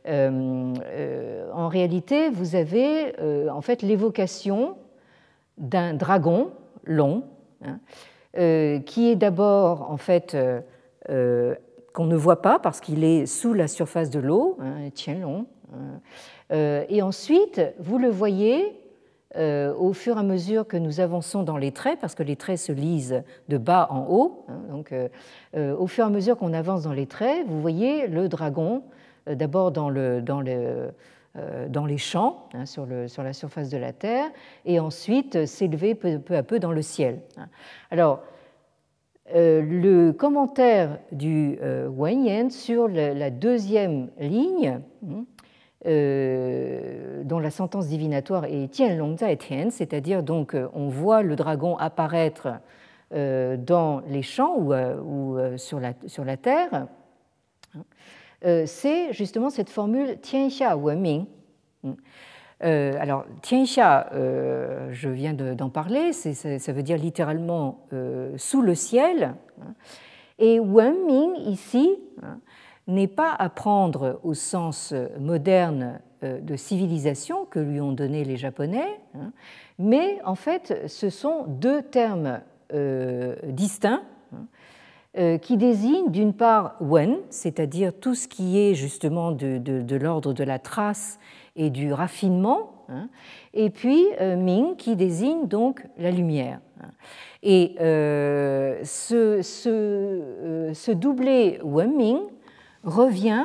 euh, 0.09 0.73
euh, 0.85 1.51
en 1.53 1.69
réalité, 1.69 2.31
vous 2.31 2.55
avez 2.55 3.19
euh, 3.21 3.49
en 3.49 3.61
fait 3.61 3.83
l'évocation 3.83 4.77
d'un 5.59 5.95
dragon 5.95 6.51
long, 6.85 7.25
hein, 7.65 7.79
qui 8.85 9.09
est 9.09 9.17
d'abord 9.17 9.91
en 9.91 9.97
fait 9.97 10.37
qu'on 11.09 12.05
ne 12.05 12.17
voit 12.17 12.43
pas 12.43 12.59
parce 12.59 12.81
qu'il 12.81 13.03
est 13.03 13.27
sous 13.27 13.55
la 13.55 13.67
surface 13.67 14.11
de 14.11 14.21
l'eau, 14.21 14.59
hein, 14.61 14.91
long, 15.21 15.47
hein. 15.73 16.85
et 16.91 17.01
ensuite 17.01 17.63
vous 17.79 17.97
le 17.97 18.11
voyez 18.11 18.79
au 19.35 19.93
fur 19.93 20.17
et 20.17 20.21
à 20.21 20.23
mesure 20.23 20.67
que 20.67 20.77
nous 20.77 21.01
avançons 21.01 21.43
dans 21.43 21.59
les 21.59 21.73
traits, 21.73 21.99
parce 22.01 22.15
que 22.15 22.23
les 22.23 22.37
traits 22.37 22.59
se 22.59 22.73
lisent 22.73 23.23
de 23.49 23.59
bas 23.59 23.89
en 23.91 24.07
haut. 24.09 24.47
donc, 24.71 24.95
au 25.55 25.87
fur 25.87 26.05
et 26.05 26.07
à 26.07 26.11
mesure 26.11 26.39
qu'on 26.39 26.55
avance 26.55 26.85
dans 26.85 26.93
les 26.93 27.07
traits, 27.07 27.47
vous 27.47 27.61
voyez 27.61 28.07
le 28.07 28.29
dragon 28.29 28.83
euh, 29.29 29.35
d'abord 29.35 29.73
dans, 29.73 29.91
le, 29.91 30.23
dans, 30.23 30.41
le, 30.41 30.91
euh, 31.37 31.69
dans, 31.69 31.87
les 31.87 31.99
champs, 31.99 32.49
hein, 32.55 32.67
sur, 32.67 32.87
la 32.87 33.33
surface 33.33 33.71
de 33.71 33.79
la 33.79 33.93
Terre, 33.93 34.31
et 34.65 34.81
ensuite 34.81 35.47
s'élever 35.47 35.95
peu, 35.95 36.21
à 36.31 36.43
peu 36.43 36.59
dans 36.59 36.73
le 36.73 36.83
ciel. 36.83 37.21
Hein. 37.37 37.49
Alors, 37.91 38.23
euh, 39.35 39.61
le 39.61 40.13
commentaire 40.13 40.99
du 41.11 41.59
euh, 41.61 41.91
sur 42.51 42.87
la, 42.87 43.31
deuxième 43.31 44.09
ligne, 44.21 44.81
hein, 45.05 45.25
dont 45.85 47.39
la 47.39 47.51
sentence 47.51 47.87
divinatoire 47.89 48.47
est 48.47 48.73
Tian 48.73 48.97
Long 48.97 49.17
Zai 49.17 49.37
Tian, 49.37 49.69
c'est-à-dire 49.71 50.23
donc 50.23 50.57
on 50.75 50.89
voit 50.89 51.23
le 51.23 51.37
dragon 51.37 51.77
apparaître 51.77 52.61
dans 53.13 54.03
les 54.09 54.23
champs 54.23 54.57
ou, 54.57 55.39
sur, 55.57 55.79
la, 55.79 56.37
terre. 56.37 56.89
Euh, 58.45 58.65
c'est 58.67 59.13
justement 59.13 59.51
cette 59.51 59.71
formule 59.71 60.19
Tianxia 60.21 60.77
Wenming. 60.77 61.27
Euh, 62.65 62.95
alors, 62.99 63.25
Tianxia, 63.43 64.13
euh, 64.13 64.89
je 64.93 65.09
viens 65.09 65.35
d'en 65.35 65.71
parler, 65.71 66.13
ça, 66.13 66.73
veut 66.73 66.83
dire 66.83 66.99
littéralement 66.99 67.87
sous 68.37 68.63
le 68.63 68.75
ciel. 68.75 69.35
Et 70.39 70.61
Wenming, 70.61 71.35
ici, 71.47 71.97
hein, 72.23 72.39
n'est 72.87 73.09
pas 73.09 73.33
à 73.33 73.49
prendre 73.49 74.21
au 74.23 74.35
sens 74.35 74.95
moderne 75.19 76.01
de 76.23 76.57
civilisation 76.57 77.45
que 77.45 77.59
lui 77.59 77.81
ont 77.81 77.93
donné 77.93 78.25
les 78.25 78.37
Japonais, 78.37 79.01
hein, 79.15 79.33
mais 79.79 80.19
en 80.25 80.35
fait, 80.35 80.85
ce 80.87 81.11
sont 81.11 81.45
deux 81.49 81.83
termes 81.83 82.41
distincts 83.45 84.03
euh, 85.19 85.39
qui 85.39 85.57
désigne 85.57 86.11
d'une 86.11 86.35
part 86.35 86.77
wen, 86.79 87.17
c'est-à-dire 87.31 87.95
tout 87.99 88.15
ce 88.15 88.29
qui 88.29 88.59
est 88.59 88.75
justement 88.75 89.33
de, 89.33 89.97
l'ordre 89.97 90.35
de 90.35 90.45
la 90.45 90.59
trace 90.59 91.19
et 91.55 91.71
du 91.71 91.91
raffinement, 91.91 92.85
hein, 92.91 93.09
et 93.55 93.71
puis 93.71 94.05
euh, 94.21 94.37
ming 94.37 94.77
qui 94.77 94.95
désigne 94.95 95.47
donc 95.47 95.87
la 95.97 96.11
lumière. 96.11 96.61
Hein. 96.83 96.89
Et 97.43 97.77
euh, 97.81 98.79
ce, 98.85 99.41
ce, 99.41 100.73
ce, 100.75 100.93
doublé 100.93 101.61
wen-ming 101.63 102.21
revient 102.87 103.45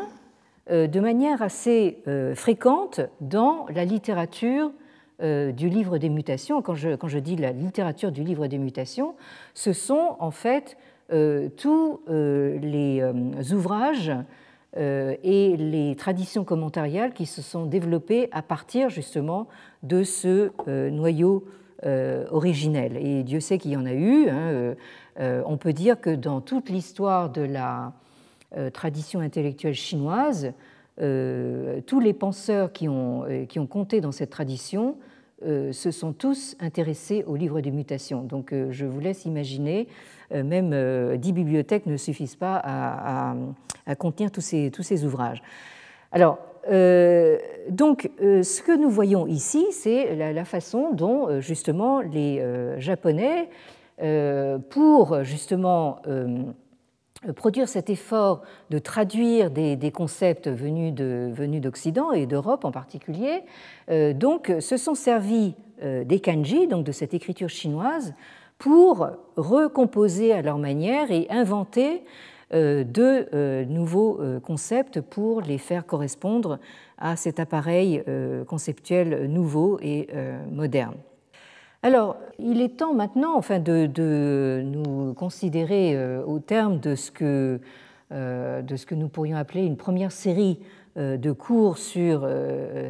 de 0.70 1.00
manière 1.02 1.42
assez 1.42 2.02
fréquente 2.36 3.02
dans 3.20 3.66
la 3.74 3.84
littérature 3.84 4.72
du 5.20 5.68
livre 5.68 5.98
des 5.98 6.10
mutations. 6.10 6.62
Quand 6.62 6.76
je, 6.76 6.96
quand 6.96 7.10
je 7.10 7.20
dis 7.20 7.36
la 7.36 7.52
littérature 7.52 8.12
du 8.12 8.24
livre 8.24 8.48
des 8.48 8.58
mutations, 8.58 9.16
ce 9.54 9.74
sont 9.74 10.16
en 10.20 10.32
fait 10.32 10.78
euh, 11.12 11.50
tous 11.58 12.00
euh, 12.08 12.58
les 12.60 13.02
euh, 13.02 13.54
ouvrages 13.54 14.12
et 14.74 15.58
les 15.58 15.98
traditions 15.98 16.46
commentariales 16.46 17.12
qui 17.12 17.26
se 17.26 17.42
sont 17.42 17.66
développées 17.66 18.30
à 18.32 18.42
partir 18.42 18.88
justement 18.88 19.50
de 19.84 20.02
ce 20.02 20.50
noyau 20.89 21.44
originel. 22.32 22.96
Et 22.96 23.24
Dieu 23.24 23.42
sait 23.42 23.58
qu'il 23.58 23.72
y 23.72 23.76
en 23.76 23.86
a 23.86 23.92
eu. 23.92 24.30
Hein, 24.30 24.76
on 25.46 25.58
peut 25.58 25.74
dire 25.74 26.00
que 26.00 26.10
dans 26.10 26.39
toute 26.39 26.70
l'histoire 26.70 27.30
de 27.30 27.42
la 27.42 27.92
tradition 28.74 29.20
intellectuelle 29.20 29.74
chinoise, 29.74 30.54
tous 30.97 31.99
les 31.99 32.14
penseurs 32.14 32.72
qui 32.74 32.89
ont, 32.89 33.26
qui 33.47 33.60
ont 33.60 33.68
compté 33.68 34.02
dans 34.02 34.12
cette 34.12 34.30
tradition 34.30 34.97
se 35.41 35.91
sont 35.91 36.14
tous 36.14 36.56
intéressés 36.60 37.24
au 37.26 37.36
livre 37.36 37.62
des 37.62 37.72
mutations. 37.72 38.24
Donc 38.24 38.54
je 38.70 38.86
vous 38.86 38.99
laisse 38.99 39.26
imaginer 39.26 39.88
euh, 40.34 40.43
même 40.43 40.72
euh, 40.74 41.18
dix 41.18 41.34
bibliothèques 41.34 41.86
ne 41.86 41.97
suffisent 41.97 42.36
pas 42.36 42.62
à, 42.64 43.36
contenir 43.97 44.32
tous 44.32 44.41
ces, 44.41 44.72
tous 44.72 44.84
ces 44.84 45.04
ouvrages. 45.04 45.41
Alors, 46.12 46.38
euh, 46.70 47.38
donc, 47.70 48.10
ce 48.20 48.62
que 48.62 48.78
nous 48.78 48.89
voyons 48.89 49.28
ici, 49.28 49.66
c'est 49.72 50.16
la, 50.16 50.45
façon 50.45 50.91
dont 50.93 51.41
justement 51.41 51.99
les 51.99 52.41
Japonais, 52.78 53.49
pour 54.70 55.24
justement 55.24 55.99
produire 57.36 57.69
cet 57.69 57.89
effort 57.89 58.41
de 58.69 58.80
traduire 58.80 59.51
des, 59.51 59.91
concepts 59.91 60.47
venus 60.47 60.93
d'Occident 61.61 62.11
et 62.11 62.26
d'Europe 62.26 62.65
en 62.65 62.72
particulier, 62.72 63.43
donc 64.15 64.51
se 64.59 64.78
sont 64.78 64.95
servis 64.95 65.53
des 65.82 66.19
kanji, 66.19 66.67
donc 66.67 66.84
de 66.84 66.91
cette 66.91 67.13
écriture 67.13 67.49
chinoise, 67.49 68.15
pour 68.57 69.07
recomposer 69.38 70.34
à 70.34 70.41
leur 70.41 70.57
manière 70.57 71.11
et 71.11 71.28
inventer 71.30 72.03
euh, 72.53 72.84
de 72.84 73.30
euh, 73.34 73.63
nouveaux 73.63 74.19
euh, 74.19 74.41
concepts 74.41 74.99
pour 74.99 75.41
les 75.41 75.57
faire 75.57 75.86
correspondre 75.86 76.59
à 76.97 77.15
cet 77.15 77.39
appareil 77.39 78.03
conceptuel 78.45 79.26
nouveau 79.26 79.80
et 79.82 80.07
moderne. 80.51 80.93
Alors, 81.84 82.18
il 82.38 82.62
est 82.62 82.78
temps 82.78 82.94
maintenant 82.94 83.36
enfin, 83.36 83.60
de, 83.60 84.62
nous 84.64 85.14
considérer 85.14 85.98
au 86.24 86.40
terme 86.40 86.80
de 86.80 86.96
ce, 86.96 87.10
que, 87.10 87.60
de 88.12 88.76
ce 88.76 88.86
que 88.86 88.94
nous 88.94 89.08
pourrions 89.08 89.38
appeler 89.38 89.66
une 89.66 89.78
première 89.78 90.12
série 90.12 90.60
de 90.96 91.32
cours 91.32 91.80
sur 91.80 92.30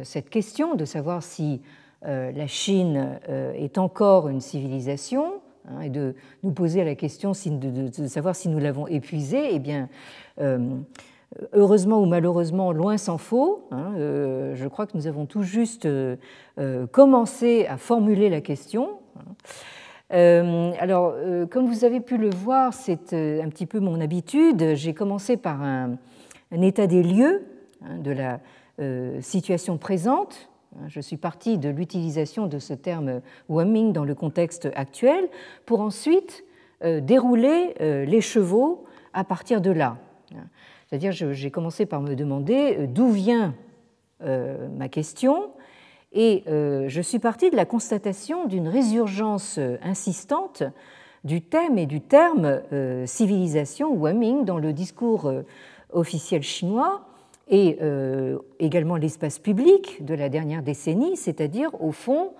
cette 0.02 0.28
question, 0.28 0.74
de 0.74 0.84
savoir 0.84 1.22
si 1.22 1.62
la 2.02 2.46
Chine 2.46 3.18
est 3.28 3.78
encore 3.78 4.28
une 4.28 4.42
civilisation, 4.42 5.40
Hein, 5.68 5.82
et 5.82 5.90
de 5.90 6.16
nous 6.42 6.50
poser 6.50 6.82
la 6.84 6.96
question 6.96 7.32
de, 7.32 8.08
savoir 8.08 8.34
si 8.34 8.48
nous 8.48 8.58
l'avons 8.58 8.88
épuisé, 8.88 9.50
eh 9.52 9.58
bien, 9.60 9.88
euh, 10.40 10.58
heureusement 11.52 12.00
ou 12.00 12.06
malheureusement, 12.06 12.72
loin 12.72 12.96
s'en 12.96 13.18
faut. 13.18 13.66
Hein, 13.70 13.92
euh, 13.96 14.54
je 14.54 14.68
crois 14.68 14.86
que 14.86 14.96
nous 14.96 15.06
avons 15.06 15.26
tout 15.26 15.42
juste 15.42 15.86
euh, 15.86 16.16
commencé 16.90 17.66
à 17.66 17.76
formuler 17.76 18.28
la 18.28 18.40
question. 18.40 18.90
alors, 20.10 21.14
comme 21.50 21.66
vous 21.66 21.84
avez 21.84 22.00
pu 22.00 22.18
le 22.18 22.30
voir, 22.30 22.74
c'est 22.74 23.14
un 23.14 23.48
petit 23.48 23.66
peu 23.66 23.80
mon 23.80 24.00
habitude. 24.00 24.74
J'ai 24.74 24.92
commencé 24.92 25.36
par 25.36 25.62
un, 25.62 25.96
état 26.50 26.86
des 26.86 27.02
lieux 27.02 27.44
hein, 27.82 27.98
de 27.98 28.10
la 28.10 28.40
situation 29.20 29.78
présente 29.78 30.50
je 30.88 31.00
suis 31.00 31.16
parti 31.16 31.58
de 31.58 31.68
l'utilisation 31.68 32.46
de 32.46 32.58
ce 32.58 32.74
terme 32.74 33.20
Wemming 33.48 33.92
dans 33.92 34.04
le 34.04 34.14
contexte 34.14 34.68
actuel 34.74 35.28
pour 35.66 35.80
ensuite 35.80 36.44
euh, 36.84 37.00
dérouler 37.00 37.74
euh, 37.80 38.04
les 38.04 38.20
chevaux 38.20 38.84
à 39.12 39.24
partir 39.24 39.60
de 39.60 39.70
là. 39.70 39.98
C'est-à-dire, 40.92 41.12
j'ai 41.32 41.50
commencé 41.50 41.86
par 41.86 42.02
me 42.02 42.14
demander 42.14 42.76
euh, 42.78 42.86
d'où 42.86 43.10
vient 43.10 43.54
ma 44.20 44.88
question, 44.88 45.50
et 46.12 46.44
je 46.46 47.00
suis 47.00 47.18
parti 47.18 47.50
de 47.50 47.56
la 47.56 47.64
constatation 47.64 48.46
d'une 48.46 48.68
résurgence 48.68 49.58
insistante 49.82 50.62
du 51.24 51.42
thème 51.42 51.76
et 51.76 51.86
du 51.86 52.00
terme 52.00 52.60
civilisation 53.04 53.96
Wemming 53.96 54.44
dans 54.44 54.58
le 54.58 54.72
discours 54.72 55.28
officiel 55.90 56.44
chinois 56.44 57.04
et 57.48 57.80
également 58.60 58.94
l'espace 58.94 59.40
public 59.40 60.04
de 60.04 60.14
la 60.14 60.28
dernière 60.28 60.62
décennie, 60.62 61.16
c'est-à-dire 61.16 61.70
au 61.82 61.90
fond, 61.90 62.34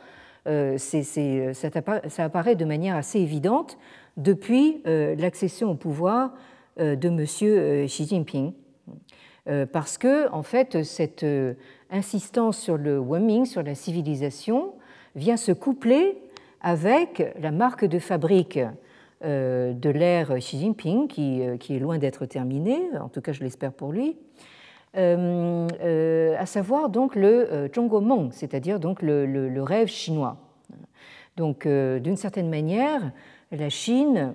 ça 0.47 2.23
apparaît 2.23 2.55
de 2.55 2.65
manière 2.65 2.95
assez 2.95 3.19
évidente 3.19 3.77
depuis 4.17 4.83
l'accession 4.85 5.73
au 5.73 5.75
pouvoir 5.75 6.31
de 6.79 7.09
M. 7.09 7.87
Xi 7.87 8.07
Jinping. 8.07 8.53
Parce 9.73 9.99
que, 9.99 10.31
en 10.31 10.43
fait, 10.43 10.83
cette 10.85 11.27
insistance 11.91 12.59
sur 12.59 12.77
le 12.77 12.99
Weming, 12.99 13.45
sur 13.45 13.62
la 13.62 13.75
civilisation, 13.75 14.75
vient 15.14 15.37
se 15.37 15.53
coupler 15.53 16.18
avec 16.61 17.35
la 17.41 17.51
marque 17.51 17.85
de 17.85 17.99
fabrique 17.99 18.61
euh, 19.25 19.73
de 19.73 19.91
l'ère 19.91 20.37
Xi 20.39 20.59
Jinping, 20.59 21.09
euh, 21.18 21.57
qui, 21.57 21.77
est 21.77 21.79
loin 21.79 21.99
d'être 21.99 22.27
terminée, 22.27 22.81
en 23.01 23.09
tout 23.09 23.20
cas 23.20 23.33
je 23.33 23.45
l'espère 23.45 23.73
pour 23.73 23.93
lui, 23.93 24.16
euh, 24.97 26.37
à 26.37 26.47
savoir 26.47 26.89
donc 26.89 27.14
le 27.14 27.70
Zhongguomeng, 27.73 28.31
c'est-à-dire 28.33 28.81
donc 28.81 29.01
le, 29.01 29.62
rêve 29.62 29.87
chinois. 29.87 30.39
Donc 31.37 31.66
d'une 31.66 32.16
certaine 32.16 32.51
manière, 32.51 33.12
la 33.53 33.68
Chine 33.68 34.35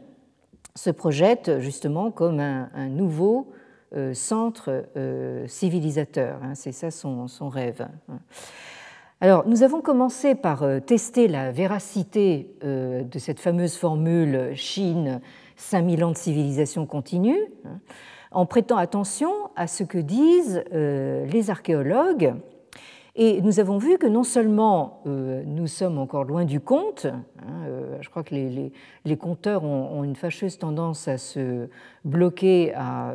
se 0.78 0.90
projette 0.90 1.60
justement 1.60 2.12
comme 2.12 2.40
un, 2.40 2.88
nouveau 2.88 3.52
centre 4.14 4.86
civilisateur. 5.48 6.40
Hein, 6.44 6.56
c'est 6.56 6.72
ça 6.72 6.92
son, 6.92 7.28
son 7.28 7.50
rêve. 7.50 7.88
Alors, 9.20 9.48
nous 9.48 9.64
avons 9.64 9.82
commencé 9.82 10.36
par 10.36 10.62
euh, 10.62 10.80
tester 10.80 11.28
la 11.28 11.52
véracité 11.52 12.56
euh, 12.64 13.04
de 13.04 13.18
cette 13.18 13.40
fameuse 13.40 13.76
formule 13.76 14.52
Chine, 14.54 15.22
5000 15.56 16.04
ans 16.04 16.12
de 16.12 16.18
civilisation 16.18 16.86
continue, 16.86 17.40
hein, 17.66 17.80
en 18.30 18.46
prêtant 18.46 18.78
attention 18.78 19.32
à 19.56 19.66
ce 19.66 19.84
que 19.84 19.98
disent 19.98 20.64
euh, 20.72 21.26
les 21.26 21.50
archéologues. 21.50 22.36
Et 23.20 23.42
nous 23.42 23.60
avons 23.60 23.80
vu 23.80 23.98
que 23.98 24.06
non 24.06 24.24
seulement 24.24 25.02
nous 25.06 25.66
sommes 25.66 25.98
encore 25.98 26.24
loin 26.24 26.46
du 26.46 26.60
compte, 26.60 27.08
hein, 27.08 27.66
je 28.00 28.10
crois 28.10 28.24
que 28.24 28.36
les, 28.36 29.18
compteurs 29.18 29.64
ont, 29.64 30.04
une 30.04 30.16
fâcheuse 30.16 30.60
tendance 30.60 31.08
à 31.08 31.18
se 31.18 31.68
bloquer 32.06 32.76
à 32.76 33.12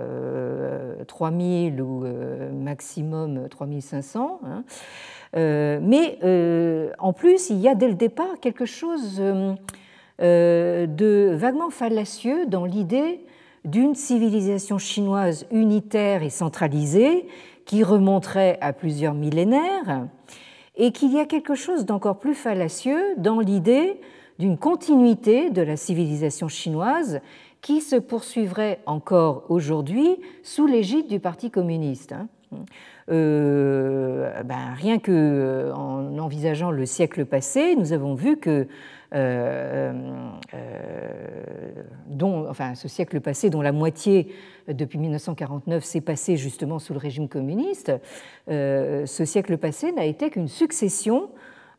3000 1.06 1.80
ou 1.80 2.04
maximum 2.52 3.48
3500, 3.48 4.40
euh, 5.36 5.78
mais 5.82 6.18
euh, 6.24 6.90
en 6.98 7.12
plus, 7.12 7.50
il 7.50 7.58
y 7.58 7.68
a 7.68 7.74
dès 7.74 7.88
le 7.88 7.94
départ 7.94 8.38
quelque 8.40 8.66
chose 8.66 9.20
euh, 9.20 10.86
de 10.86 11.34
vaguement 11.34 11.70
fallacieux 11.70 12.46
dans 12.46 12.64
l'idée 12.64 13.24
d'une 13.64 13.94
civilisation 13.94 14.78
chinoise 14.78 15.46
unitaire 15.50 16.22
et 16.22 16.30
centralisée 16.30 17.26
qui 17.64 17.82
remonterait 17.82 18.58
à 18.60 18.72
plusieurs 18.72 19.14
millénaires, 19.14 20.06
et 20.76 20.92
qu'il 20.92 21.12
y 21.12 21.20
a 21.20 21.26
quelque 21.26 21.54
chose 21.54 21.84
d'encore 21.84 22.18
plus 22.18 22.34
fallacieux 22.34 23.14
dans 23.18 23.40
l'idée 23.40 24.00
d'une 24.38 24.56
continuité 24.56 25.50
de 25.50 25.62
la 25.62 25.76
civilisation 25.76 26.48
chinoise 26.48 27.20
qui 27.60 27.80
se 27.80 27.96
poursuivrait 27.96 28.80
encore 28.86 29.44
aujourd'hui 29.48 30.16
sous 30.42 30.66
l'égide 30.66 31.06
du 31.06 31.20
Parti 31.20 31.50
communiste. 31.50 32.14
Euh, 33.10 34.42
ben, 34.42 34.74
rien 34.76 34.98
que 34.98 35.12
euh, 35.12 35.74
en 35.74 36.18
envisageant 36.18 36.70
le 36.70 36.86
siècle 36.86 37.24
passé, 37.24 37.74
nous 37.76 37.92
avons 37.92 38.14
vu 38.14 38.36
que 38.36 38.68
euh, 39.14 39.92
ce 42.74 42.88
siècle 42.88 43.20
passé, 43.20 43.50
dont 43.50 43.60
la 43.60 43.72
moitié 43.72 44.32
depuis 44.68 44.98
1949 44.98 45.84
s'est 45.84 46.00
passé 46.00 46.36
justement 46.36 46.78
sous 46.78 46.92
le 46.92 46.98
régime 46.98 47.28
communiste, 47.28 47.92
ce 48.48 49.24
siècle 49.24 49.58
passé 49.58 49.92
n'a 49.92 50.06
été 50.06 50.30
qu'une 50.30 50.48
succession 50.48 51.28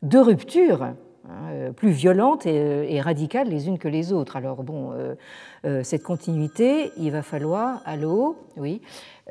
de 0.04 0.20
ruptures 0.20 0.94
hein, 1.30 1.72
plus 1.76 1.92
violentes 1.92 2.46
et, 2.46 3.02
radicales 3.02 3.50
les 3.50 3.68
unes 3.68 3.78
que 3.78 3.88
les 3.88 4.14
autres. 4.14 4.36
Alors 4.36 4.64
bon, 4.64 4.92
cette 5.84 6.04
continuité, 6.04 6.92
il 6.98 7.12
va 7.12 7.22
falloir, 7.22 7.82
allô, 7.86 8.36
oui, 8.58 8.82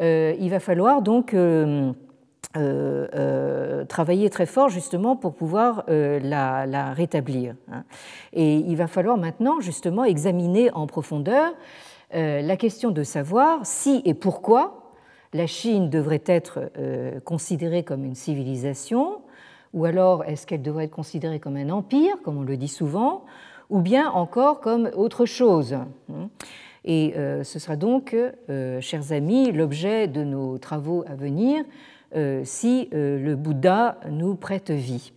euh, 0.00 0.34
il 0.38 0.50
va 0.50 0.60
falloir 0.60 1.02
donc 1.02 1.34
euh, 1.34 1.92
euh, 2.56 3.84
travailler 3.84 4.30
très 4.30 4.46
fort 4.46 4.68
justement 4.68 5.16
pour 5.16 5.34
pouvoir 5.34 5.84
la, 5.88 6.92
rétablir. 6.92 7.54
Hein. 7.70 7.84
Et 8.32 8.56
il 8.56 8.76
va 8.76 8.86
falloir 8.86 9.16
maintenant 9.16 9.60
justement 9.60 10.04
examiner 10.04 10.70
en 10.72 10.86
profondeur 10.86 11.52
la 12.14 12.56
question 12.58 12.90
de 12.90 13.04
savoir 13.04 13.60
si 13.64 14.02
et 14.04 14.12
pourquoi 14.12 14.92
la 15.32 15.46
Chine 15.46 15.88
devrait 15.88 16.22
être 16.26 16.70
considérée 17.24 17.84
comme 17.84 18.04
une 18.04 18.14
civilisation, 18.14 19.21
ou 19.72 19.84
alors 19.84 20.24
est-ce 20.24 20.46
qu'elle 20.46 20.62
devrait 20.62 20.84
être 20.84 20.90
considérée 20.90 21.40
comme 21.40 21.56
un 21.56 21.70
empire, 21.70 22.16
comme 22.22 22.38
on 22.38 22.42
le 22.42 22.56
dit 22.56 22.68
souvent, 22.68 23.24
ou 23.70 23.80
bien 23.80 24.10
encore 24.10 24.60
comme 24.60 24.90
autre 24.94 25.24
chose. 25.24 25.74
Hein? 25.74 26.28
Et 26.84 27.14
euh, 27.16 27.44
ce 27.44 27.58
sera 27.58 27.76
donc, 27.76 28.14
euh, 28.14 28.80
chers 28.80 29.12
amis, 29.12 29.52
l'objet 29.52 30.08
de 30.08 30.24
nos 30.24 30.58
travaux 30.58 31.04
à 31.06 31.14
venir 31.14 31.64
euh, 32.14 32.42
si 32.44 32.88
le 32.92 33.34
Bouddha 33.34 33.98
nous 34.10 34.34
prête 34.34 34.70
vie. 34.70 35.12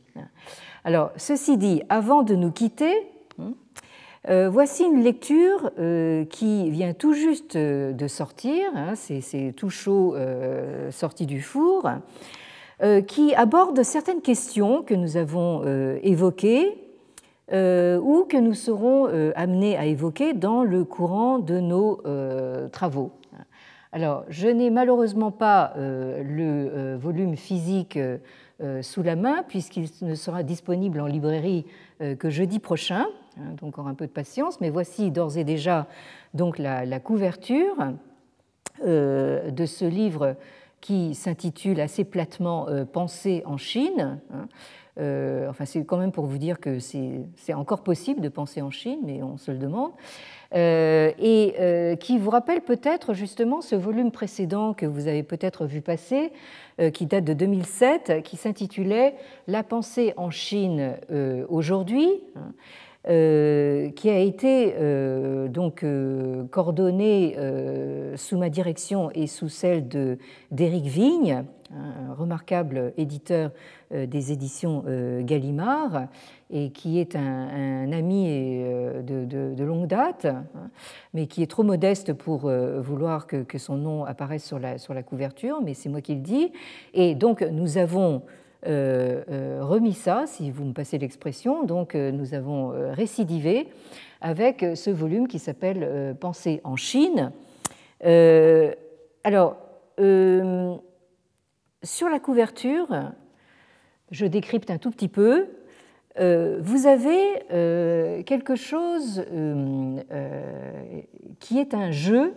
Alors, 0.84 1.12
ceci 1.18 1.58
dit, 1.58 1.82
avant 1.90 2.24
de 2.24 2.36
nous 2.36 2.52
quitter, 2.52 2.94
hein, 3.40 4.50
voici 4.50 4.84
une 4.84 5.04
lecture 5.04 5.72
qui 6.30 6.70
vient 6.70 6.94
tout 6.94 7.14
juste 7.14 7.58
de 7.58 8.08
sortir, 8.08 8.70
hein, 8.76 8.94
c'est 8.96 9.54
tout 9.58 9.70
chaud 9.70 10.16
sorti 10.92 11.26
du 11.26 11.42
four, 11.42 11.90
qui 13.08 13.34
aborde 13.36 13.82
certaines 13.84 14.22
questions 14.22 14.84
que 14.84 14.94
nous 14.94 15.18
avons 15.18 15.64
évoquées 16.04 16.86
euh, 17.52 18.00
ou 18.00 18.24
que 18.24 18.38
nous 18.38 18.56
serons 18.56 19.08
euh, 19.08 19.32
amenés 19.36 19.78
à 19.78 19.86
évoquer 19.86 20.34
dans 20.34 20.64
le 20.64 20.84
courant 20.84 21.38
de 21.38 21.60
nos 21.60 22.02
euh, 22.08 22.68
travaux. 22.70 23.12
Alors, 23.92 24.24
je 24.30 24.48
n'ai 24.48 24.72
malheureusement 24.72 25.32
pas 25.32 25.74
le 25.78 26.98
volume 26.98 27.38
physique 27.38 27.98
sous 28.82 29.04
la 29.04 29.16
main, 29.16 29.44
puisqu'il 29.48 29.88
ne 30.02 30.16
sera 30.16 30.44
disponible 30.44 31.00
en 31.00 31.06
librairie 31.06 31.66
que 32.20 32.30
jeudi 32.30 32.60
prochain, 32.60 33.06
hein, 33.38 33.54
donc 33.62 33.70
encore 33.70 33.88
un 33.88 33.94
peu 33.94 34.06
de 34.06 34.12
patience, 34.12 34.60
mais 34.60 34.70
voici 34.70 35.12
d'ores 35.12 35.38
et 35.38 35.46
déjà 35.46 35.88
donc 36.34 36.58
la, 36.58 37.00
couverture 37.00 37.94
de 38.84 39.66
ce 39.66 39.86
livre 39.86 40.36
qui 40.82 41.16
s'intitule 41.16 41.80
assez 41.82 42.04
platement 42.04 42.68
Pensée 42.92 43.42
en 43.46 43.58
Chine. 43.58 44.20
Hein, 44.32 44.48
euh, 44.98 45.50
enfin, 45.50 45.66
c'est 45.66 45.84
quand 45.84 45.98
même 45.98 46.12
pour 46.12 46.26
vous 46.26 46.38
dire 46.38 46.60
que 46.60 46.80
c'est 46.80 47.54
encore 47.54 47.84
possible 47.84 48.22
de 48.22 48.30
penser 48.30 48.62
en 48.62 48.72
Chine, 48.72 49.00
mais 49.04 49.22
on 49.22 49.38
se 49.38 49.52
le 49.52 49.58
demande. 49.58 49.92
Euh, 50.54 51.12
et 51.20 51.56
euh, 51.60 51.96
qui 51.96 52.18
vous 52.18 52.30
rappelle 52.30 52.62
peut-être 52.62 53.14
justement 53.14 53.62
ce 53.62 53.76
volume 53.76 54.12
précédent 54.12 54.74
que 54.74 54.86
vous 54.86 55.08
avez 55.08 55.24
peut-être 55.24 55.66
vu 55.66 55.82
passer, 55.82 56.32
qui 56.94 57.06
date 57.06 57.24
de 57.24 57.34
2007, 57.34 58.22
qui 58.24 58.36
s'intitulait 58.36 59.16
La 59.48 59.64
pensée 59.64 60.14
en 60.18 60.30
Chine 60.30 60.98
aujourd'hui. 61.48 62.10
Hein, 62.36 62.52
qui 63.06 64.10
a 64.10 64.18
été 64.18 64.74
donc 65.50 65.86
coordonné 66.52 67.38
sous 68.16 68.38
ma 68.38 68.50
direction 68.50 69.12
et 69.14 69.28
sous 69.28 69.50
celle 69.50 69.88
d'Éric 70.52 70.86
Vigne, 70.86 71.44
un 71.72 72.14
remarquable 72.14 72.94
éditeur 72.98 73.52
euh, 73.94 74.06
des 74.06 74.32
éditions 74.32 74.84
euh, 74.88 75.22
Gallimard 75.24 76.08
et 76.50 76.70
qui 76.70 77.00
est 77.00 77.16
un, 77.16 77.92
ami 77.92 78.28
euh, 78.30 79.02
de, 79.02 79.64
longue 79.64 79.88
date, 79.88 80.28
mais 81.14 81.28
qui 81.28 81.42
est 81.42 81.48
trop 81.48 81.64
modeste 81.64 82.14
pour 82.14 82.50
vouloir 82.50 83.26
que, 83.28 83.58
son 83.58 83.78
nom 83.78 84.06
apparaisse 84.06 84.44
sur 84.44 84.60
la, 84.60 84.78
sur 84.78 84.94
la 84.94 85.02
couverture, 85.02 85.62
mais 85.64 85.74
c'est 85.74 85.90
moi 85.90 86.02
qui 86.02 86.14
le 86.14 86.22
dis. 86.22 86.52
Et 86.94 87.16
donc 87.16 87.42
nous 87.42 87.78
avons 87.78 88.22
remis 88.66 89.94
ça, 89.94 90.26
si 90.28 90.52
vous 90.52 90.66
me 90.66 90.74
passez 90.74 90.98
l'expression, 90.98 91.64
donc 91.64 91.94
nous 91.96 92.34
avons 92.34 92.70
récidivé 92.92 93.70
avec 94.22 94.66
ce 94.76 94.90
volume 94.90 95.28
qui 95.28 95.40
s'appelle 95.40 96.16
Pensée 96.20 96.62
en 96.64 96.76
Chine. 96.76 97.32
alors, 99.24 99.58
sur 101.84 102.10
la 102.10 102.20
couverture, 102.20 102.88
je 104.12 104.26
décrypte 104.26 104.70
un 104.72 104.78
tout 104.78 104.92
petit 104.92 105.08
peu. 105.08 105.48
Euh, 106.20 106.60
vous 106.62 106.88
avez 106.88 107.44
euh, 107.52 108.24
quelque 108.24 108.56
chose 108.56 109.24
euh, 109.32 110.02
qui 111.40 111.60
est 111.60 111.74
un 111.74 111.92
jeu 111.92 112.34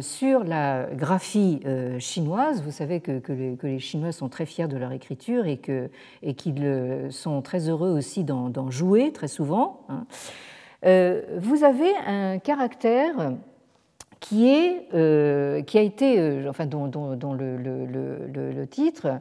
sur 0.00 0.44
la 0.44 0.86
graphie 0.92 1.60
chinoise. 1.98 2.62
Vous 2.62 2.70
savez 2.70 3.00
que, 3.00 3.20
les, 3.62 3.78
Chinois 3.78 4.12
sont 4.12 4.28
très 4.28 4.46
fiers 4.46 4.68
de 4.68 4.76
leur 4.76 4.92
écriture 4.92 5.46
et 5.46 5.58
qu'ils 6.34 7.08
sont 7.10 7.42
très 7.42 7.68
heureux 7.68 7.90
aussi 7.90 8.24
d'en 8.24 8.70
jouer 8.70 9.12
très 9.12 9.28
souvent. 9.28 9.80
Hein. 9.88 10.04
vous 11.38 11.64
avez 11.64 11.94
un 12.06 12.38
caractère 12.38 13.34
qui, 14.20 14.48
a 14.50 15.80
été, 15.80 16.46
enfin, 16.48 16.66
dont, 16.66 17.34
le, 17.34 17.56
le, 17.56 18.66
titre 18.66 19.20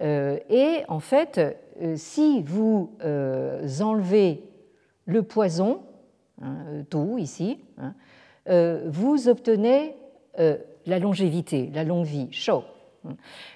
est 0.00 0.84
en 0.88 1.00
fait 1.00 1.56
si 1.96 2.42
vous 2.42 2.90
enlevez 3.80 4.42
le 5.06 5.22
poison, 5.22 5.80
hein, 6.42 6.56
tout 6.88 7.18
ici, 7.18 7.58
hein, 7.78 7.94
vous 8.50 9.28
obtenez 9.28 9.94
la 10.36 10.98
longévité, 10.98 11.70
la 11.72 11.84
longue 11.84 12.04
vie, 12.04 12.28
chaud. 12.32 12.64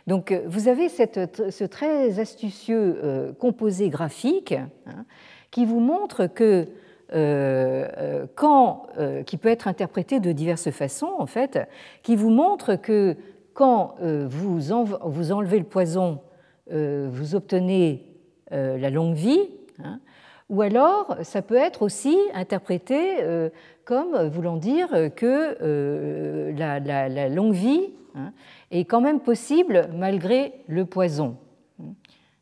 Donc 0.06 0.32
euh, 0.32 0.42
vous 0.46 0.68
avez 0.68 0.88
ce 0.88 1.64
très 1.64 2.18
astucieux 2.18 3.00
euh, 3.02 3.32
composé 3.32 3.88
graphique 3.88 4.52
hein, 4.52 5.04
qui 5.50 5.64
vous 5.64 5.80
montre 5.80 6.26
que 6.26 6.68
euh, 7.12 8.26
quand, 8.34 8.86
qui 9.26 9.36
peut 9.36 9.50
être 9.50 9.68
interprété 9.68 10.18
de 10.18 10.32
diverses 10.32 10.70
façons 10.70 11.12
en 11.18 11.26
fait, 11.26 11.60
qui 12.02 12.16
vous 12.16 12.30
montre 12.30 12.76
que 12.76 13.16
quand 13.52 13.96
vous, 14.00 14.58
vous, 14.58 15.32
enlevez 15.32 15.58
le 15.58 15.64
poison, 15.64 16.22
vous 16.70 17.34
obtenez 17.36 18.08
la 18.50 18.90
longue 18.90 19.14
vie, 19.14 19.48
hein, 19.84 20.00
ou 20.48 20.62
alors 20.62 21.18
ça 21.22 21.40
peut 21.42 21.54
être 21.54 21.82
aussi 21.82 22.18
interprété 22.32 23.18
comme 23.84 24.28
voulant 24.28 24.56
dire 24.56 24.88
que 25.14 26.50
la, 26.56 26.80
la, 26.80 27.28
longue 27.28 27.54
vie 27.54 27.90
hein, 28.14 28.32
est 28.70 28.84
quand 28.84 29.00
même 29.00 29.20
possible 29.20 29.88
malgré 29.94 30.52
le 30.68 30.84
poison. 30.84 31.36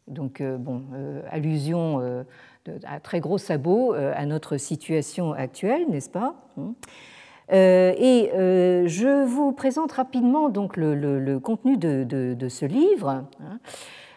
Donc, 0.09 0.41
euh, 0.41 0.57
bon, 0.57 0.83
euh, 0.95 1.23
allusion 1.31 2.01
euh, 2.01 2.23
à 2.85 3.01
très 3.01 3.21
gros 3.21 3.39
sabot 3.39 3.93
à 3.93 4.25
notre 4.27 4.57
situation 4.57 5.33
actuelle, 5.33 5.87
n'est-ce 5.89 6.11
pas 6.11 6.35
Et 7.51 8.31
je 8.33 9.25
vous 9.25 9.53
présente 9.53 9.93
rapidement 9.93 10.49
donc 10.49 10.77
le, 10.77 11.39
contenu 11.39 11.77
de, 11.77 12.49
ce 12.49 12.65
livre. 12.65 13.25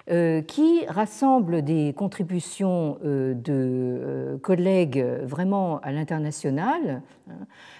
Hein, 0.07 0.41
qui 0.47 0.85
rassemble 0.87 1.63
des 1.63 1.93
contributions 1.93 2.97
de 3.03 4.37
collègues 4.41 5.03
vraiment 5.23 5.79
à 5.81 5.91
l'international, 5.91 7.01
hein, 7.29 7.33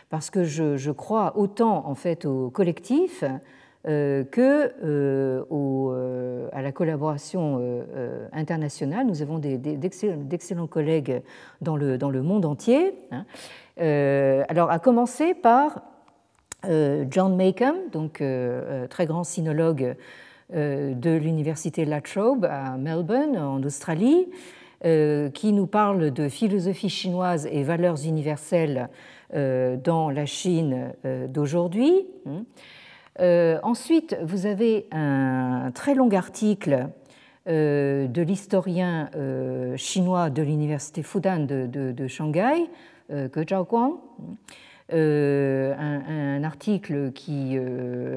parce 0.09 0.29
que 0.29 0.43
je, 0.43 0.91
crois 0.91 1.37
autant 1.37 1.87
en 1.87 1.95
fait 1.95 2.25
au 2.25 2.49
collectif 2.49 3.23
euh, 3.87 4.23
que 4.23 4.73
euh, 4.83 5.43
euh, 5.51 6.49
à 6.51 6.63
la 6.63 6.71
collaboration 6.71 7.61
internationale. 8.33 9.05
Nous 9.05 9.21
avons 9.21 9.37
d'excellents 9.37 10.65
collègues 10.65 11.21
dans 11.61 11.75
le, 11.77 12.21
monde 12.21 12.45
entier. 12.45 12.95
Hein. 13.11 13.25
alors, 14.49 14.71
à 14.71 14.79
commencer 14.79 15.35
par 15.35 15.81
John 16.63 17.35
Maycomb, 17.35 17.75
donc 17.91 18.23
très 18.89 19.05
grand 19.05 19.23
sinologue 19.23 19.95
de 20.51 21.17
l'université 21.17 21.85
La 21.85 22.01
Trobe 22.01 22.45
à 22.45 22.77
Melbourne, 22.77 23.37
en 23.37 23.63
Australie, 23.63 24.27
qui 24.83 25.53
nous 25.53 25.67
parle 25.67 26.11
de 26.11 26.29
philosophie 26.29 26.89
chinoise 26.89 27.47
et 27.51 27.63
valeurs 27.63 28.05
universelles 28.05 28.89
dans 29.33 30.09
la 30.09 30.25
Chine 30.25 30.93
d'aujourd'hui. 31.29 32.05
Euh, 33.19 33.59
ensuite, 33.63 34.17
vous 34.23 34.45
avez 34.45 34.87
un 34.91 35.71
très 35.73 35.95
long 35.95 36.09
article 36.11 36.89
euh, 37.47 38.07
de 38.07 38.21
l'historien 38.21 39.09
euh, 39.15 39.77
chinois 39.77 40.29
de 40.29 40.41
l'université 40.41 41.01
Fudan 41.03 41.45
de, 41.45 42.07
Shanghai, 42.07 42.69
Ge 43.09 43.53
un, 44.91 46.43
article 46.43 47.11
qui, 47.11 47.57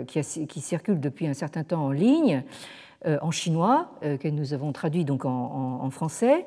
qui, 0.07 0.61
circule 0.61 1.01
depuis 1.01 1.27
un 1.27 1.35
certain 1.35 1.65
temps 1.65 1.87
en 1.87 1.93
ligne 1.93 2.43
en 3.05 3.31
chinois, 3.31 3.93
que 4.03 4.29
nous 4.29 4.53
avons 4.53 4.73
traduit 4.73 5.05
donc 5.05 5.25
en 5.25 5.89
français, 5.91 6.47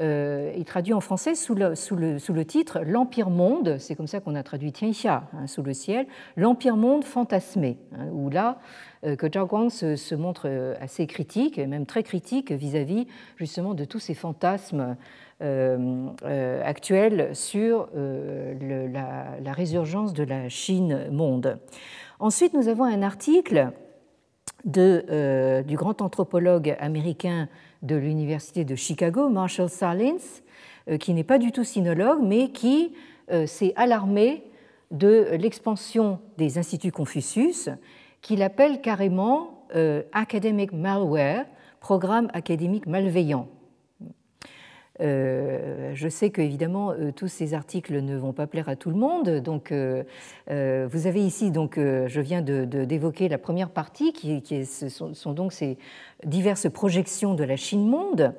euh, 0.00 0.52
il 0.56 0.64
traduit 0.64 0.94
en 0.94 1.00
français 1.00 1.34
sous 1.34 1.54
le, 1.54 1.74
sous 1.74 1.96
le, 1.96 2.18
sous 2.18 2.32
le 2.32 2.46
titre 2.46 2.80
L'Empire 2.80 3.28
Monde, 3.28 3.76
c'est 3.78 3.94
comme 3.94 4.06
ça 4.06 4.20
qu'on 4.20 4.34
a 4.34 4.42
traduit 4.42 4.72
Tianxia, 4.72 5.24
hein, 5.34 5.46
sous 5.46 5.62
le 5.62 5.74
ciel, 5.74 6.06
L'Empire 6.36 6.76
Monde 6.76 7.04
fantasmé, 7.04 7.76
hein, 7.94 8.06
où 8.10 8.30
là, 8.30 8.58
euh, 9.04 9.16
que 9.16 9.30
Zhao 9.30 9.46
Guang 9.46 9.68
se, 9.68 10.14
montre 10.14 10.44
euh, 10.46 10.74
assez 10.80 11.06
critique, 11.06 11.58
et 11.58 11.66
même 11.66 11.84
très 11.84 12.02
critique 12.02 12.52
vis-à-vis 12.52 13.06
justement 13.36 13.74
de 13.74 13.84
tous 13.84 13.98
ces 13.98 14.14
fantasmes 14.14 14.96
actuels 15.42 17.34
sur 17.34 17.88
la, 17.94 19.40
la, 19.42 19.52
résurgence 19.52 20.12
de 20.12 20.22
la 20.22 20.48
Chine 20.48 21.08
monde. 21.10 21.58
Ensuite, 22.20 22.54
nous 22.54 22.68
avons 22.68 22.84
un 22.84 23.02
article 23.02 23.72
de, 24.64 25.62
du 25.66 25.76
grand 25.76 26.00
anthropologue 26.00 26.76
américain 26.78 27.48
de 27.82 27.96
l'Université 27.96 28.64
de 28.64 28.76
Chicago, 28.76 29.28
Marshall 29.28 29.68
Salins, 29.68 30.42
euh, 30.88 30.96
qui 30.96 31.14
n'est 31.14 31.24
pas 31.24 31.38
du 31.38 31.52
tout 31.52 31.64
sinologue, 31.64 32.20
mais 32.22 32.50
qui 32.50 32.92
euh, 33.30 33.46
s'est 33.46 33.72
alarmé 33.76 34.44
de 34.90 35.28
l'expansion 35.32 36.18
des 36.38 36.58
instituts 36.58 36.92
Confucius, 36.92 37.68
qu'il 38.20 38.42
appelle 38.42 38.80
carrément 38.80 39.64
euh, 39.74 40.02
Academic 40.12 40.72
Malware, 40.72 41.46
programme 41.80 42.28
académique 42.32 42.86
malveillant. 42.86 43.48
Je 45.00 46.08
sais 46.08 46.30
que 46.30 46.40
évidemment 46.40 46.92
tous 47.16 47.28
ces 47.28 47.54
articles 47.54 48.00
ne 48.00 48.16
vont 48.16 48.32
pas 48.32 48.46
plaire 48.46 48.68
à 48.68 48.76
tout 48.76 48.90
le 48.90 48.96
monde, 48.96 49.28
donc 49.40 49.72
vous 49.72 51.06
avez 51.06 51.24
ici 51.24 51.50
donc 51.50 51.76
je 51.76 52.20
viens 52.20 52.42
d'évoquer 52.42 53.28
la 53.28 53.38
première 53.38 53.70
partie 53.70 54.12
qui, 54.12 54.66
sont, 54.66 55.32
donc 55.32 55.52
ces 55.52 55.78
diverses 56.24 56.70
projections 56.70 57.34
de 57.34 57.44
la 57.44 57.56
Chine 57.56 57.88
monde. 57.88 58.34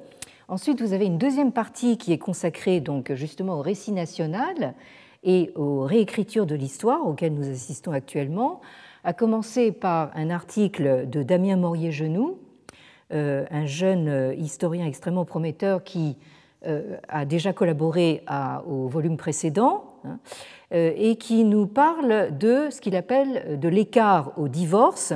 Ensuite, 0.47 0.82
vous 0.82 0.93
avez 0.93 1.06
une 1.06 1.18
deuxième 1.18 1.51
partie 1.51 1.97
qui 1.97 2.12
est 2.14 2.18
consacrée 2.18 2.80
donc 2.80 3.14
justement 3.14 3.58
au 3.58 3.62
récit 3.62 3.91
national 3.91 4.76
et 5.24 5.51
aux 5.56 5.82
réécritures 5.82 6.45
de 6.45 6.56
l'histoire 6.56 7.08
auxquelles 7.08 7.34
nous 7.34 7.49
assistons 7.49 7.91
actuellement, 7.91 8.62
à 9.04 9.14
commencer 9.14 9.72
par 9.72 10.12
un 10.16 10.30
article 10.30 11.10
de 11.10 11.24
Damien 11.24 11.58
Morier-Genoux, 11.58 12.38
euh, 13.14 13.45
un 13.51 13.66
jeune 13.66 14.34
historien 14.38 14.86
extrêmement 14.86 15.26
prometteur 15.26 15.84
qui 15.84 16.18
euh, 16.18 16.43
a 17.07 17.26
déjà 17.26 17.53
collaboré 17.53 18.24
au 18.68 18.88
volume 18.88 19.18
précédent 19.18 19.95
hein, 20.05 20.20
euh, 20.74 20.91
et 20.95 21.18
qui 21.18 21.43
nous 21.43 21.68
parle 21.68 22.38
de 22.38 22.70
ce 22.70 22.82
qu'il 22.82 22.95
appelle 22.95 23.59
de 23.59 23.70
l'écart 23.70 24.32
au 24.38 24.47
divorce 24.47 25.14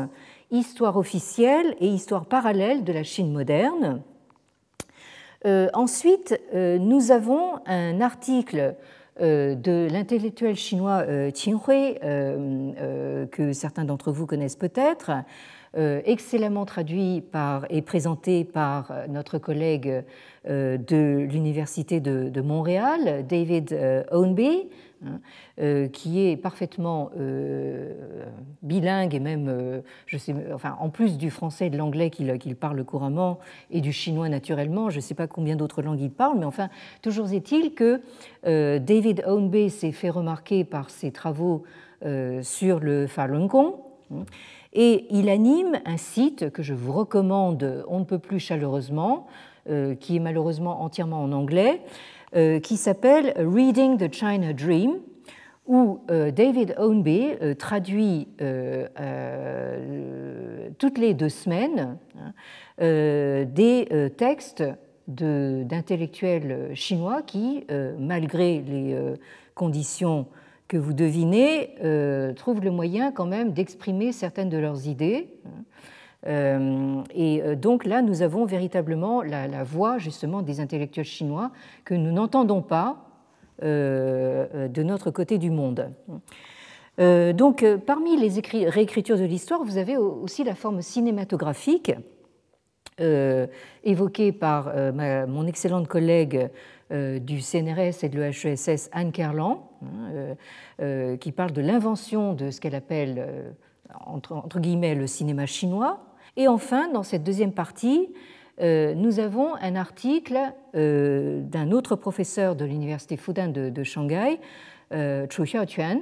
Histoire 0.49 0.95
officielle 0.95 1.75
et 1.81 1.87
histoire 1.87 2.25
parallèle 2.25 2.85
de 2.85 2.93
la 2.93 3.03
Chine 3.03 3.33
moderne. 3.33 4.01
Euh, 5.45 5.67
ensuite, 5.73 6.39
euh, 6.53 6.77
nous 6.77 7.11
avons 7.11 7.59
un 7.65 7.99
article 7.99 8.75
euh, 9.19 9.55
de 9.55 9.87
l'intellectuel 9.91 10.55
chinois 10.55 11.03
Qin 11.33 11.59
Hui, 11.67 11.95
que 13.31 13.51
certains 13.51 13.83
d'entre 13.83 14.13
vous 14.13 14.25
connaissent 14.25 14.55
peut-être, 14.55 15.11
excellemment 15.75 16.65
traduit 16.65 17.21
par, 17.21 17.65
et 17.69 17.81
présenté 17.81 18.43
par 18.43 18.91
notre 19.09 19.37
collègue 19.37 20.03
de 20.45 21.27
l'Université 21.29 21.99
de, 21.99 22.41
Montréal, 22.41 23.25
David 23.27 24.05
Ownby, 24.11 24.69
Hein, 25.05 25.19
euh, 25.59 25.87
qui 25.89 26.25
est 26.25 26.35
parfaitement 26.35 27.11
euh, 27.19 27.93
bilingue 28.63 29.13
et 29.13 29.19
même, 29.19 29.47
euh, 29.47 29.81
je 30.07 30.17
sais, 30.17 30.33
enfin, 30.55 30.75
en 30.79 30.89
plus 30.89 31.19
du 31.19 31.29
français 31.29 31.67
et 31.67 31.69
de 31.69 31.77
l'anglais 31.77 32.09
qu'il 32.09 32.55
parle 32.55 32.83
couramment 32.83 33.37
et 33.69 33.79
du 33.79 33.91
chinois 33.91 34.27
naturellement, 34.27 34.89
je 34.89 34.95
ne 34.95 35.01
sais 35.01 35.13
pas 35.13 35.27
combien 35.27 35.55
d'autres 35.55 35.83
langues 35.83 36.01
il 36.01 36.09
parle, 36.09 36.39
mais 36.39 36.45
enfin, 36.45 36.69
toujours 37.03 37.31
est-il 37.31 37.75
que 37.75 38.01
David 38.43 39.23
Ownby 39.27 39.69
s'est 39.69 39.91
fait 39.91 40.09
remarquer 40.09 40.63
par 40.63 40.89
ses 40.89 41.11
travaux 41.11 41.63
sur 42.41 42.79
le 42.79 43.05
Falun 43.05 43.45
Gong. 43.45 43.75
Hein, 44.11 44.25
et 44.79 45.07
il 45.09 45.27
anime 45.27 45.79
un 45.85 45.97
site 45.97 46.51
que 46.51 46.63
je 46.63 46.73
vous 46.73 46.93
recommande, 46.93 47.83
on 47.87 47.99
ne 47.99 48.05
peut 48.05 48.19
plus 48.19 48.39
chaleureusement, 48.39 49.27
qui 49.99 50.15
est 50.15 50.19
malheureusement 50.19 50.81
entièrement 50.81 51.21
en 51.21 51.33
anglais, 51.33 51.81
euh, 52.35 52.59
qui 52.59 52.75
s'appelle 52.75 53.33
Reading 53.37 53.97
the 53.97 54.13
China 54.13 54.51
Dream, 54.51 54.99
où 55.65 56.01
euh, 56.11 56.29
David 56.29 56.75
Ownby 56.77 57.35
euh, 57.41 57.53
traduit 57.53 58.27
toutes 60.77 60.97
les 60.97 61.13
deux 61.13 61.29
semaines 61.29 61.97
hein, 62.19 63.45
des 63.45 64.11
textes 64.17 64.63
d'intellectuels 65.07 66.71
chinois 66.73 67.21
qui, 67.21 67.65
malgré 67.97 68.59
les 68.59 68.95
conditions 69.55 70.27
que 70.67 70.77
vous 70.77 70.93
devinez, 70.93 71.75
trouvent 72.35 72.61
le 72.61 72.71
moyen 72.71 73.11
quand 73.11 73.25
même 73.25 73.51
d'exprimer 73.51 74.11
certaines 74.11 74.49
de 74.49 74.57
leurs 74.57 74.87
idées. 74.87 75.29
Euh, 76.25 77.03
et 77.13 77.41
euh, 77.41 77.55
donc 77.55 77.85
là, 77.85 78.01
nous 78.01 78.21
avons 78.21 78.45
véritablement 78.45 79.21
la, 79.21 79.63
voix 79.63 79.97
justement 79.97 80.41
des 80.41 80.59
intellectuels 80.59 81.05
chinois 81.05 81.51
que 81.85 81.93
nous 81.93 82.11
n'entendons 82.11 82.61
pas 82.61 83.05
euh, 83.63 84.67
de 84.67 84.83
notre 84.83 85.11
côté 85.11 85.37
du 85.37 85.51
monde. 85.51 85.91
donc, 86.97 87.65
parmi 87.85 88.17
les 88.17 88.41
réécritures 88.69 89.17
de 89.17 89.23
l'histoire, 89.23 89.63
vous 89.63 89.77
avez 89.77 89.97
aussi 89.97 90.43
la 90.43 90.55
forme 90.55 90.81
cinématographique 90.81 91.91
évoquée 93.83 94.31
par 94.31 94.73
mon 95.27 95.45
excellente 95.45 95.87
collègue 95.87 96.49
du 96.89 97.41
CNRS 97.41 98.03
et 98.03 98.09
de 98.09 98.19
l'EHESS, 98.19 98.89
Anne 98.91 99.11
Kerlan, 99.11 99.66
hein, 99.83 101.17
qui 101.17 101.31
parle 101.31 101.51
de 101.51 101.61
l'invention 101.61 102.33
de 102.33 102.51
ce 102.51 102.61
qu'elle 102.61 102.75
appelle, 102.75 103.53
entre, 104.05 104.59
guillemets, 104.59 104.95
le 104.95 105.07
cinéma 105.07 105.45
chinois. 105.45 105.99
Et 106.35 106.47
enfin, 106.47 106.87
dans 106.89 107.03
cette 107.03 107.23
deuxième 107.23 107.51
partie, 107.51 108.09
euh, 108.59 108.95
nous 108.95 109.19
avons 109.19 109.55
un 109.55 109.75
article 109.75 110.37
euh, 110.75 111.41
d'un 111.41 111.71
autre 111.71 111.95
professeur 111.95 112.55
de 112.55 112.65
l'université 112.65 113.17
Fudan 113.17 113.49
de, 113.49 113.83
Shanghai, 113.83 114.39
euh, 114.93 115.27
Chu 115.29 115.43
Xiaoquan, 115.43 116.01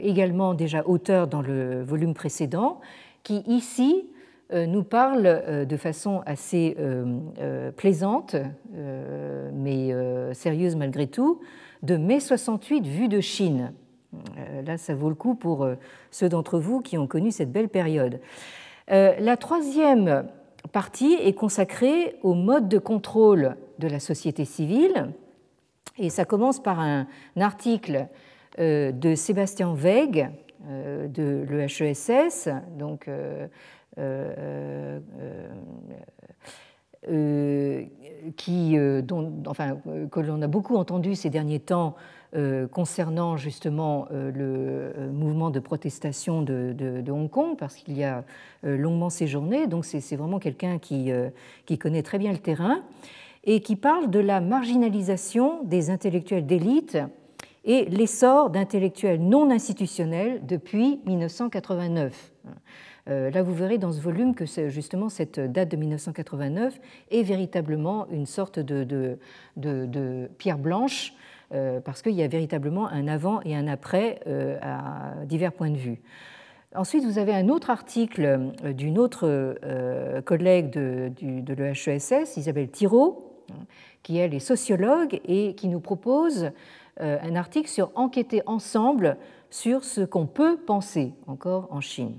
également 0.00 0.54
déjà 0.54 0.82
auteur 0.86 1.26
dans 1.26 1.42
le 1.42 1.82
volume 1.82 2.14
précédent, 2.14 2.80
qui 3.22 3.42
ici 3.46 4.06
nous 4.50 4.82
parle 4.82 5.66
de 5.66 5.76
façon 5.76 6.22
assez 6.24 6.74
plaisante, 7.76 8.34
mais 9.52 9.92
sérieuse 10.32 10.74
malgré 10.74 11.06
tout, 11.06 11.42
de 11.82 11.96
mai 11.96 12.20
68 12.20 12.86
vue 12.86 13.08
de 13.08 13.20
Chine. 13.20 13.72
Là, 14.64 14.78
ça 14.78 14.94
vaut 14.94 15.10
le 15.10 15.14
coup 15.14 15.34
pour 15.34 15.68
ceux 16.10 16.28
d'entre 16.28 16.58
vous 16.58 16.80
qui 16.80 16.96
ont 16.96 17.06
connu 17.06 17.30
cette 17.30 17.52
belle 17.52 17.68
période. 17.68 18.20
La 18.88 19.36
troisième 19.36 20.24
partie 20.72 21.14
est 21.14 21.34
consacrée 21.34 22.16
au 22.22 22.34
mode 22.34 22.68
de 22.68 22.78
contrôle 22.78 23.56
de 23.78 23.88
la 23.88 24.00
société 24.00 24.44
civile. 24.44 25.12
Et 25.98 26.10
ça 26.10 26.24
commence 26.24 26.62
par 26.62 26.80
un 26.80 27.06
article 27.38 28.06
euh, 28.58 28.92
de 28.92 29.14
Sébastien 29.14 29.72
Weig 29.72 30.30
euh, 30.68 31.08
de 31.08 31.44
l'EHESS, 31.48 32.48
donc, 32.76 33.08
euh, 33.08 33.48
qui, 38.36 38.76
dont, 39.02 39.32
enfin, 39.46 39.78
que 40.10 40.20
l'on 40.20 40.42
a 40.42 40.46
beaucoup 40.46 40.76
entendu 40.76 41.14
ces 41.14 41.30
derniers 41.30 41.60
temps 41.60 41.94
euh, 42.36 42.66
concernant 42.66 43.38
justement 43.38 44.06
euh, 44.12 44.30
le 44.30 44.92
euh, 44.98 45.10
mouvement 45.10 45.48
de 45.48 45.60
protestation 45.60 46.42
de, 46.42 47.10
Hong 47.10 47.30
Kong, 47.30 47.56
parce 47.56 47.74
qu'il 47.74 47.96
y 47.96 48.04
a 48.04 48.22
longuement 48.62 49.08
séjourné. 49.08 49.66
Donc 49.66 49.86
c'est 49.86 50.16
vraiment 50.16 50.38
quelqu'un 50.38 50.78
qui, 50.78 51.10
qui 51.64 51.78
connaît 51.78 52.02
très 52.02 52.18
bien 52.18 52.32
le 52.32 52.38
terrain 52.38 52.82
et 53.44 53.60
qui 53.60 53.76
parle 53.76 54.10
de 54.10 54.18
la 54.18 54.42
marginalisation 54.42 55.62
des 55.64 55.88
intellectuels 55.88 56.44
d'élite 56.44 56.98
et 57.64 57.86
l'essor 57.86 58.50
d'intellectuels 58.50 59.20
non 59.22 59.50
institutionnels 59.50 60.44
depuis 60.44 61.00
1989. 61.06 62.32
Là, 63.08 63.42
vous 63.42 63.54
verrez 63.54 63.78
dans 63.78 63.90
ce 63.90 64.00
volume 64.00 64.34
que 64.34 64.44
justement 64.68 65.08
cette 65.08 65.40
date 65.40 65.70
de 65.70 65.76
1989 65.76 66.78
est 67.10 67.22
véritablement 67.22 68.06
une 68.10 68.26
sorte 68.26 68.58
de, 68.58 69.18
pierre 70.36 70.58
blanche 70.58 71.14
euh, 71.54 71.80
parce 71.80 72.02
qu'il 72.02 72.12
y 72.12 72.22
a 72.22 72.28
véritablement 72.28 72.88
un 72.88 73.08
avant 73.08 73.40
et 73.42 73.56
un 73.56 73.68
après 73.68 74.20
euh, 74.26 74.58
à 74.60 75.24
divers 75.24 75.52
points 75.52 75.70
de 75.70 75.78
vue. 75.78 76.02
Ensuite, 76.74 77.04
vous 77.04 77.16
avez 77.16 77.32
un 77.32 77.48
autre 77.48 77.70
article 77.70 78.52
euh, 78.62 78.72
d'une 78.74 78.98
autre 78.98 79.56
collègue 80.26 80.70
de, 80.70 81.10
de 81.22 81.54
l'EHESS, 81.54 82.36
Isabelle 82.36 82.68
Thiraud, 82.68 83.44
qui 84.02 84.18
elle 84.18 84.34
est 84.34 84.40
sociologue 84.40 85.20
et 85.24 85.54
qui 85.54 85.68
nous 85.68 85.80
propose 85.80 86.50
un 87.00 87.36
article 87.36 87.68
sur 87.68 87.92
enquêter 87.94 88.42
ensemble 88.44 89.16
sur 89.50 89.84
ce 89.84 90.02
qu'on 90.02 90.26
peut 90.26 90.58
penser 90.58 91.14
encore 91.26 91.68
en 91.70 91.80
Chine. 91.80 92.18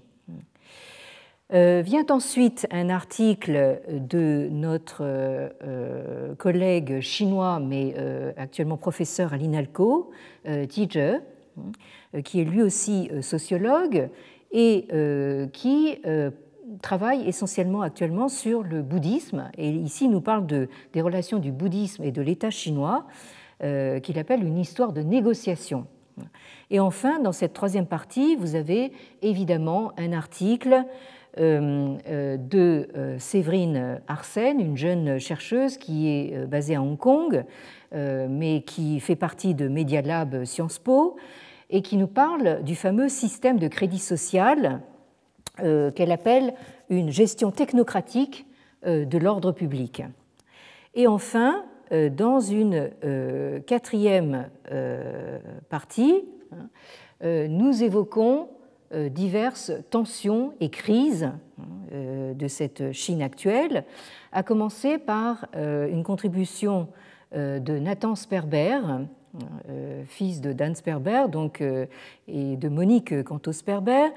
Euh, 1.51 1.81
vient 1.83 2.05
ensuite 2.11 2.67
un 2.69 2.89
article 2.89 3.81
de 3.89 4.49
notre 4.51 5.01
euh, 5.01 6.35
collègue 6.35 6.99
chinois, 6.99 7.59
mais 7.59 7.95
euh, 7.97 8.31
actuellement 8.37 8.77
professeur 8.77 9.33
à 9.33 9.37
l'INALCO, 9.37 10.11
Ti 10.69 10.87
Zhe, 10.91 11.21
qui 12.23 12.39
est 12.39 12.43
lui 12.43 12.61
aussi 12.61 13.09
sociologue 13.21 14.09
et 14.51 14.87
qui 15.53 15.99
travaille 16.81 17.27
essentiellement 17.27 17.81
actuellement 17.81 18.29
sur 18.29 18.63
le 18.63 18.81
bouddhisme. 18.81 19.51
Et 19.57 19.69
ici, 19.69 20.05
il 20.05 20.11
nous 20.11 20.21
parle 20.21 20.47
de, 20.47 20.69
des 20.93 21.01
relations 21.01 21.39
du 21.39 21.51
bouddhisme 21.51 22.03
et 22.03 22.11
de 22.11 22.21
l'État 22.21 22.49
chinois, 22.49 23.05
qu'il 23.59 24.17
appelle 24.17 24.43
une 24.43 24.57
histoire 24.57 24.93
de 24.93 25.01
négociation. 25.01 25.85
Et 26.71 26.79
enfin, 26.79 27.19
dans 27.19 27.31
cette 27.31 27.53
troisième 27.53 27.85
partie, 27.85 28.35
vous 28.35 28.55
avez 28.55 28.91
évidemment 29.21 29.91
un 29.97 30.13
article 30.13 30.85
de 31.37 32.87
euh, 32.95 33.19
Séverine 33.19 34.01
Arsène, 34.07 34.59
une 34.59 34.77
jeune 34.77 35.19
chercheuse 35.19 35.77
qui 35.77 36.09
est 36.09 36.45
basée 36.47 36.75
à 36.75 36.81
Hong 36.81 36.97
Kong, 36.97 37.43
mais 37.91 38.61
qui 38.61 38.99
fait 38.99 39.15
partie 39.15 39.55
de 39.55 39.67
Media 39.67 40.01
Lab 40.01 40.43
Sciences 40.45 40.77
Po, 40.77 41.15
et 41.71 41.81
qui 41.81 41.97
nous 41.97 42.07
parle 42.07 42.61
du 42.63 42.75
fameux 42.75 43.09
système 43.09 43.57
de 43.57 43.67
crédit 43.67 43.97
social 43.99 44.81
qu'elle 45.57 46.11
appelle 46.11 46.53
une 46.89 47.09
gestion 47.09 47.49
technocratique 47.49 48.45
de 48.85 49.17
l'ordre 49.17 49.51
public. 49.51 50.03
Et 50.93 51.07
enfin, 51.07 51.65
dans 52.11 52.39
une 52.39 52.91
quatrième 53.65 54.49
partie, 55.69 56.25
hein, 56.51 57.47
nous 57.47 57.83
évoquons 57.83 58.49
euh, 58.49 58.58
diverses 58.91 59.71
tensions 59.89 60.53
et 60.59 60.69
crises 60.69 61.31
euh, 61.91 62.33
de 62.33 62.47
cette 62.47 62.91
Chine 62.91 63.21
actuelle, 63.21 63.83
à 64.31 64.43
commencer 64.43 64.97
par 64.97 65.47
euh, 65.55 65.87
une 65.89 66.03
contribution 66.03 66.87
de 67.31 67.77
Nathan 67.77 68.15
Sperber, 68.15 68.79
fils 70.07 70.41
de 70.41 70.51
Dan 70.51 70.73
Sperber 70.73 71.25
donc, 71.31 71.61
et 71.61 72.57
de 72.57 72.69
Monique 72.69 73.23
Canto-Sperber, 73.23 74.07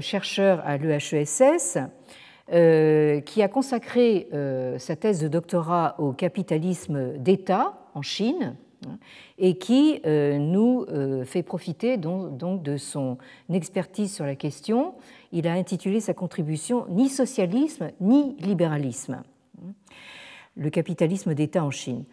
chercheur 0.00 0.62
à 0.64 0.78
l'EHESS, 0.78 1.76
qui 2.46 3.42
a 3.42 3.48
consacré 3.48 4.30
sa 4.78 4.96
thèse 4.96 5.20
de 5.20 5.28
doctorat 5.28 5.96
au 5.98 6.12
capitalisme 6.12 7.18
d'État 7.18 7.74
en 7.92 8.00
Chine 8.00 8.56
et 9.38 9.58
qui 9.58 10.00
euh, 10.06 10.38
nous 10.38 10.84
euh, 10.88 11.24
fait 11.24 11.42
profiter 11.42 11.96
donc 11.96 12.62
de 12.62 12.76
son 12.76 13.18
expertise 13.52 14.14
sur 14.14 14.24
la 14.24 14.34
question. 14.34 14.94
Il 15.32 15.46
a 15.46 15.52
intitulé 15.52 16.00
sa 16.00 16.14
contribution 16.14 16.86
Ni 16.88 17.08
socialisme 17.08 17.90
ni 18.00 18.36
libéralisme, 18.40 19.22
le 20.56 20.70
capitalisme 20.70 21.34
d'État 21.34 21.64
en 21.64 21.70
Chine. 21.70 22.04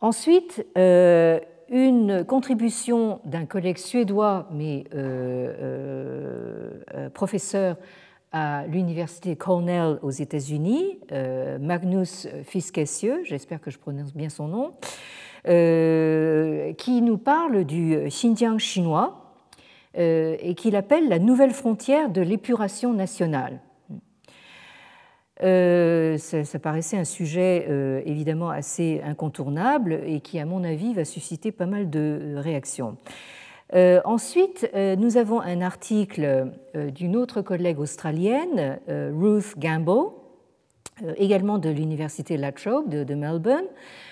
Ensuite, 0.00 0.66
euh, 0.76 1.40
une 1.70 2.24
contribution 2.24 3.20
d'un 3.24 3.44
collègue 3.44 3.76
suédois, 3.76 4.48
mais 4.50 4.84
professeur 7.12 7.76
à 8.32 8.66
l'université 8.66 9.36
Cornell 9.36 9.98
aux 10.00 10.10
États-Unis, 10.10 10.98
Magnus 11.60 12.26
Fiskesieux, 12.44 13.20
j'espère 13.24 13.60
que 13.60 13.70
je 13.70 13.78
prononce 13.78 14.14
bien 14.14 14.30
son 14.30 14.48
nom, 14.48 14.72
qui 15.44 17.02
nous 17.02 17.18
parle 17.18 17.64
du 17.64 17.96
Xinjiang 18.08 18.58
chinois 18.58 19.28
euh, 19.96 20.36
et 20.40 20.54
qu'il 20.54 20.76
appelle 20.76 21.08
la 21.08 21.18
nouvelle 21.18 21.52
frontière 21.52 22.10
de 22.10 22.20
l'épuration 22.20 22.92
nationale. 22.92 23.60
Euh, 25.42 26.18
ça, 26.18 26.58
paraissait 26.58 26.98
un 26.98 27.04
sujet 27.04 27.66
évidemment 28.04 28.50
assez 28.50 29.00
incontournable 29.04 30.00
et 30.04 30.20
qui, 30.20 30.38
à 30.38 30.44
mon 30.44 30.64
avis, 30.64 30.94
va 30.94 31.04
susciter 31.04 31.52
pas 31.52 31.66
mal 31.66 31.90
de 31.90 32.34
réactions. 32.36 32.96
ensuite, 34.04 34.68
nous 34.74 35.16
avons 35.16 35.40
un 35.40 35.60
article 35.60 36.52
d'une 36.74 37.16
autre 37.16 37.40
collègue 37.40 37.78
australienne, 37.78 38.78
Ruth 38.88 39.54
Gamble, 39.58 40.10
également 41.16 41.58
de 41.58 41.70
l'université 41.70 42.36
La 42.36 42.52
Trobe 42.52 42.90
de 42.90 43.14
Melbourne, 43.14 43.64
euh, 43.64 44.07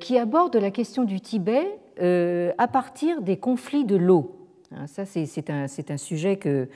qui 0.00 0.18
aborde 0.18 0.56
la 0.56 0.70
question 0.70 1.04
du 1.04 1.20
Tibet 1.20 1.78
euh, 2.00 2.52
à 2.58 2.68
partir 2.68 3.22
des 3.22 3.38
conflits 3.38 3.84
de 3.84 3.96
l'eau. 3.96 4.37
Hein, 4.74 4.86
ça, 4.86 5.06
c'est 5.06 5.50
un, 5.50 5.96
sujet 5.96 6.36
que 6.36 6.68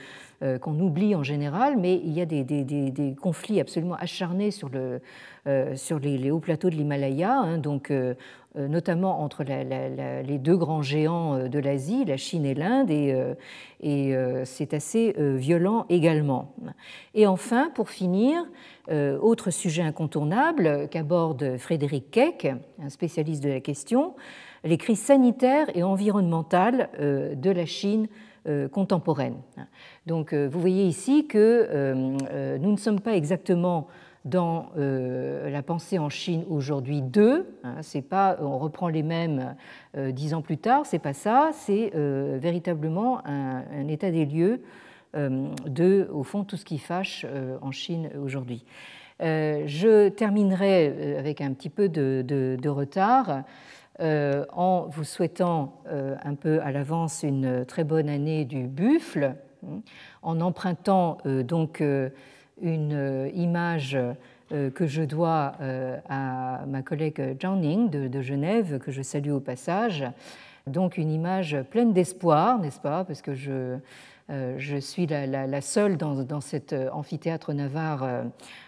qu'on 0.61 0.77
oublie 0.79 1.15
en 1.15 1.23
général, 1.23 1.77
mais 1.77 1.95
il 1.95 2.11
y 2.11 2.19
a 2.19 2.25
des, 2.25 3.15
conflits 3.21 3.61
absolument 3.61 3.95
acharnés 3.95 4.51
sur, 4.51 4.69
sur 5.75 5.99
les, 5.99 6.31
hauts 6.31 6.39
plateaux 6.39 6.69
de 6.69 6.75
l'Himalaya, 6.75 7.33
hein, 7.33 7.57
donc 7.59 7.93
notamment 8.55 9.21
entre 9.21 9.45
les 9.45 10.37
deux 10.39 10.57
grands 10.57 10.81
géants 10.81 11.47
de 11.47 11.59
l'Asie, 11.59 12.03
la 12.03 12.17
Chine 12.17 12.45
et 12.45 12.55
l'Inde, 12.55 12.91
et, 12.91 13.15
et 13.79 14.15
c'est 14.43 14.73
assez 14.73 15.15
violent 15.17 15.85
également. 15.87 16.53
Et 17.13 17.25
enfin, 17.25 17.71
pour 17.73 17.89
finir, 17.89 18.43
autre 18.91 19.49
sujet 19.49 19.83
incontournable 19.83 20.89
qu'aborde 20.89 21.57
Frédéric 21.57 22.11
Keck, 22.11 22.47
un 22.83 22.89
spécialiste 22.89 23.43
de 23.43 23.49
la 23.49 23.61
question, 23.61 24.13
les 24.63 24.77
crises 24.77 25.01
sanitaires 25.01 25.67
et 25.75 25.83
environnementales 25.83 26.89
euh, 26.99 27.35
de 27.35 27.49
la 27.49 27.65
Chine 27.65 28.07
euh, 28.47 28.67
contemporaine. 28.67 29.35
Donc 30.05 30.33
euh, 30.33 30.47
vous 30.51 30.59
voyez 30.59 30.85
ici 30.85 31.27
que 31.27 32.03
nous 32.57 32.71
ne 32.71 32.77
sommes 32.77 32.99
pas 32.99 33.15
exactement 33.15 33.87
dans 34.25 34.67
la 34.77 35.61
pensée 35.63 35.99
en 35.99 36.07
Chine 36.07 36.45
aujourd'hui 36.49 37.01
deux. 37.01 37.45
Hein, 37.65 37.75
c'est 37.81 38.01
pas 38.01 38.37
on 38.39 38.57
reprend 38.57 38.87
les 38.87 39.03
mêmes 39.03 39.55
dix 39.97 40.33
ans 40.33 40.41
plus 40.41 40.57
tard, 40.57 40.85
c'est 40.85 40.99
pas 40.99 41.11
ça. 41.11 41.49
C'est 41.51 41.91
véritablement 41.93 43.21
un, 43.27 43.87
état 43.89 44.11
des 44.11 44.25
lieux 44.25 44.61
de 45.13 46.09
au 46.13 46.23
fond 46.23 46.45
tout 46.45 46.55
ce 46.55 46.63
qui 46.63 46.77
fâche 46.77 47.25
en 47.61 47.71
Chine 47.71 48.11
aujourd'hui. 48.23 48.63
je 49.19 50.07
terminerai 50.07 51.17
avec 51.17 51.41
un 51.41 51.51
petit 51.51 51.69
peu 51.69 51.89
de 51.89 52.69
retard 52.69 53.43
euh, 53.99 54.45
en 54.51 54.87
vous 54.87 55.03
souhaitant 55.03 55.79
euh, 55.87 56.15
un 56.23 56.33
peu 56.33 56.59
à 56.61 56.71
l'avance 56.71 57.21
une 57.21 57.63
très 57.63 57.83
bonne 57.83 58.09
année 58.09 58.43
du 58.43 58.63
buffle, 58.63 59.35
hein, 59.63 59.81
en 60.23 60.41
empruntant 60.41 61.19
euh, 61.27 61.43
donc 61.43 61.83
une 62.61 63.31
image 63.33 63.97
que 64.75 64.85
je 64.85 65.01
dois 65.01 65.53
à 66.07 66.65
ma 66.67 66.81
collègue 66.83 67.37
Ning 67.43 67.89
de, 67.89 68.21
Genève, 68.21 68.77
que 68.77 68.91
je 68.91 69.01
salue 69.01 69.31
au 69.31 69.39
passage. 69.39 70.05
Donc 70.67 70.97
une 70.97 71.09
image 71.09 71.57
pleine 71.71 71.91
d'espoir, 71.91 72.59
n'est-ce 72.59 72.79
pas? 72.79 73.03
Parce 73.03 73.23
que 73.23 73.33
je, 73.33 73.77
je 74.29 74.77
suis 74.77 75.07
la, 75.07 75.61
seule 75.61 75.97
dans, 75.97 76.23
dans, 76.23 76.39
cet 76.39 76.73
amphithéâtre 76.91 77.51
navarre 77.53 78.25